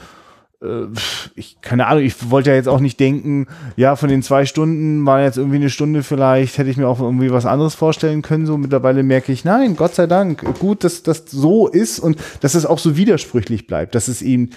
[0.62, 0.86] äh,
[1.34, 3.46] ich, keine Ahnung, ich wollte ja jetzt auch nicht denken,
[3.76, 7.00] ja, von den zwei Stunden war jetzt irgendwie eine Stunde vielleicht, hätte ich mir auch
[7.00, 8.46] irgendwie was anderes vorstellen können.
[8.46, 12.54] So mittlerweile merke ich, nein, Gott sei Dank, gut, dass das so ist und dass
[12.54, 14.50] es auch so widersprüchlich bleibt, dass es ihm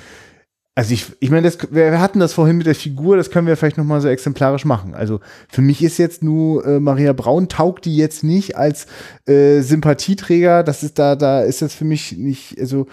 [0.77, 3.57] also ich, ich meine, das, wir hatten das vorhin mit der Figur, das können wir
[3.57, 4.93] vielleicht noch mal so exemplarisch machen.
[4.93, 8.85] Also für mich ist jetzt nur äh, Maria Braun taugt die jetzt nicht als
[9.25, 10.61] äh, Sympathieträger.
[10.61, 12.85] Das ist da, da ist das für mich nicht, also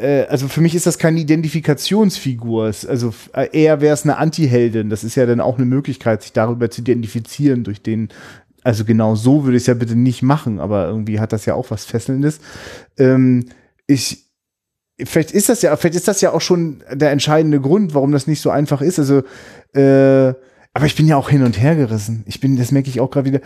[0.00, 2.64] äh, also für mich ist das keine Identifikationsfigur.
[2.64, 4.90] Also äh, eher wäre es eine Anti-Heldin.
[4.90, 8.08] Das ist ja dann auch eine Möglichkeit, sich darüber zu identifizieren durch den.
[8.64, 11.54] Also genau so würde ich es ja bitte nicht machen, aber irgendwie hat das ja
[11.54, 12.40] auch was Fesselndes.
[12.98, 13.44] Ähm,
[13.86, 14.25] ich
[15.04, 18.26] vielleicht ist das ja, vielleicht ist das ja auch schon der entscheidende Grund, warum das
[18.26, 18.98] nicht so einfach ist.
[18.98, 19.22] Also,
[19.74, 20.34] äh,
[20.74, 22.22] aber ich bin ja auch hin und her gerissen.
[22.26, 23.40] Ich bin, das merke ich auch gerade wieder.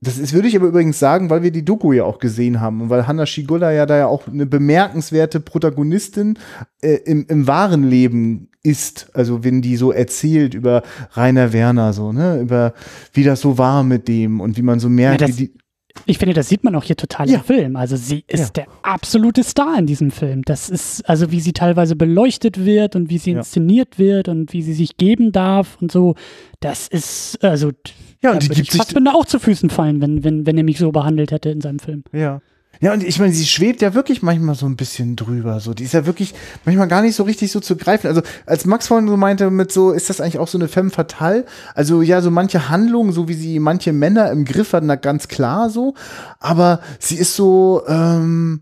[0.00, 2.80] Das ist, würde ich aber übrigens sagen, weil wir die Doku ja auch gesehen haben
[2.82, 6.38] und weil Hanna Schigula ja da ja auch eine bemerkenswerte Protagonistin
[6.82, 9.08] äh, im, im wahren Leben ist.
[9.12, 10.82] Also wenn die so erzählt über
[11.14, 12.74] Rainer Werner so, ne, über
[13.12, 15.58] wie das so war mit dem und wie man so merkt, Ja, das- wie die,
[16.06, 17.38] Ich finde, das sieht man auch hier total Ja.
[17.38, 17.76] im Film.
[17.76, 18.64] Also sie ist Ja.
[18.64, 20.42] der absolute Star in diesem Film.
[20.42, 23.38] Das ist, also wie sie teilweise beleuchtet wird und wie sie Ja.
[23.38, 26.14] inszeniert wird und wie sie sich geben darf und so.
[26.60, 27.72] Das ist, also,
[28.22, 30.56] Ja, und die würde gibt ich sich- Fassbinder auch zu Füßen fallen, wenn, wenn, wenn
[30.58, 32.02] er mich so behandelt hätte in seinem Film.
[32.12, 32.40] Ja.
[32.80, 35.60] Ja, und ich meine, sie schwebt ja wirklich manchmal so ein bisschen drüber.
[35.60, 38.06] So, die ist ja wirklich manchmal gar nicht so richtig so zu greifen.
[38.06, 40.90] Also, als Max vorhin so meinte, mit so, ist das eigentlich auch so eine femme
[40.90, 41.44] fatale?
[41.74, 45.28] Also, ja, so manche Handlungen, so wie sie manche Männer im Griff hat, na ganz
[45.28, 45.94] klar so.
[46.38, 48.60] Aber sie ist so, ähm,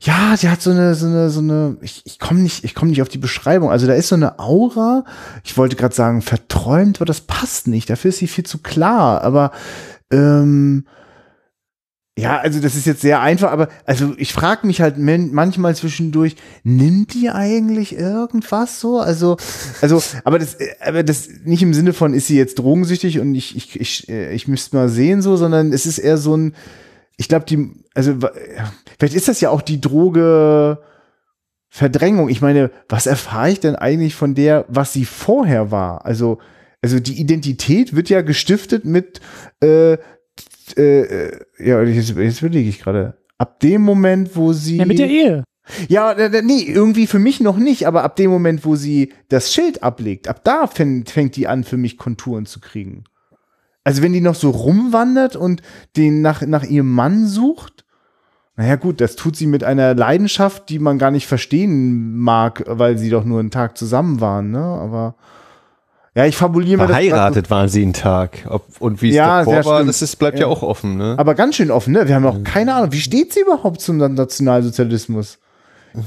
[0.00, 2.90] ja, sie hat so eine, so eine, so eine, ich, ich komme nicht, ich komme
[2.90, 3.70] nicht auf die Beschreibung.
[3.70, 5.04] Also da ist so eine Aura,
[5.42, 7.88] ich wollte gerade sagen, verträumt, aber das passt nicht.
[7.88, 9.22] Dafür ist sie viel zu klar.
[9.22, 9.52] Aber
[10.12, 10.84] ähm,
[12.18, 16.36] ja, also das ist jetzt sehr einfach, aber also ich frage mich halt manchmal zwischendurch,
[16.64, 19.00] nimmt die eigentlich irgendwas so?
[19.00, 19.36] Also,
[19.82, 23.54] also, aber das, aber das nicht im Sinne von, ist sie jetzt drogensüchtig und ich,
[23.54, 26.54] ich, ich, äh, ich müsste mal sehen so, sondern es ist eher so ein,
[27.18, 28.14] ich glaube, die, also
[28.98, 30.78] vielleicht ist das ja auch die Droge
[31.68, 32.30] Verdrängung.
[32.30, 36.06] Ich meine, was erfahre ich denn eigentlich von der, was sie vorher war?
[36.06, 36.38] Also,
[36.80, 39.20] also die Identität wird ja gestiftet mit
[39.60, 39.98] äh,
[40.76, 43.16] äh, äh, ja, jetzt, jetzt überlege ich gerade.
[43.38, 44.78] Ab dem Moment, wo sie.
[44.78, 45.44] Ja, mit der Ehe.
[45.88, 49.82] Ja, nee, irgendwie für mich noch nicht, aber ab dem Moment, wo sie das Schild
[49.82, 53.04] ablegt, ab da fängt, fängt die an, für mich Konturen zu kriegen.
[53.82, 55.62] Also wenn die noch so rumwandert und
[55.96, 57.84] den nach, nach ihrem Mann sucht,
[58.56, 62.96] naja gut, das tut sie mit einer Leidenschaft, die man gar nicht verstehen mag, weil
[62.96, 64.62] sie doch nur einen Tag zusammen waren, ne?
[64.62, 65.16] Aber
[66.16, 68.46] ja, ich fabuliere mal Verheiratet waren sie einen Tag.
[68.48, 69.88] Ob, und wie es Ja, davor war, stimmt.
[69.90, 70.46] das ist, bleibt ja.
[70.46, 70.52] Ja.
[70.52, 70.96] auch offen.
[70.96, 71.14] Ne?
[71.18, 72.08] Aber ganz schön offen, ne?
[72.08, 75.38] Wir haben auch keine Ahnung, wie steht sie überhaupt zum Nationalsozialismus?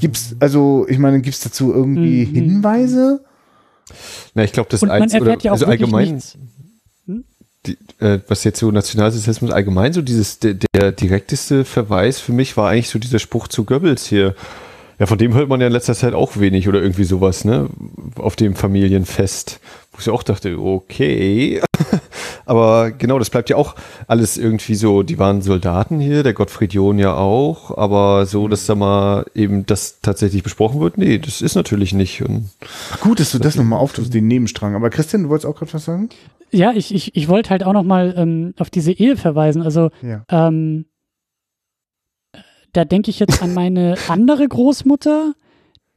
[0.00, 2.34] Gibt's, also, ich meine, gibt's dazu irgendwie Mhm.
[2.34, 3.24] Hinweise?
[4.34, 6.36] Na, ich glaube, das Und man erfährt ja auch also allgemein, nichts.
[7.66, 12.56] die, äh, was jetzt so Nationalsozialismus allgemein so dieses der, der direkteste Verweis für mich
[12.56, 14.34] war eigentlich so dieser Spruch zu Goebbels hier.
[15.00, 17.70] Ja, von dem hört man ja in letzter Zeit auch wenig oder irgendwie sowas, ne?
[18.16, 19.58] Auf dem Familienfest.
[19.92, 21.62] Wo ich auch dachte, okay.
[22.44, 26.74] aber genau, das bleibt ja auch alles irgendwie so, die waren Soldaten hier, der Gottfried
[26.74, 31.40] John ja auch, aber so, dass da mal eben das tatsächlich besprochen wird, nee, das
[31.40, 32.20] ist natürlich nicht.
[32.22, 32.50] Und
[33.00, 34.74] Gut, dass du das nochmal auftust, den Nebenstrang.
[34.74, 36.10] Aber Christian, du wolltest auch gerade was sagen?
[36.50, 39.62] Ja, ich, ich, ich wollte halt auch nochmal ähm, auf diese Ehe verweisen.
[39.62, 40.24] Also, Ja.
[40.28, 40.84] ähm,
[42.72, 45.34] da denke ich jetzt an meine andere Großmutter,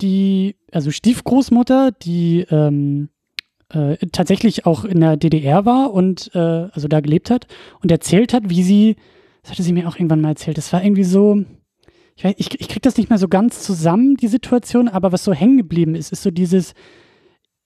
[0.01, 3.09] die, also Stiefgroßmutter, die ähm,
[3.69, 7.47] äh, tatsächlich auch in der DDR war und äh, also da gelebt hat
[7.81, 8.95] und erzählt hat, wie sie,
[9.41, 11.43] das hatte sie mir auch irgendwann mal erzählt, das war irgendwie so,
[12.15, 15.23] ich, weiß, ich, ich krieg das nicht mehr so ganz zusammen, die Situation, aber was
[15.23, 16.73] so hängen geblieben ist, ist so dieses,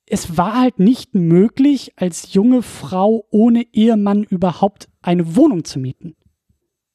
[0.06, 6.16] es war halt nicht möglich, als junge Frau ohne Ehemann überhaupt eine Wohnung zu mieten.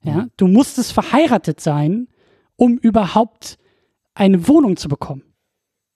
[0.04, 2.08] Ja, du musstest verheiratet sein,
[2.56, 3.58] um überhaupt
[4.14, 5.22] eine Wohnung zu bekommen.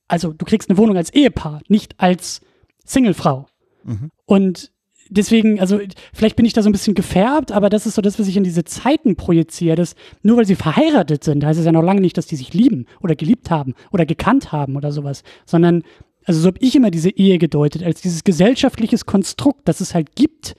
[0.08, 2.40] Also du kriegst eine Wohnung als Ehepaar, nicht als
[2.84, 3.46] Singlefrau.
[3.84, 4.10] Mhm.
[4.24, 4.72] Und
[5.08, 5.80] deswegen, also
[6.12, 8.36] vielleicht bin ich da so ein bisschen gefärbt, aber das ist so das, was ich
[8.36, 12.00] in diese Zeiten projiziere, dass nur weil sie verheiratet sind, heißt es ja noch lange
[12.00, 15.82] nicht, dass die sich lieben oder geliebt haben oder gekannt haben oder sowas, sondern
[16.24, 20.16] also so habe ich immer diese Ehe gedeutet, als dieses gesellschaftliches Konstrukt, das es halt
[20.16, 20.56] gibt,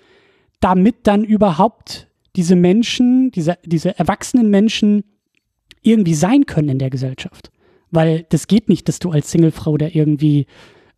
[0.61, 2.06] damit dann überhaupt
[2.37, 5.03] diese Menschen, diese, diese erwachsenen Menschen
[5.81, 7.51] irgendwie sein können in der Gesellschaft.
[7.91, 10.45] Weil das geht nicht, dass du als Singlefrau da irgendwie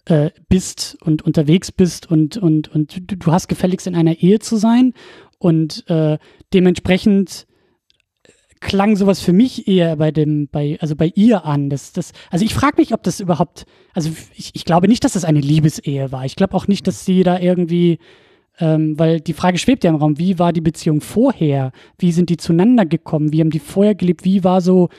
[0.06, 4.58] äh, bist und unterwegs bist und, und, und du, hast gefälligst in einer Ehe zu
[4.58, 4.94] sein
[5.38, 6.18] und äh,
[6.54, 7.48] dementsprechend
[8.60, 11.70] klang sowas für mich eher bei dem, bei, also bei ihr an.
[11.70, 15.14] Das, das, also ich frage mich, ob das überhaupt, also ich, ich glaube nicht, dass
[15.14, 16.26] das eine Liebesehe war.
[16.26, 18.00] Ich glaube auch nicht, dass sie da irgendwie,
[18.60, 21.72] ähm, weil die Frage schwebt ja im Raum, wie war die Beziehung vorher?
[21.98, 23.32] Wie sind die zueinander gekommen?
[23.32, 24.26] Wie haben die vorher gelebt?
[24.26, 24.90] Wie war so,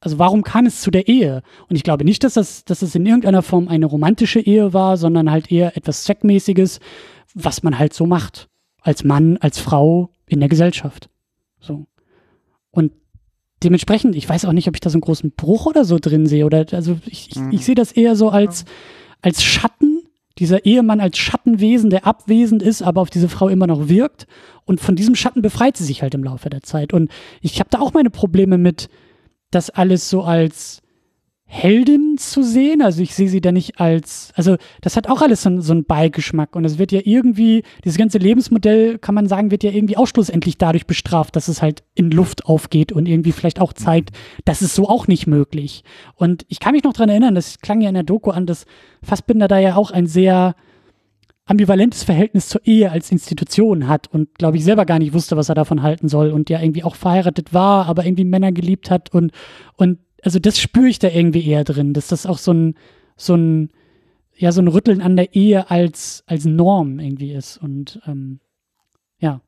[0.00, 1.42] also warum kam es zu der Ehe?
[1.68, 4.96] Und ich glaube nicht, dass das, dass es in irgendeiner Form eine romantische Ehe war,
[4.96, 6.80] sondern halt eher etwas Zweckmäßiges,
[7.34, 8.48] was man halt so macht.
[8.80, 11.08] Als Mann, als Frau in der Gesellschaft.
[11.60, 11.86] So.
[12.70, 12.92] Und
[13.62, 16.26] dementsprechend, ich weiß auch nicht, ob ich da so einen großen Bruch oder so drin
[16.26, 16.44] sehe.
[16.44, 18.64] Oder also ich, ich, ich sehe das eher so als,
[19.22, 19.93] als Schatten,
[20.38, 24.26] dieser Ehemann als Schattenwesen, der abwesend ist, aber auf diese Frau immer noch wirkt.
[24.64, 26.92] Und von diesem Schatten befreit sie sich halt im Laufe der Zeit.
[26.92, 28.88] Und ich habe da auch meine Probleme mit,
[29.50, 30.82] das alles so als
[31.56, 32.82] Heldin zu sehen.
[32.82, 35.72] Also ich sehe sie da nicht als, also das hat auch alles so, einen- so
[35.72, 36.56] einen Beigeschmack.
[36.56, 40.08] Und es wird ja irgendwie, dieses ganze Lebensmodell, kann man sagen, wird ja irgendwie auch
[40.08, 44.10] schlussendlich dadurch bestraft, dass es halt in Luft aufgeht und irgendwie vielleicht auch zeigt,
[44.44, 45.84] das ist so auch nicht möglich.
[46.16, 48.66] Und ich kann mich noch dran erinnern, das klang ja in der Doku an, dass
[49.02, 50.56] Fassbinder da ja auch ein sehr
[51.46, 55.50] ambivalentes Verhältnis zur Ehe als Institution hat und glaube ich selber gar nicht wusste, was
[55.50, 59.12] er davon halten soll und ja irgendwie auch verheiratet war, aber irgendwie Männer geliebt hat
[59.14, 59.30] und
[59.76, 62.74] und also das spüre ich da irgendwie eher drin, dass das auch so ein
[63.16, 63.70] so ein
[64.36, 68.40] ja so ein Rütteln an der Ehe als als Norm irgendwie ist und ähm,
[69.18, 69.40] ja.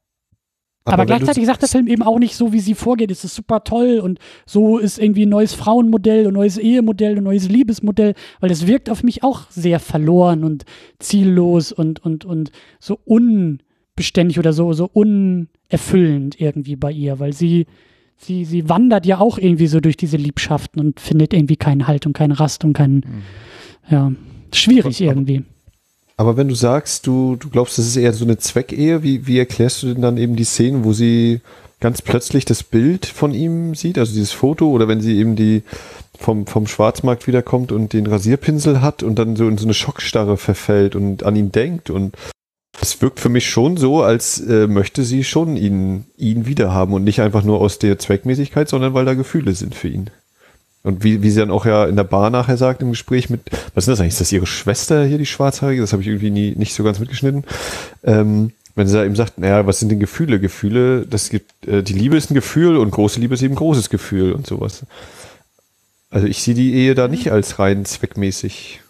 [0.84, 3.34] Aber, du gleichzeitig sagt der Film eben auch nicht so, wie sie vorgeht, es ist
[3.34, 8.14] super toll und so ist irgendwie ein neues Frauenmodell und neues Ehemodell und neues Liebesmodell,
[8.38, 10.64] weil das wirkt auf mich auch sehr verloren und
[11.00, 17.66] ziellos und, und, und so unbeständig oder so, so unerfüllend irgendwie bei ihr, weil sie,
[18.18, 22.06] sie, sie wandert ja auch irgendwie so durch diese Liebschaften und findet irgendwie keinen Halt
[22.06, 23.22] und keine Rast und keinen,
[23.90, 24.12] ja,
[24.52, 25.42] schwierig Aber- irgendwie.
[26.18, 29.38] Aber wenn du sagst, du, du glaubst, das ist eher so eine Zweckehe, wie, wie
[29.38, 31.42] erklärst du denn dann eben die Szenen, wo sie
[31.78, 35.62] ganz plötzlich das Bild von ihm sieht, also dieses Foto, oder wenn sie eben die
[36.18, 40.38] vom, vom Schwarzmarkt wiederkommt und den Rasierpinsel hat und dann so in so eine Schockstarre
[40.38, 42.16] verfällt und an ihn denkt und
[42.80, 47.04] es wirkt für mich schon so, als äh, möchte sie schon ihn, ihn wiederhaben und
[47.04, 50.10] nicht einfach nur aus der Zweckmäßigkeit, sondern weil da Gefühle sind für ihn.
[50.82, 53.40] Und wie, wie sie dann auch ja in der Bar nachher sagt im Gespräch mit,
[53.74, 54.12] was ist das eigentlich?
[54.12, 55.80] Ist das ihre Schwester hier, die Schwarzhaarige?
[55.80, 57.44] Das habe ich irgendwie nie, nicht so ganz mitgeschnitten.
[58.04, 60.38] Ähm, wenn sie da eben sagt, naja, was sind denn Gefühle?
[60.38, 63.90] Gefühle, das gibt, äh, die Liebe ist ein Gefühl und große Liebe ist eben großes
[63.90, 64.84] Gefühl und sowas.
[66.10, 68.80] Also ich sehe die Ehe da nicht als rein zweckmäßig.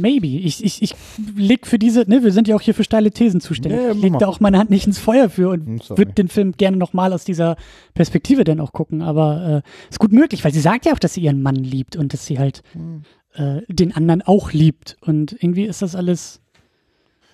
[0.00, 0.26] Maybe.
[0.26, 0.94] Ich, ich, ich
[1.36, 3.80] leg für diese, ne, wir sind ja auch hier für steile Thesen zuständig.
[3.80, 5.98] Ja, ich leg da auch meine Hand nicht ins Feuer für Hm, und sorry.
[5.98, 7.56] würde den Film gerne nochmal aus dieser
[7.94, 9.02] Perspektive dann auch gucken.
[9.02, 11.96] Aber äh, ist gut möglich, weil sie sagt ja auch, dass sie ihren Mann liebt
[11.96, 13.02] und dass sie halt Hm.
[13.34, 14.96] äh, den anderen auch liebt.
[15.00, 16.39] Und irgendwie ist das alles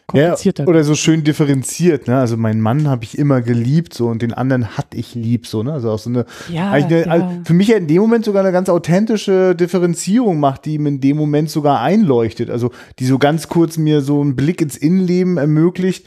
[0.06, 0.64] komplizierter.
[0.64, 2.18] Ja, oder so schön differenziert, ne?
[2.18, 5.62] Also meinen Mann habe ich immer geliebt, so und den anderen hatte ich lieb, so,
[5.62, 5.72] ne?
[5.72, 7.10] Also auch so eine, ja, eine ja.
[7.10, 10.86] also für mich ja in dem Moment sogar eine ganz authentische Differenzierung macht, die ihm
[10.86, 12.50] in dem Moment sogar einleuchtet.
[12.50, 16.06] Also die so ganz kurz mir so einen Blick ins Innenleben ermöglicht.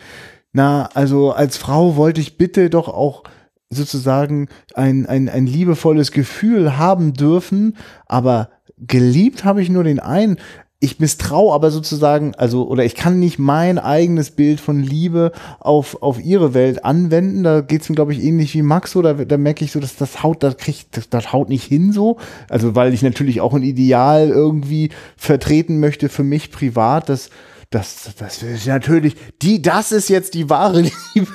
[0.53, 3.23] Na, also als Frau wollte ich bitte doch auch
[3.69, 7.77] sozusagen ein, ein, ein liebevolles Gefühl haben dürfen,
[8.07, 8.49] aber
[8.79, 10.37] geliebt habe ich nur den einen.
[10.81, 16.01] Ich misstraue aber sozusagen, also, oder ich kann nicht mein eigenes Bild von Liebe auf,
[16.01, 17.43] auf ihre Welt anwenden.
[17.43, 19.01] Da geht's mir, glaube ich, ähnlich wie Max so.
[19.01, 21.91] Da, da merke ich so, dass das haut, das kriegt, das, das haut nicht hin
[21.91, 22.17] so.
[22.47, 27.29] Also, weil ich natürlich auch ein Ideal irgendwie vertreten möchte für mich privat, das
[27.71, 30.81] das, das ist natürlich, die, das ist jetzt die wahre
[31.13, 31.27] Liebe.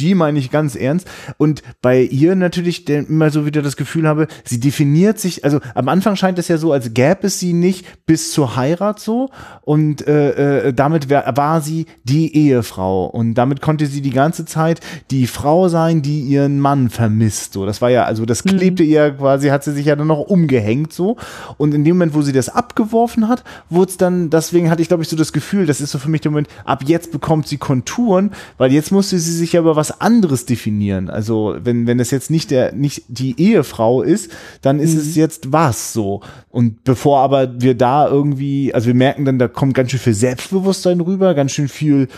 [0.00, 1.06] die meine ich ganz ernst.
[1.38, 5.88] Und bei ihr natürlich immer so wieder das Gefühl habe, sie definiert sich, also am
[5.88, 9.30] Anfang scheint es ja so, als gäbe es sie nicht bis zur Heirat so.
[9.60, 13.06] Und äh, äh, damit wär, war sie die Ehefrau.
[13.06, 14.80] Und damit konnte sie die ganze Zeit
[15.12, 17.52] die Frau sein, die ihren Mann vermisst.
[17.52, 18.56] So, das war ja, also das mhm.
[18.56, 18.88] klebte mhm.
[18.88, 21.16] ihr quasi, hat sie sich ja dann noch umgehängt so.
[21.58, 24.88] Und in dem Moment, wo sie das abgeworfen hat, wurde es dann, deswegen hatte ich,
[24.88, 27.12] glaube ich, so das Gefühl, Gefühl, das ist so für mich der Moment, ab jetzt
[27.12, 31.10] bekommt sie Konturen, weil jetzt musste sie sich ja über was anderes definieren.
[31.10, 34.30] Also wenn, wenn es jetzt nicht der, nicht die Ehefrau ist,
[34.62, 35.00] dann ist mhm.
[35.00, 36.22] es jetzt was so.
[36.48, 40.14] Und bevor aber wir da irgendwie, also wir merken dann, da kommt ganz schön viel
[40.14, 42.08] Selbstbewusstsein rüber, ganz schön viel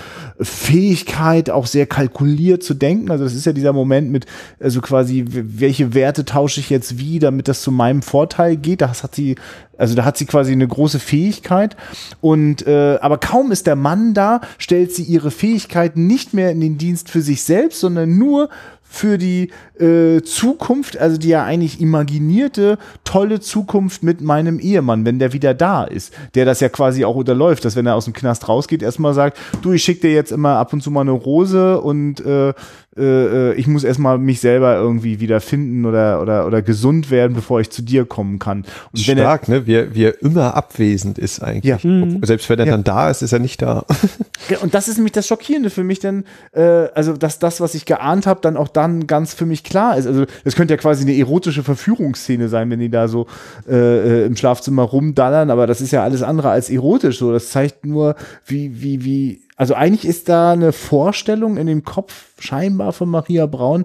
[0.40, 3.10] Fähigkeit, auch sehr kalkuliert zu denken.
[3.10, 4.26] Also das ist ja dieser Moment mit,
[4.60, 8.82] also quasi, welche Werte tausche ich jetzt wie, damit das zu meinem Vorteil geht.
[8.82, 9.34] Das hat sie
[9.78, 11.76] also da hat sie quasi eine große Fähigkeit.
[12.20, 16.60] Und äh, aber kaum ist der Mann da, stellt sie ihre Fähigkeiten nicht mehr in
[16.60, 18.48] den Dienst für sich selbst, sondern nur
[18.88, 25.18] für die äh, Zukunft, also die ja eigentlich imaginierte, tolle Zukunft mit meinem Ehemann, wenn
[25.18, 28.14] der wieder da ist, der das ja quasi auch unterläuft, dass wenn er aus dem
[28.14, 31.10] Knast rausgeht, erstmal sagt, du, ich schicke dir jetzt immer ab und zu mal eine
[31.10, 32.54] Rose und äh,
[32.96, 37.60] äh, ich muss erstmal mich selber irgendwie wieder finden oder, oder, oder gesund werden, bevor
[37.60, 38.64] ich zu dir kommen kann.
[38.92, 39.66] Und Stark, er, ne?
[39.66, 41.64] Wie, wie er immer abwesend ist eigentlich.
[41.64, 41.78] Ja.
[41.82, 42.20] Mhm.
[42.24, 42.72] Selbst wenn er ja.
[42.72, 43.84] dann da ist, ist er nicht da.
[44.62, 46.62] Und das ist nämlich das Schockierende für mich, denn äh,
[46.94, 50.06] also dass das, was ich geahnt habe, dann auch dann ganz für mich klar ist.
[50.06, 53.26] Also das könnte ja quasi eine erotische Verführungsszene sein, wenn die da so
[53.68, 57.18] äh, äh, im Schlafzimmer rumdallern, aber das ist ja alles andere als erotisch.
[57.18, 58.16] So, das zeigt nur,
[58.46, 63.46] wie, wie, wie also eigentlich ist da eine Vorstellung in dem Kopf scheinbar von Maria
[63.46, 63.84] Braun,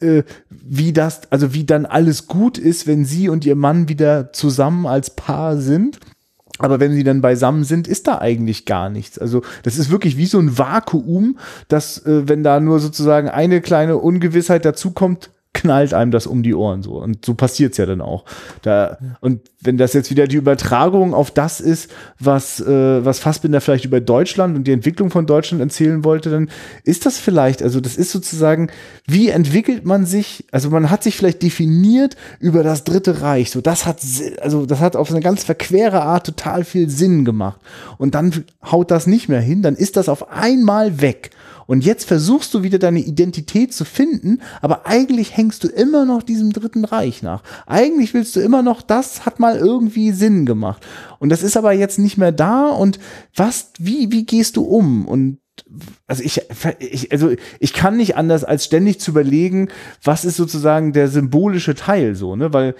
[0.00, 4.32] äh, wie das, also wie dann alles gut ist, wenn sie und ihr Mann wieder
[4.32, 5.98] zusammen als Paar sind.
[6.58, 9.18] Aber wenn sie dann beisammen sind, ist da eigentlich gar nichts.
[9.18, 11.38] Also das ist wirklich wie so ein Vakuum,
[11.68, 16.54] dass äh, wenn da nur sozusagen eine kleine Ungewissheit dazukommt, knallt einem das um die
[16.54, 17.00] Ohren so.
[17.00, 18.24] Und so passiert's ja dann auch.
[18.62, 23.60] Da, und wenn das jetzt wieder die Übertragung auf das ist, was, äh, was Fassbinder
[23.60, 26.50] vielleicht über Deutschland und die Entwicklung von Deutschland erzählen wollte, dann
[26.84, 28.68] ist das vielleicht, also das ist sozusagen,
[29.06, 33.50] wie entwickelt man sich, also man hat sich vielleicht definiert über das Dritte Reich.
[33.50, 34.00] So, das hat,
[34.42, 37.60] also das hat auf eine ganz verquere Art total viel Sinn gemacht.
[37.96, 41.30] Und dann haut das nicht mehr hin, dann ist das auf einmal weg.
[41.66, 46.22] Und jetzt versuchst du wieder deine Identität zu finden, aber eigentlich hängst du immer noch
[46.22, 47.42] diesem Dritten Reich nach.
[47.66, 50.86] Eigentlich willst du immer noch, das hat mal irgendwie Sinn gemacht.
[51.18, 52.68] Und das ist aber jetzt nicht mehr da.
[52.68, 52.98] Und
[53.34, 55.06] was, wie, wie gehst du um?
[55.06, 55.38] Und
[56.06, 56.42] also ich,
[56.78, 59.68] ich, also ich kann nicht anders als ständig zu überlegen,
[60.02, 62.52] was ist sozusagen der symbolische Teil so, ne?
[62.52, 62.74] Weil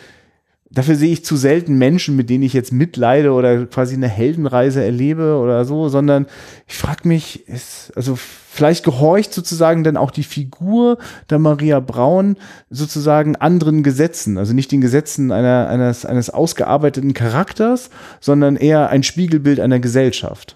[0.76, 4.84] dafür sehe ich zu selten Menschen, mit denen ich jetzt mitleide oder quasi eine Heldenreise
[4.84, 6.26] erlebe oder so, sondern
[6.68, 10.98] ich frage mich, ist, also vielleicht gehorcht sozusagen dann auch die Figur
[11.30, 12.36] der Maria Braun
[12.68, 17.88] sozusagen anderen Gesetzen, also nicht den Gesetzen einer, eines, eines ausgearbeiteten Charakters,
[18.20, 20.55] sondern eher ein Spiegelbild einer Gesellschaft.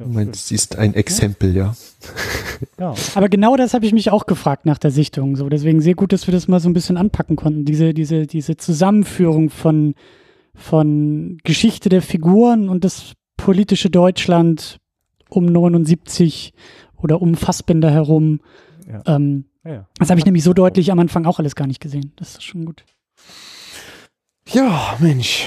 [0.00, 1.76] Du meinst, sie ist ein Exempel, ja.
[2.78, 2.94] ja.
[3.14, 5.36] Aber genau das habe ich mich auch gefragt nach der Sichtung.
[5.36, 7.66] So, deswegen sehr gut, dass wir das mal so ein bisschen anpacken konnten.
[7.66, 9.94] Diese, diese, diese Zusammenführung von,
[10.54, 14.78] von Geschichte der Figuren und das politische Deutschland
[15.28, 16.54] um 79
[16.96, 18.40] oder um Fassbinder herum.
[18.90, 19.02] Ja.
[19.16, 22.12] Ähm, ja, Das habe ich nämlich so deutlich am Anfang auch alles gar nicht gesehen.
[22.16, 22.84] Das ist schon gut.
[24.48, 25.46] Ja, Mensch.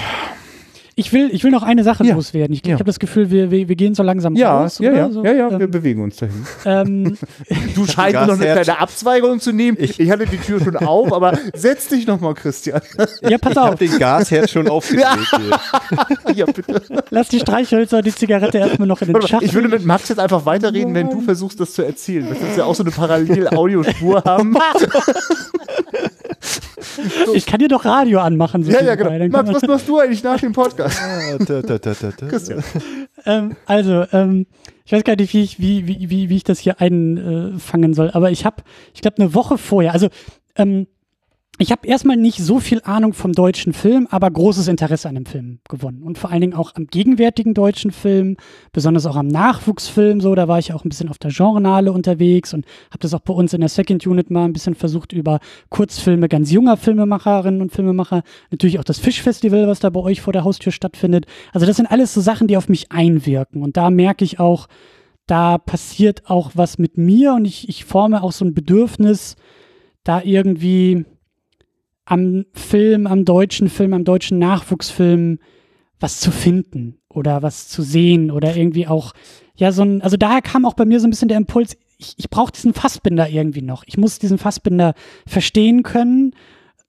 [0.96, 2.14] Ich will, ich will noch eine Sache ja.
[2.14, 2.54] loswerden.
[2.54, 2.68] Ich, ja.
[2.68, 4.78] ich habe das Gefühl, wir, wir, wir, gehen so langsam ja, raus.
[4.78, 5.24] Ja, ja, so.
[5.24, 6.46] ja, ja, ähm, wir bewegen uns dahin.
[6.64, 7.18] Ähm,
[7.74, 9.76] du scheinst noch eine kleine Abzweigung zu nehmen.
[9.80, 12.80] Ich, ich, hatte die Tür schon auf, aber setz dich noch mal, Christian.
[13.22, 13.80] Ja, pass auf.
[13.80, 15.06] Ich habe den Gasherd schon aufgedreht.
[16.34, 16.82] ja, bitte.
[17.10, 19.42] Lass die Streichhölzer und die Zigarette erstmal noch in den Schacht.
[19.42, 22.28] Ich würde mit Max jetzt einfach weiterreden, wenn du versuchst, das zu erzählen.
[22.28, 24.56] Du willst ja auch so eine Parallel-Audiospur haben.
[27.34, 28.62] Ich kann dir doch Radio anmachen.
[28.62, 29.26] So ja, ja, genau.
[29.28, 31.00] Max, was machst du eigentlich nach dem Podcast?
[33.26, 34.46] ähm, also, ähm,
[34.84, 38.10] ich weiß gar nicht, wie ich, wie, wie, wie, wie ich das hier einfangen soll,
[38.10, 38.62] aber ich habe,
[38.94, 40.08] ich glaube, eine Woche vorher, also
[40.56, 40.86] ähm,
[41.58, 45.26] ich habe erstmal nicht so viel Ahnung vom deutschen Film, aber großes Interesse an dem
[45.26, 46.02] Film gewonnen.
[46.02, 48.36] Und vor allen Dingen auch am gegenwärtigen deutschen Film,
[48.72, 50.20] besonders auch am Nachwuchsfilm.
[50.20, 53.20] So, da war ich auch ein bisschen auf der Genrenale unterwegs und habe das auch
[53.20, 57.60] bei uns in der Second Unit mal ein bisschen versucht über Kurzfilme ganz junger Filmemacherinnen
[57.60, 58.24] und Filmemacher.
[58.50, 61.26] Natürlich auch das Fischfestival, was da bei euch vor der Haustür stattfindet.
[61.52, 63.62] Also das sind alles so Sachen, die auf mich einwirken.
[63.62, 64.66] Und da merke ich auch,
[65.28, 69.36] da passiert auch was mit mir und ich, ich forme auch so ein Bedürfnis,
[70.02, 71.06] da irgendwie
[72.04, 75.38] am Film, am deutschen Film, am deutschen Nachwuchsfilm
[76.00, 79.12] was zu finden oder was zu sehen oder irgendwie auch,
[79.54, 82.14] ja, so ein, also daher kam auch bei mir so ein bisschen der Impuls, ich,
[82.18, 83.84] ich brauche diesen Fassbinder irgendwie noch.
[83.86, 84.94] Ich muss diesen Fassbinder
[85.26, 86.34] verstehen können,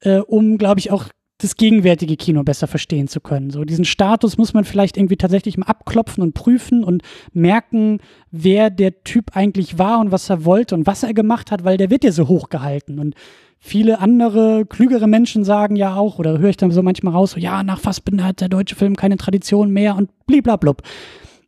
[0.02, 1.06] äh, um, glaube ich, auch
[1.46, 3.52] das gegenwärtige Kino besser verstehen zu können.
[3.52, 7.04] So diesen Status muss man vielleicht irgendwie tatsächlich mal abklopfen und prüfen und
[7.34, 8.00] merken,
[8.32, 11.78] wer der Typ eigentlich war und was er wollte und was er gemacht hat, weil
[11.78, 13.16] der wird ja so hochgehalten und
[13.60, 17.40] viele andere, klügere Menschen sagen ja auch, oder höre ich dann so manchmal raus, so,
[17.40, 20.82] ja, nach Fassbinder hat der deutsche Film keine Tradition mehr und bliblablub.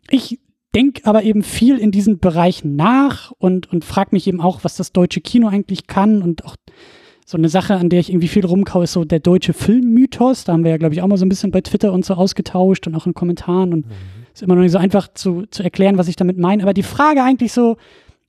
[0.10, 0.40] Ich
[0.74, 4.76] denke aber eben viel in diesen Bereichen nach und, und frage mich eben auch, was
[4.76, 6.56] das deutsche Kino eigentlich kann und auch
[7.30, 10.46] so eine Sache, an der ich irgendwie viel rumkau, ist so der deutsche Filmmythos.
[10.46, 12.14] Da haben wir ja, glaube ich, auch mal so ein bisschen bei Twitter und so
[12.14, 13.92] ausgetauscht und auch in Kommentaren und mhm.
[14.34, 16.64] ist immer noch nicht so einfach zu, zu erklären, was ich damit meine.
[16.64, 17.76] Aber die Frage eigentlich so,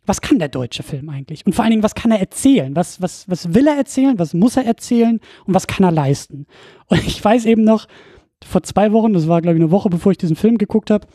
[0.04, 1.46] was kann der deutsche Film eigentlich?
[1.46, 2.74] Und vor allen Dingen, was kann er erzählen?
[2.74, 4.18] Was, was, was will er erzählen?
[4.18, 5.20] Was muss er erzählen?
[5.46, 6.46] Und was kann er leisten?
[6.88, 7.86] Und ich weiß eben noch,
[8.44, 11.06] vor zwei Wochen, das war, glaube ich, eine Woche, bevor ich diesen Film geguckt habe,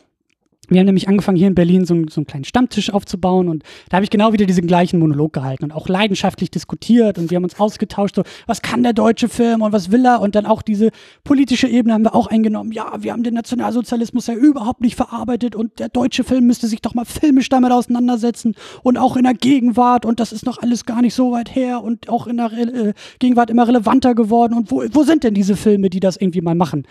[0.74, 3.98] wir haben nämlich angefangen, hier in Berlin so, so einen kleinen Stammtisch aufzubauen und da
[3.98, 7.44] habe ich genau wieder diesen gleichen Monolog gehalten und auch leidenschaftlich diskutiert und wir haben
[7.44, 10.62] uns ausgetauscht, so, was kann der deutsche Film und was will er und dann auch
[10.62, 10.90] diese
[11.24, 12.72] politische Ebene haben wir auch eingenommen.
[12.72, 16.82] Ja, wir haben den Nationalsozialismus ja überhaupt nicht verarbeitet und der deutsche Film müsste sich
[16.82, 20.86] doch mal filmisch damit auseinandersetzen und auch in der Gegenwart und das ist noch alles
[20.86, 24.72] gar nicht so weit her und auch in der äh, Gegenwart immer relevanter geworden und
[24.72, 26.86] wo, wo sind denn diese Filme, die das irgendwie mal machen?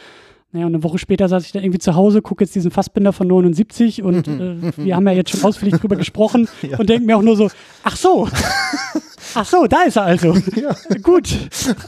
[0.53, 3.15] Naja, und eine Woche später saß ich dann irgendwie zu Hause, gucke jetzt diesen Fassbinder
[3.15, 6.79] von 79 und äh, wir haben ja jetzt schon ausführlich drüber gesprochen ja.
[6.79, 7.49] und denken mir auch nur so,
[7.83, 8.29] ach so,
[9.35, 10.37] ach so, da ist er also.
[10.55, 10.77] Ja.
[11.03, 11.35] Gut,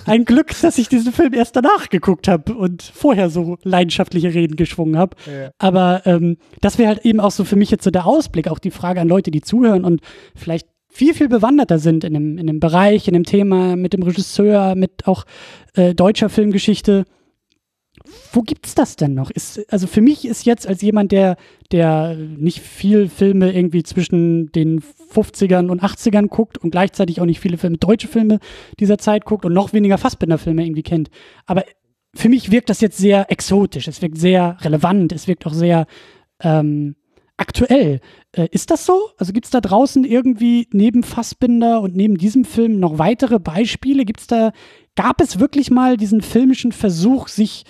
[0.06, 4.56] ein Glück, dass ich diesen Film erst danach geguckt habe und vorher so leidenschaftliche Reden
[4.56, 5.14] geschwungen habe.
[5.26, 5.50] Ja.
[5.58, 8.58] Aber ähm, das wäre halt eben auch so für mich jetzt so der Ausblick, auch
[8.58, 10.00] die Frage an Leute, die zuhören und
[10.34, 14.04] vielleicht viel, viel bewanderter sind in dem, in dem Bereich, in dem Thema, mit dem
[14.04, 15.24] Regisseur, mit auch
[15.74, 17.04] äh, deutscher Filmgeschichte
[18.32, 19.30] wo gibt's das denn noch?
[19.30, 21.36] Ist, also für mich ist jetzt als jemand, der,
[21.72, 27.40] der nicht viel Filme irgendwie zwischen den 50ern und 80ern guckt und gleichzeitig auch nicht
[27.40, 28.40] viele Filme, deutsche Filme
[28.78, 31.08] dieser Zeit guckt und noch weniger Fassbinder-Filme irgendwie kennt.
[31.46, 31.64] Aber
[32.14, 35.86] für mich wirkt das jetzt sehr exotisch, es wirkt sehr relevant, es wirkt auch sehr
[36.40, 36.96] ähm,
[37.36, 38.00] aktuell.
[38.32, 39.10] Äh, ist das so?
[39.16, 44.04] Also gibt es da draußen irgendwie neben Fassbinder und neben diesem Film noch weitere Beispiele?
[44.04, 44.52] Gibt's da,
[44.94, 47.64] gab es wirklich mal diesen filmischen Versuch, sich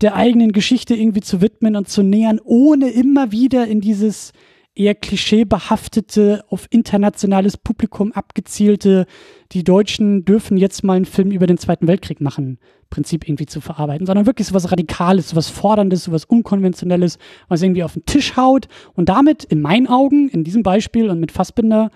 [0.00, 4.32] der eigenen Geschichte irgendwie zu widmen und zu nähern, ohne immer wieder in dieses
[4.78, 9.06] eher klischeebehaftete, auf internationales Publikum abgezielte,
[9.50, 12.58] die Deutschen dürfen jetzt mal einen Film über den Zweiten Weltkrieg machen,
[12.88, 17.18] Prinzip irgendwie zu verarbeiten, sondern wirklich so was Radikales, so was Forderndes, so was Unkonventionelles,
[17.48, 21.18] was irgendwie auf den Tisch haut und damit in meinen Augen, in diesem Beispiel und
[21.18, 21.90] mit Fassbinder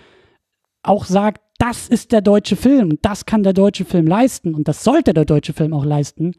[0.82, 4.66] auch sagt, das ist der deutsche Film und das kann der deutsche Film leisten und
[4.66, 6.34] das sollte der deutsche Film auch leisten.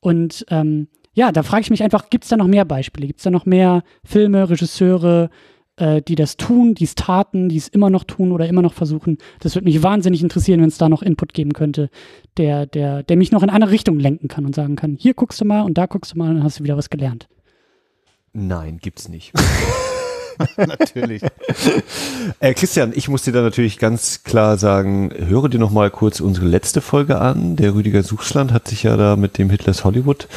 [0.00, 3.06] Und ähm, ja, da frage ich mich einfach, gibt es da noch mehr Beispiele?
[3.06, 5.30] Gibt es da noch mehr Filme, Regisseure,
[5.76, 8.74] äh, die das tun, die es taten, die es immer noch tun oder immer noch
[8.74, 9.16] versuchen?
[9.40, 11.88] Das würde mich wahnsinnig interessieren, wenn es da noch Input geben könnte,
[12.36, 15.40] der, der, der mich noch in eine Richtung lenken kann und sagen kann, hier guckst
[15.40, 17.28] du mal und da guckst du mal und dann hast du wieder was gelernt.
[18.34, 19.32] Nein, gibt's nicht.
[20.56, 21.22] natürlich.
[22.40, 26.20] Äh, Christian, ich muss dir da natürlich ganz klar sagen, höre dir noch mal kurz
[26.20, 27.56] unsere letzte Folge an.
[27.56, 30.28] Der Rüdiger Suchsland hat sich ja da mit dem Hitlers Hollywood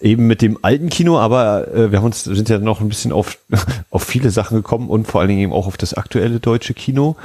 [0.00, 3.12] eben mit dem alten Kino, aber äh, wir haben uns, sind ja noch ein bisschen
[3.12, 3.38] auf,
[3.90, 7.16] auf viele Sachen gekommen und vor allen Dingen eben auch auf das aktuelle deutsche Kino.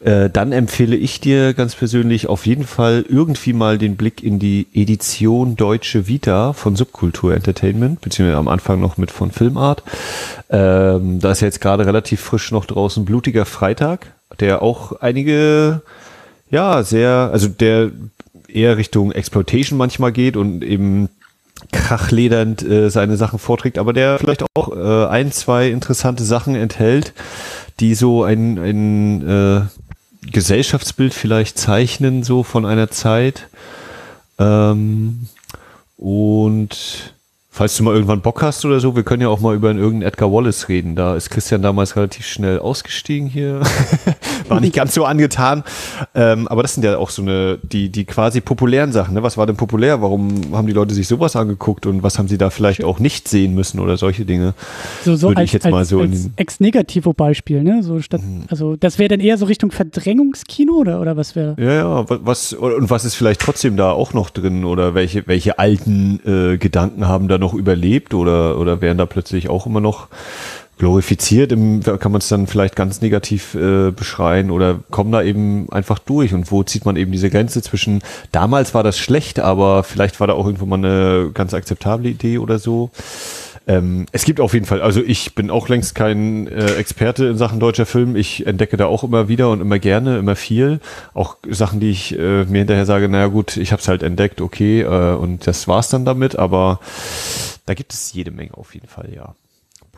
[0.00, 4.38] Äh, dann empfehle ich dir ganz persönlich auf jeden Fall irgendwie mal den Blick in
[4.38, 9.82] die Edition Deutsche Vita von Subkultur Entertainment, beziehungsweise am Anfang noch mit von Filmart.
[10.50, 15.82] Ähm, da ist jetzt gerade relativ frisch noch draußen Blutiger Freitag, der auch einige,
[16.48, 17.90] ja, sehr, also der
[18.46, 21.08] eher Richtung Exploitation manchmal geht und eben
[21.72, 27.14] krachledernd äh, seine Sachen vorträgt, aber der vielleicht auch äh, ein, zwei interessante Sachen enthält,
[27.80, 29.60] die so ein, ein äh,
[30.22, 33.48] Gesellschaftsbild vielleicht zeichnen, so von einer Zeit.
[34.38, 35.28] Ähm,
[35.96, 37.14] und
[37.50, 39.78] Falls du mal irgendwann Bock hast oder so, wir können ja auch mal über einen
[39.78, 40.94] irgendeinen Edgar Wallace reden.
[40.94, 43.62] Da ist Christian damals relativ schnell ausgestiegen hier.
[44.48, 45.64] war nicht ganz so angetan.
[46.14, 49.14] Ähm, aber das sind ja auch so eine, die, die quasi populären Sachen.
[49.14, 49.22] Ne?
[49.22, 50.02] Was war denn populär?
[50.02, 53.26] Warum haben die Leute sich sowas angeguckt und was haben sie da vielleicht auch nicht
[53.28, 54.52] sehen müssen oder solche Dinge?
[55.04, 57.82] So, so Würde als, ich jetzt als, mal so in als den- Ex-Negativo-Beispiel, ne?
[57.82, 58.44] So statt, Mhm.
[58.48, 61.56] also das wäre dann eher so Richtung Verdrängungskino oder, oder was wäre?
[61.58, 65.26] Ja, ja, wa- was, und was ist vielleicht trotzdem da auch noch drin oder welche,
[65.26, 69.80] welche alten äh, Gedanken haben da noch überlebt oder, oder werden da plötzlich auch immer
[69.80, 70.08] noch
[70.78, 75.70] glorifiziert, im, kann man es dann vielleicht ganz negativ äh, beschreien oder kommen da eben
[75.72, 78.00] einfach durch und wo zieht man eben diese Grenze zwischen,
[78.30, 82.38] damals war das schlecht, aber vielleicht war da auch irgendwo mal eine ganz akzeptable Idee
[82.38, 82.90] oder so.
[83.68, 87.36] Ähm, es gibt auf jeden Fall, also ich bin auch längst kein äh, Experte in
[87.36, 88.16] Sachen deutscher Film.
[88.16, 90.80] Ich entdecke da auch immer wieder und immer gerne, immer viel.
[91.12, 94.40] Auch Sachen, die ich äh, mir hinterher sage, naja gut, ich habe es halt entdeckt,
[94.40, 96.80] okay, äh, und das war's dann damit, aber
[97.66, 99.34] da gibt es jede Menge auf jeden Fall, ja.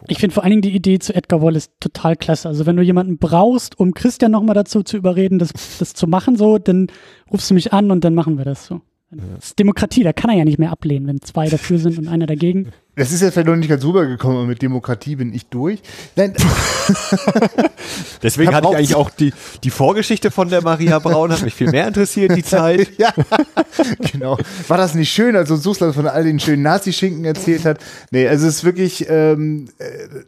[0.09, 2.49] Ich finde vor allen Dingen die Idee zu Edgar Wallace total klasse.
[2.49, 6.37] Also wenn du jemanden brauchst, um Christian nochmal dazu zu überreden, das, das zu machen,
[6.37, 6.89] so, dann
[7.31, 8.81] rufst du mich an und dann machen wir das so.
[9.11, 12.07] Das ist Demokratie, da kann er ja nicht mehr ablehnen, wenn zwei dafür sind und
[12.07, 12.73] einer dagegen.
[12.97, 15.81] Das ist jetzt vielleicht noch nicht ganz rübergekommen, aber mit Demokratie bin ich durch.
[16.17, 16.35] Nein,
[18.23, 21.71] Deswegen hatte ich eigentlich auch die, die Vorgeschichte von der Maria Braun, hat mich viel
[21.71, 22.89] mehr interessiert, die Zeit.
[22.99, 23.13] ja,
[24.13, 24.37] genau.
[24.69, 27.79] War das nicht schön, als uns Suslan von all den schönen Nazi-Schinken erzählt hat?
[28.11, 29.85] Nee, also es ist wirklich, ähm, äh,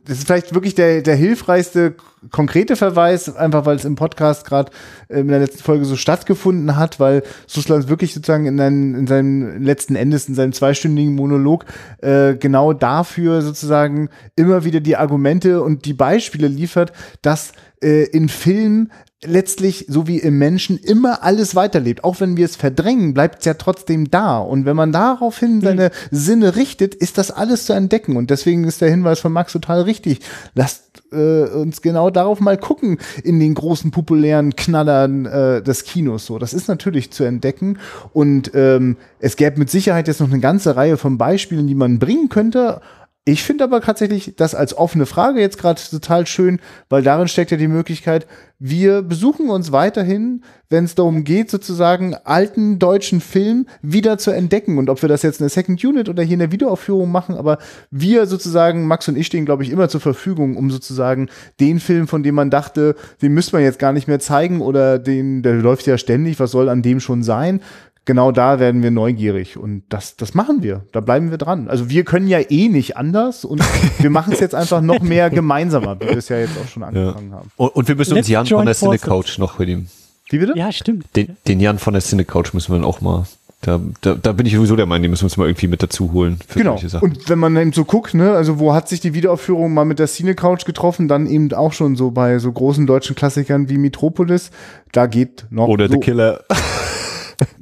[0.06, 1.96] das ist vielleicht wirklich der, der hilfreichste
[2.30, 4.70] konkrete Verweis, einfach weil es im Podcast gerade
[5.08, 9.06] äh, in der letzten Folge so stattgefunden hat, weil Suslan wirklich sozusagen in, seinen, in
[9.06, 11.64] seinem letzten Endes, in seinem zweistündigen Monolog
[12.00, 16.92] äh, genau dafür sozusagen immer wieder die Argumente und die Beispiele liefert,
[17.22, 17.52] dass
[17.82, 18.92] äh, in Filmen
[19.24, 22.04] letztlich, so wie im Menschen, immer alles weiterlebt.
[22.04, 24.38] Auch wenn wir es verdrängen, bleibt es ja trotzdem da.
[24.38, 28.16] Und wenn man daraufhin seine Sinne richtet, ist das alles zu entdecken.
[28.16, 30.20] Und deswegen ist der Hinweis von Max total richtig.
[30.54, 36.26] Lasst äh, uns genau darauf mal gucken in den großen populären Knallern äh, des Kinos.
[36.26, 37.78] So, das ist natürlich zu entdecken.
[38.12, 41.98] Und ähm, es gäbe mit Sicherheit jetzt noch eine ganze Reihe von Beispielen, die man
[41.98, 42.80] bringen könnte.
[43.24, 46.58] Ich finde aber tatsächlich das als offene Frage jetzt gerade total schön,
[46.88, 48.26] weil darin steckt ja die Möglichkeit,
[48.58, 54.76] wir besuchen uns weiterhin, wenn es darum geht, sozusagen alten deutschen Film wieder zu entdecken.
[54.76, 57.36] Und ob wir das jetzt in der Second Unit oder hier in der Videoaufführung machen,
[57.36, 57.58] aber
[57.92, 61.28] wir sozusagen, Max und ich stehen, glaube ich, immer zur Verfügung, um sozusagen
[61.60, 64.98] den Film, von dem man dachte, den müsste man jetzt gar nicht mehr zeigen oder
[64.98, 67.60] den, der läuft ja ständig, was soll an dem schon sein?
[68.04, 70.84] Genau da werden wir neugierig und das, das machen wir.
[70.92, 71.68] Da bleiben wir dran.
[71.68, 73.62] Also wir können ja eh nicht anders und
[73.98, 76.82] wir machen es jetzt einfach noch mehr gemeinsamer, wie wir es ja jetzt auch schon
[76.82, 77.50] angefangen haben.
[77.56, 78.98] Und, und wir müssen uns Jan von der Cine.
[78.98, 79.86] Couch noch mit ihm.
[80.30, 80.54] Wie bitte?
[80.56, 81.06] Ja, stimmt.
[81.16, 83.26] Den, den Jan von der Cine Couch müssen wir dann auch mal.
[83.64, 85.84] Da, da, da bin ich sowieso der Meinung, den müssen wir uns mal irgendwie mit
[85.84, 86.72] dazu holen für Genau.
[86.72, 87.10] solche Sachen.
[87.10, 90.00] Und wenn man eben so guckt, ne, also wo hat sich die Wiederaufführung mal mit
[90.00, 93.78] der Cine Couch getroffen, dann eben auch schon so bei so großen deutschen Klassikern wie
[93.78, 94.50] Metropolis,
[94.90, 95.92] da geht noch Oder so.
[95.94, 96.40] The Killer.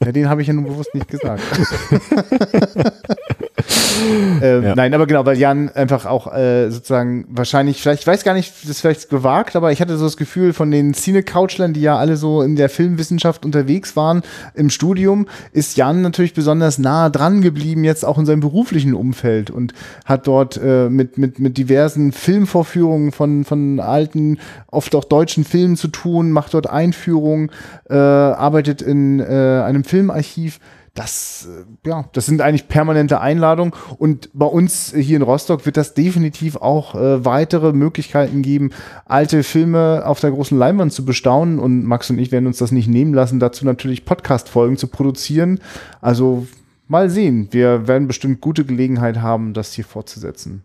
[0.04, 1.42] Ja, den habe ich ja nun bewusst nicht gesagt.
[4.42, 4.74] ähm, Ja.
[4.74, 8.52] Nein, aber genau, weil Jan einfach auch äh, sozusagen wahrscheinlich, vielleicht, ich weiß gar nicht,
[8.62, 11.96] das ist vielleicht gewagt, aber ich hatte so das Gefühl von den Cine-Couchlern, die ja
[11.96, 14.22] alle so in der Filmwissenschaft unterwegs waren
[14.54, 19.50] im Studium, ist Jan natürlich besonders nah dran geblieben, jetzt auch in seinem beruflichen Umfeld
[19.50, 19.74] und
[20.04, 24.38] hat dort äh, mit, mit, mit diversen Filmvorführungen von, von alten,
[24.70, 27.50] oft auch deutschen Filmen zu tun, macht dort Einführungen,
[27.88, 29.24] äh, arbeitet in äh,
[29.64, 30.60] einem Filmarchiv.
[31.00, 33.72] Das, äh, ja, das sind eigentlich permanente Einladungen.
[33.96, 38.72] Und bei uns hier in Rostock wird das definitiv auch äh, weitere Möglichkeiten geben,
[39.06, 41.58] alte Filme auf der großen Leinwand zu bestaunen.
[41.58, 45.60] Und Max und ich werden uns das nicht nehmen lassen, dazu natürlich Podcast-Folgen zu produzieren.
[46.02, 46.46] Also
[46.86, 47.48] mal sehen.
[47.50, 50.64] Wir werden bestimmt gute Gelegenheit haben, das hier fortzusetzen.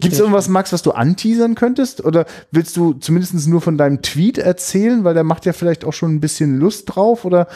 [0.00, 2.04] Gibt es irgendwas, Max, was du anteasern könntest?
[2.04, 5.92] Oder willst du zumindest nur von deinem Tweet erzählen, weil der macht ja vielleicht auch
[5.92, 7.24] schon ein bisschen Lust drauf?
[7.24, 7.46] Oder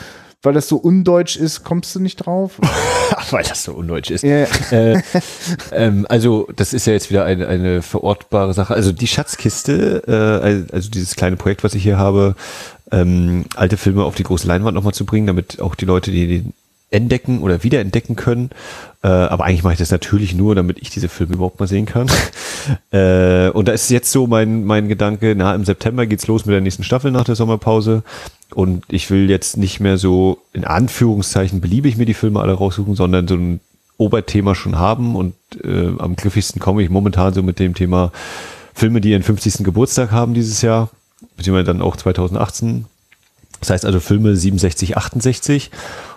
[0.44, 2.60] weil das so undeutsch ist, kommst du nicht drauf?
[3.30, 4.22] Weil das so undeutsch ist.
[4.22, 4.44] Ja.
[4.70, 5.02] äh,
[5.72, 8.74] ähm, also das ist ja jetzt wieder eine, eine verortbare Sache.
[8.74, 12.36] Also die Schatzkiste, äh, also dieses kleine Projekt, was ich hier habe,
[12.92, 16.26] ähm, alte Filme auf die große Leinwand nochmal zu bringen, damit auch die Leute, die
[16.26, 16.52] den
[16.94, 18.50] entdecken oder wiederentdecken können.
[19.02, 21.86] Äh, aber eigentlich mache ich das natürlich nur, damit ich diese Filme überhaupt mal sehen
[21.86, 22.06] kann.
[22.92, 26.54] äh, und da ist jetzt so mein, mein Gedanke, na, im September geht's los mit
[26.54, 28.02] der nächsten Staffel nach der Sommerpause.
[28.54, 32.94] Und ich will jetzt nicht mehr so in Anführungszeichen beliebig mir die Filme alle raussuchen,
[32.94, 33.60] sondern so ein
[33.98, 35.16] Oberthema schon haben.
[35.16, 35.34] Und
[35.64, 38.12] äh, am griffigsten komme ich momentan so mit dem Thema
[38.72, 39.64] Filme, die ihren 50.
[39.64, 40.90] Geburtstag haben dieses Jahr,
[41.36, 42.86] beziehungsweise dann auch 2018.
[43.60, 45.70] Das heißt also Filme 67, 68.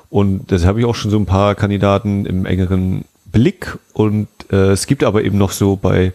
[0.09, 4.71] Und das habe ich auch schon so ein paar Kandidaten im engeren Blick und äh,
[4.71, 6.13] es gibt aber eben noch so bei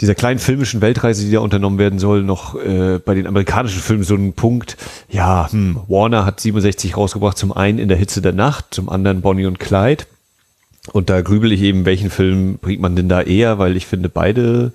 [0.00, 4.04] dieser kleinen filmischen Weltreise, die da unternommen werden soll, noch äh, bei den amerikanischen Filmen
[4.04, 4.76] so einen Punkt,
[5.08, 9.20] ja, hm, Warner hat 67 rausgebracht, zum einen in der Hitze der Nacht, zum anderen
[9.20, 10.04] Bonnie und Clyde.
[10.92, 14.08] Und da grübel ich eben, welchen Film bringt man denn da eher, weil ich finde
[14.08, 14.72] beide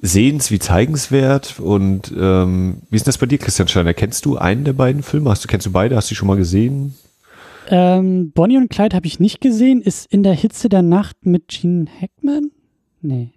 [0.00, 1.58] sehens wie zeigenswert.
[1.58, 3.94] Und ähm, wie ist das bei dir, Christian Steiner?
[3.94, 5.30] Kennst du einen der beiden Filme?
[5.30, 5.96] Hast du, kennst du beide?
[5.96, 6.94] Hast du die schon mal gesehen?
[7.68, 9.80] Ähm, Bonnie und Clyde habe ich nicht gesehen.
[9.82, 12.50] Ist in der Hitze der Nacht mit Gene Hackman?
[13.00, 13.30] Nee.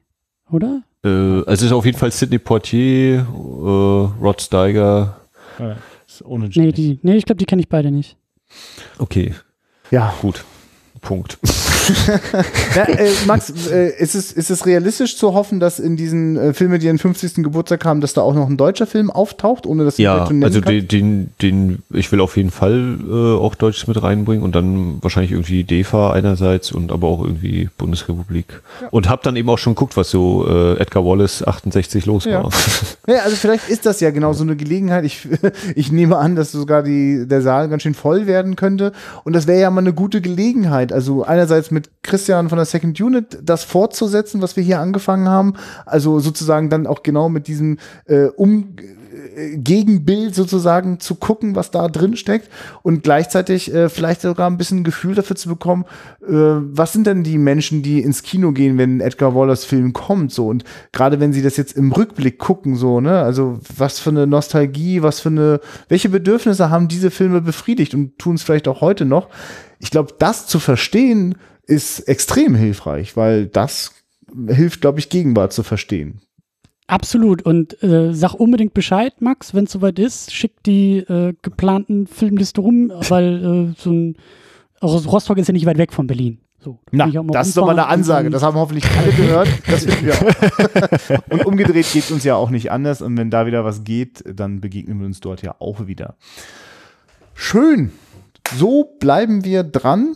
[0.51, 0.83] Oder?
[1.03, 5.17] Äh, also es ist auf jeden Fall Sidney Poitier, äh, Rod Steiger.
[5.59, 5.77] Ja,
[6.07, 8.17] ist ohne Nee, die, nee ich glaube, die kenne ich beide nicht.
[8.99, 9.33] Okay,
[9.91, 10.43] Ja, gut.
[11.01, 11.37] Punkt.
[12.75, 16.53] Ja, äh, Max, äh, ist, es, ist es realistisch zu hoffen, dass in diesen äh,
[16.53, 17.35] Filmen, die ihren 50.
[17.35, 20.61] Geburtstag haben, dass da auch noch ein deutscher Film auftaucht, ohne dass Ja, den also
[20.61, 24.97] den, den, den, ich will auf jeden Fall äh, auch Deutsches mit reinbringen und dann
[25.01, 28.61] wahrscheinlich irgendwie DEFA einerseits und aber auch irgendwie Bundesrepublik.
[28.91, 32.43] Und hab dann eben auch schon geguckt, was so äh, Edgar Wallace 68 los Ja.
[32.43, 32.49] war.
[33.05, 35.03] Ja, also vielleicht ist das ja genau so eine Gelegenheit.
[35.03, 35.27] Ich,
[35.75, 38.93] ich nehme an, dass sogar die, der Saal ganz schön voll werden könnte.
[39.25, 40.93] Und das wäre ja mal eine gute Gelegenheit.
[40.93, 45.53] Also einerseits mit Christian von der Second Unit das fortzusetzen, was wir hier angefangen haben.
[45.85, 48.75] Also sozusagen dann auch genau mit diesem äh, um
[49.35, 52.49] äh, Gegenbild sozusagen zu gucken, was da drin steckt
[52.81, 55.85] und gleichzeitig äh, vielleicht sogar ein bisschen ein Gefühl dafür zu bekommen,
[56.21, 60.31] äh, was sind denn die Menschen, die ins Kino gehen, wenn Edgar Wallace Film kommt,
[60.31, 64.09] so und gerade wenn sie das jetzt im Rückblick gucken, so ne, also was für
[64.09, 65.59] eine Nostalgie, was für eine,
[65.89, 69.29] welche Bedürfnisse haben diese Filme befriedigt und tun es vielleicht auch heute noch.
[69.79, 71.35] Ich glaube, das zu verstehen
[71.65, 73.91] ist extrem hilfreich, weil das
[74.47, 76.21] hilft, glaube ich, Gegenwart zu verstehen.
[76.87, 77.43] Absolut.
[77.43, 80.33] Und äh, sag unbedingt Bescheid, Max, wenn es soweit ist.
[80.33, 84.17] Schick die äh, geplanten Filmliste rum, weil äh, so ein
[84.83, 86.39] also Rostock ist ja nicht weit weg von Berlin.
[86.59, 88.29] So, Na, das ist doch mal eine rumfahren Ansage.
[88.29, 89.47] Das haben hoffentlich alle gehört.
[89.67, 91.29] Das wir auch.
[91.29, 93.01] Und umgedreht geht es uns ja auch nicht anders.
[93.01, 96.15] Und wenn da wieder was geht, dann begegnen wir uns dort ja auch wieder.
[97.33, 97.91] Schön.
[98.55, 100.15] So bleiben wir dran.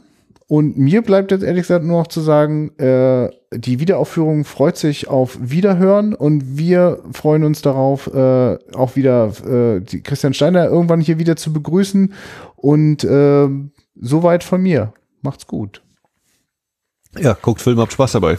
[0.49, 5.09] Und mir bleibt jetzt ehrlich gesagt nur noch zu sagen, äh, die Wiederaufführung freut sich
[5.09, 11.01] auf Wiederhören und wir freuen uns darauf, äh, auch wieder äh, die Christian Steiner irgendwann
[11.01, 12.13] hier wieder zu begrüßen.
[12.55, 13.49] Und äh,
[13.95, 14.93] soweit von mir.
[15.21, 15.81] Macht's gut.
[17.19, 18.37] Ja, guckt Filme, habt Spaß dabei.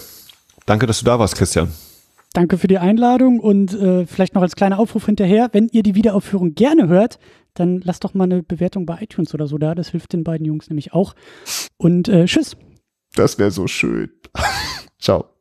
[0.65, 1.73] Danke, dass du da warst, Christian.
[2.33, 5.95] Danke für die Einladung und äh, vielleicht noch als kleiner Aufruf hinterher, wenn ihr die
[5.95, 7.19] Wiederaufführung gerne hört,
[7.59, 9.75] dann lasst doch mal eine Bewertung bei iTunes oder so da.
[9.75, 11.15] Das hilft den beiden Jungs nämlich auch.
[11.77, 12.57] Und äh, tschüss.
[13.15, 14.11] Das wäre so schön.
[15.01, 15.38] Ciao.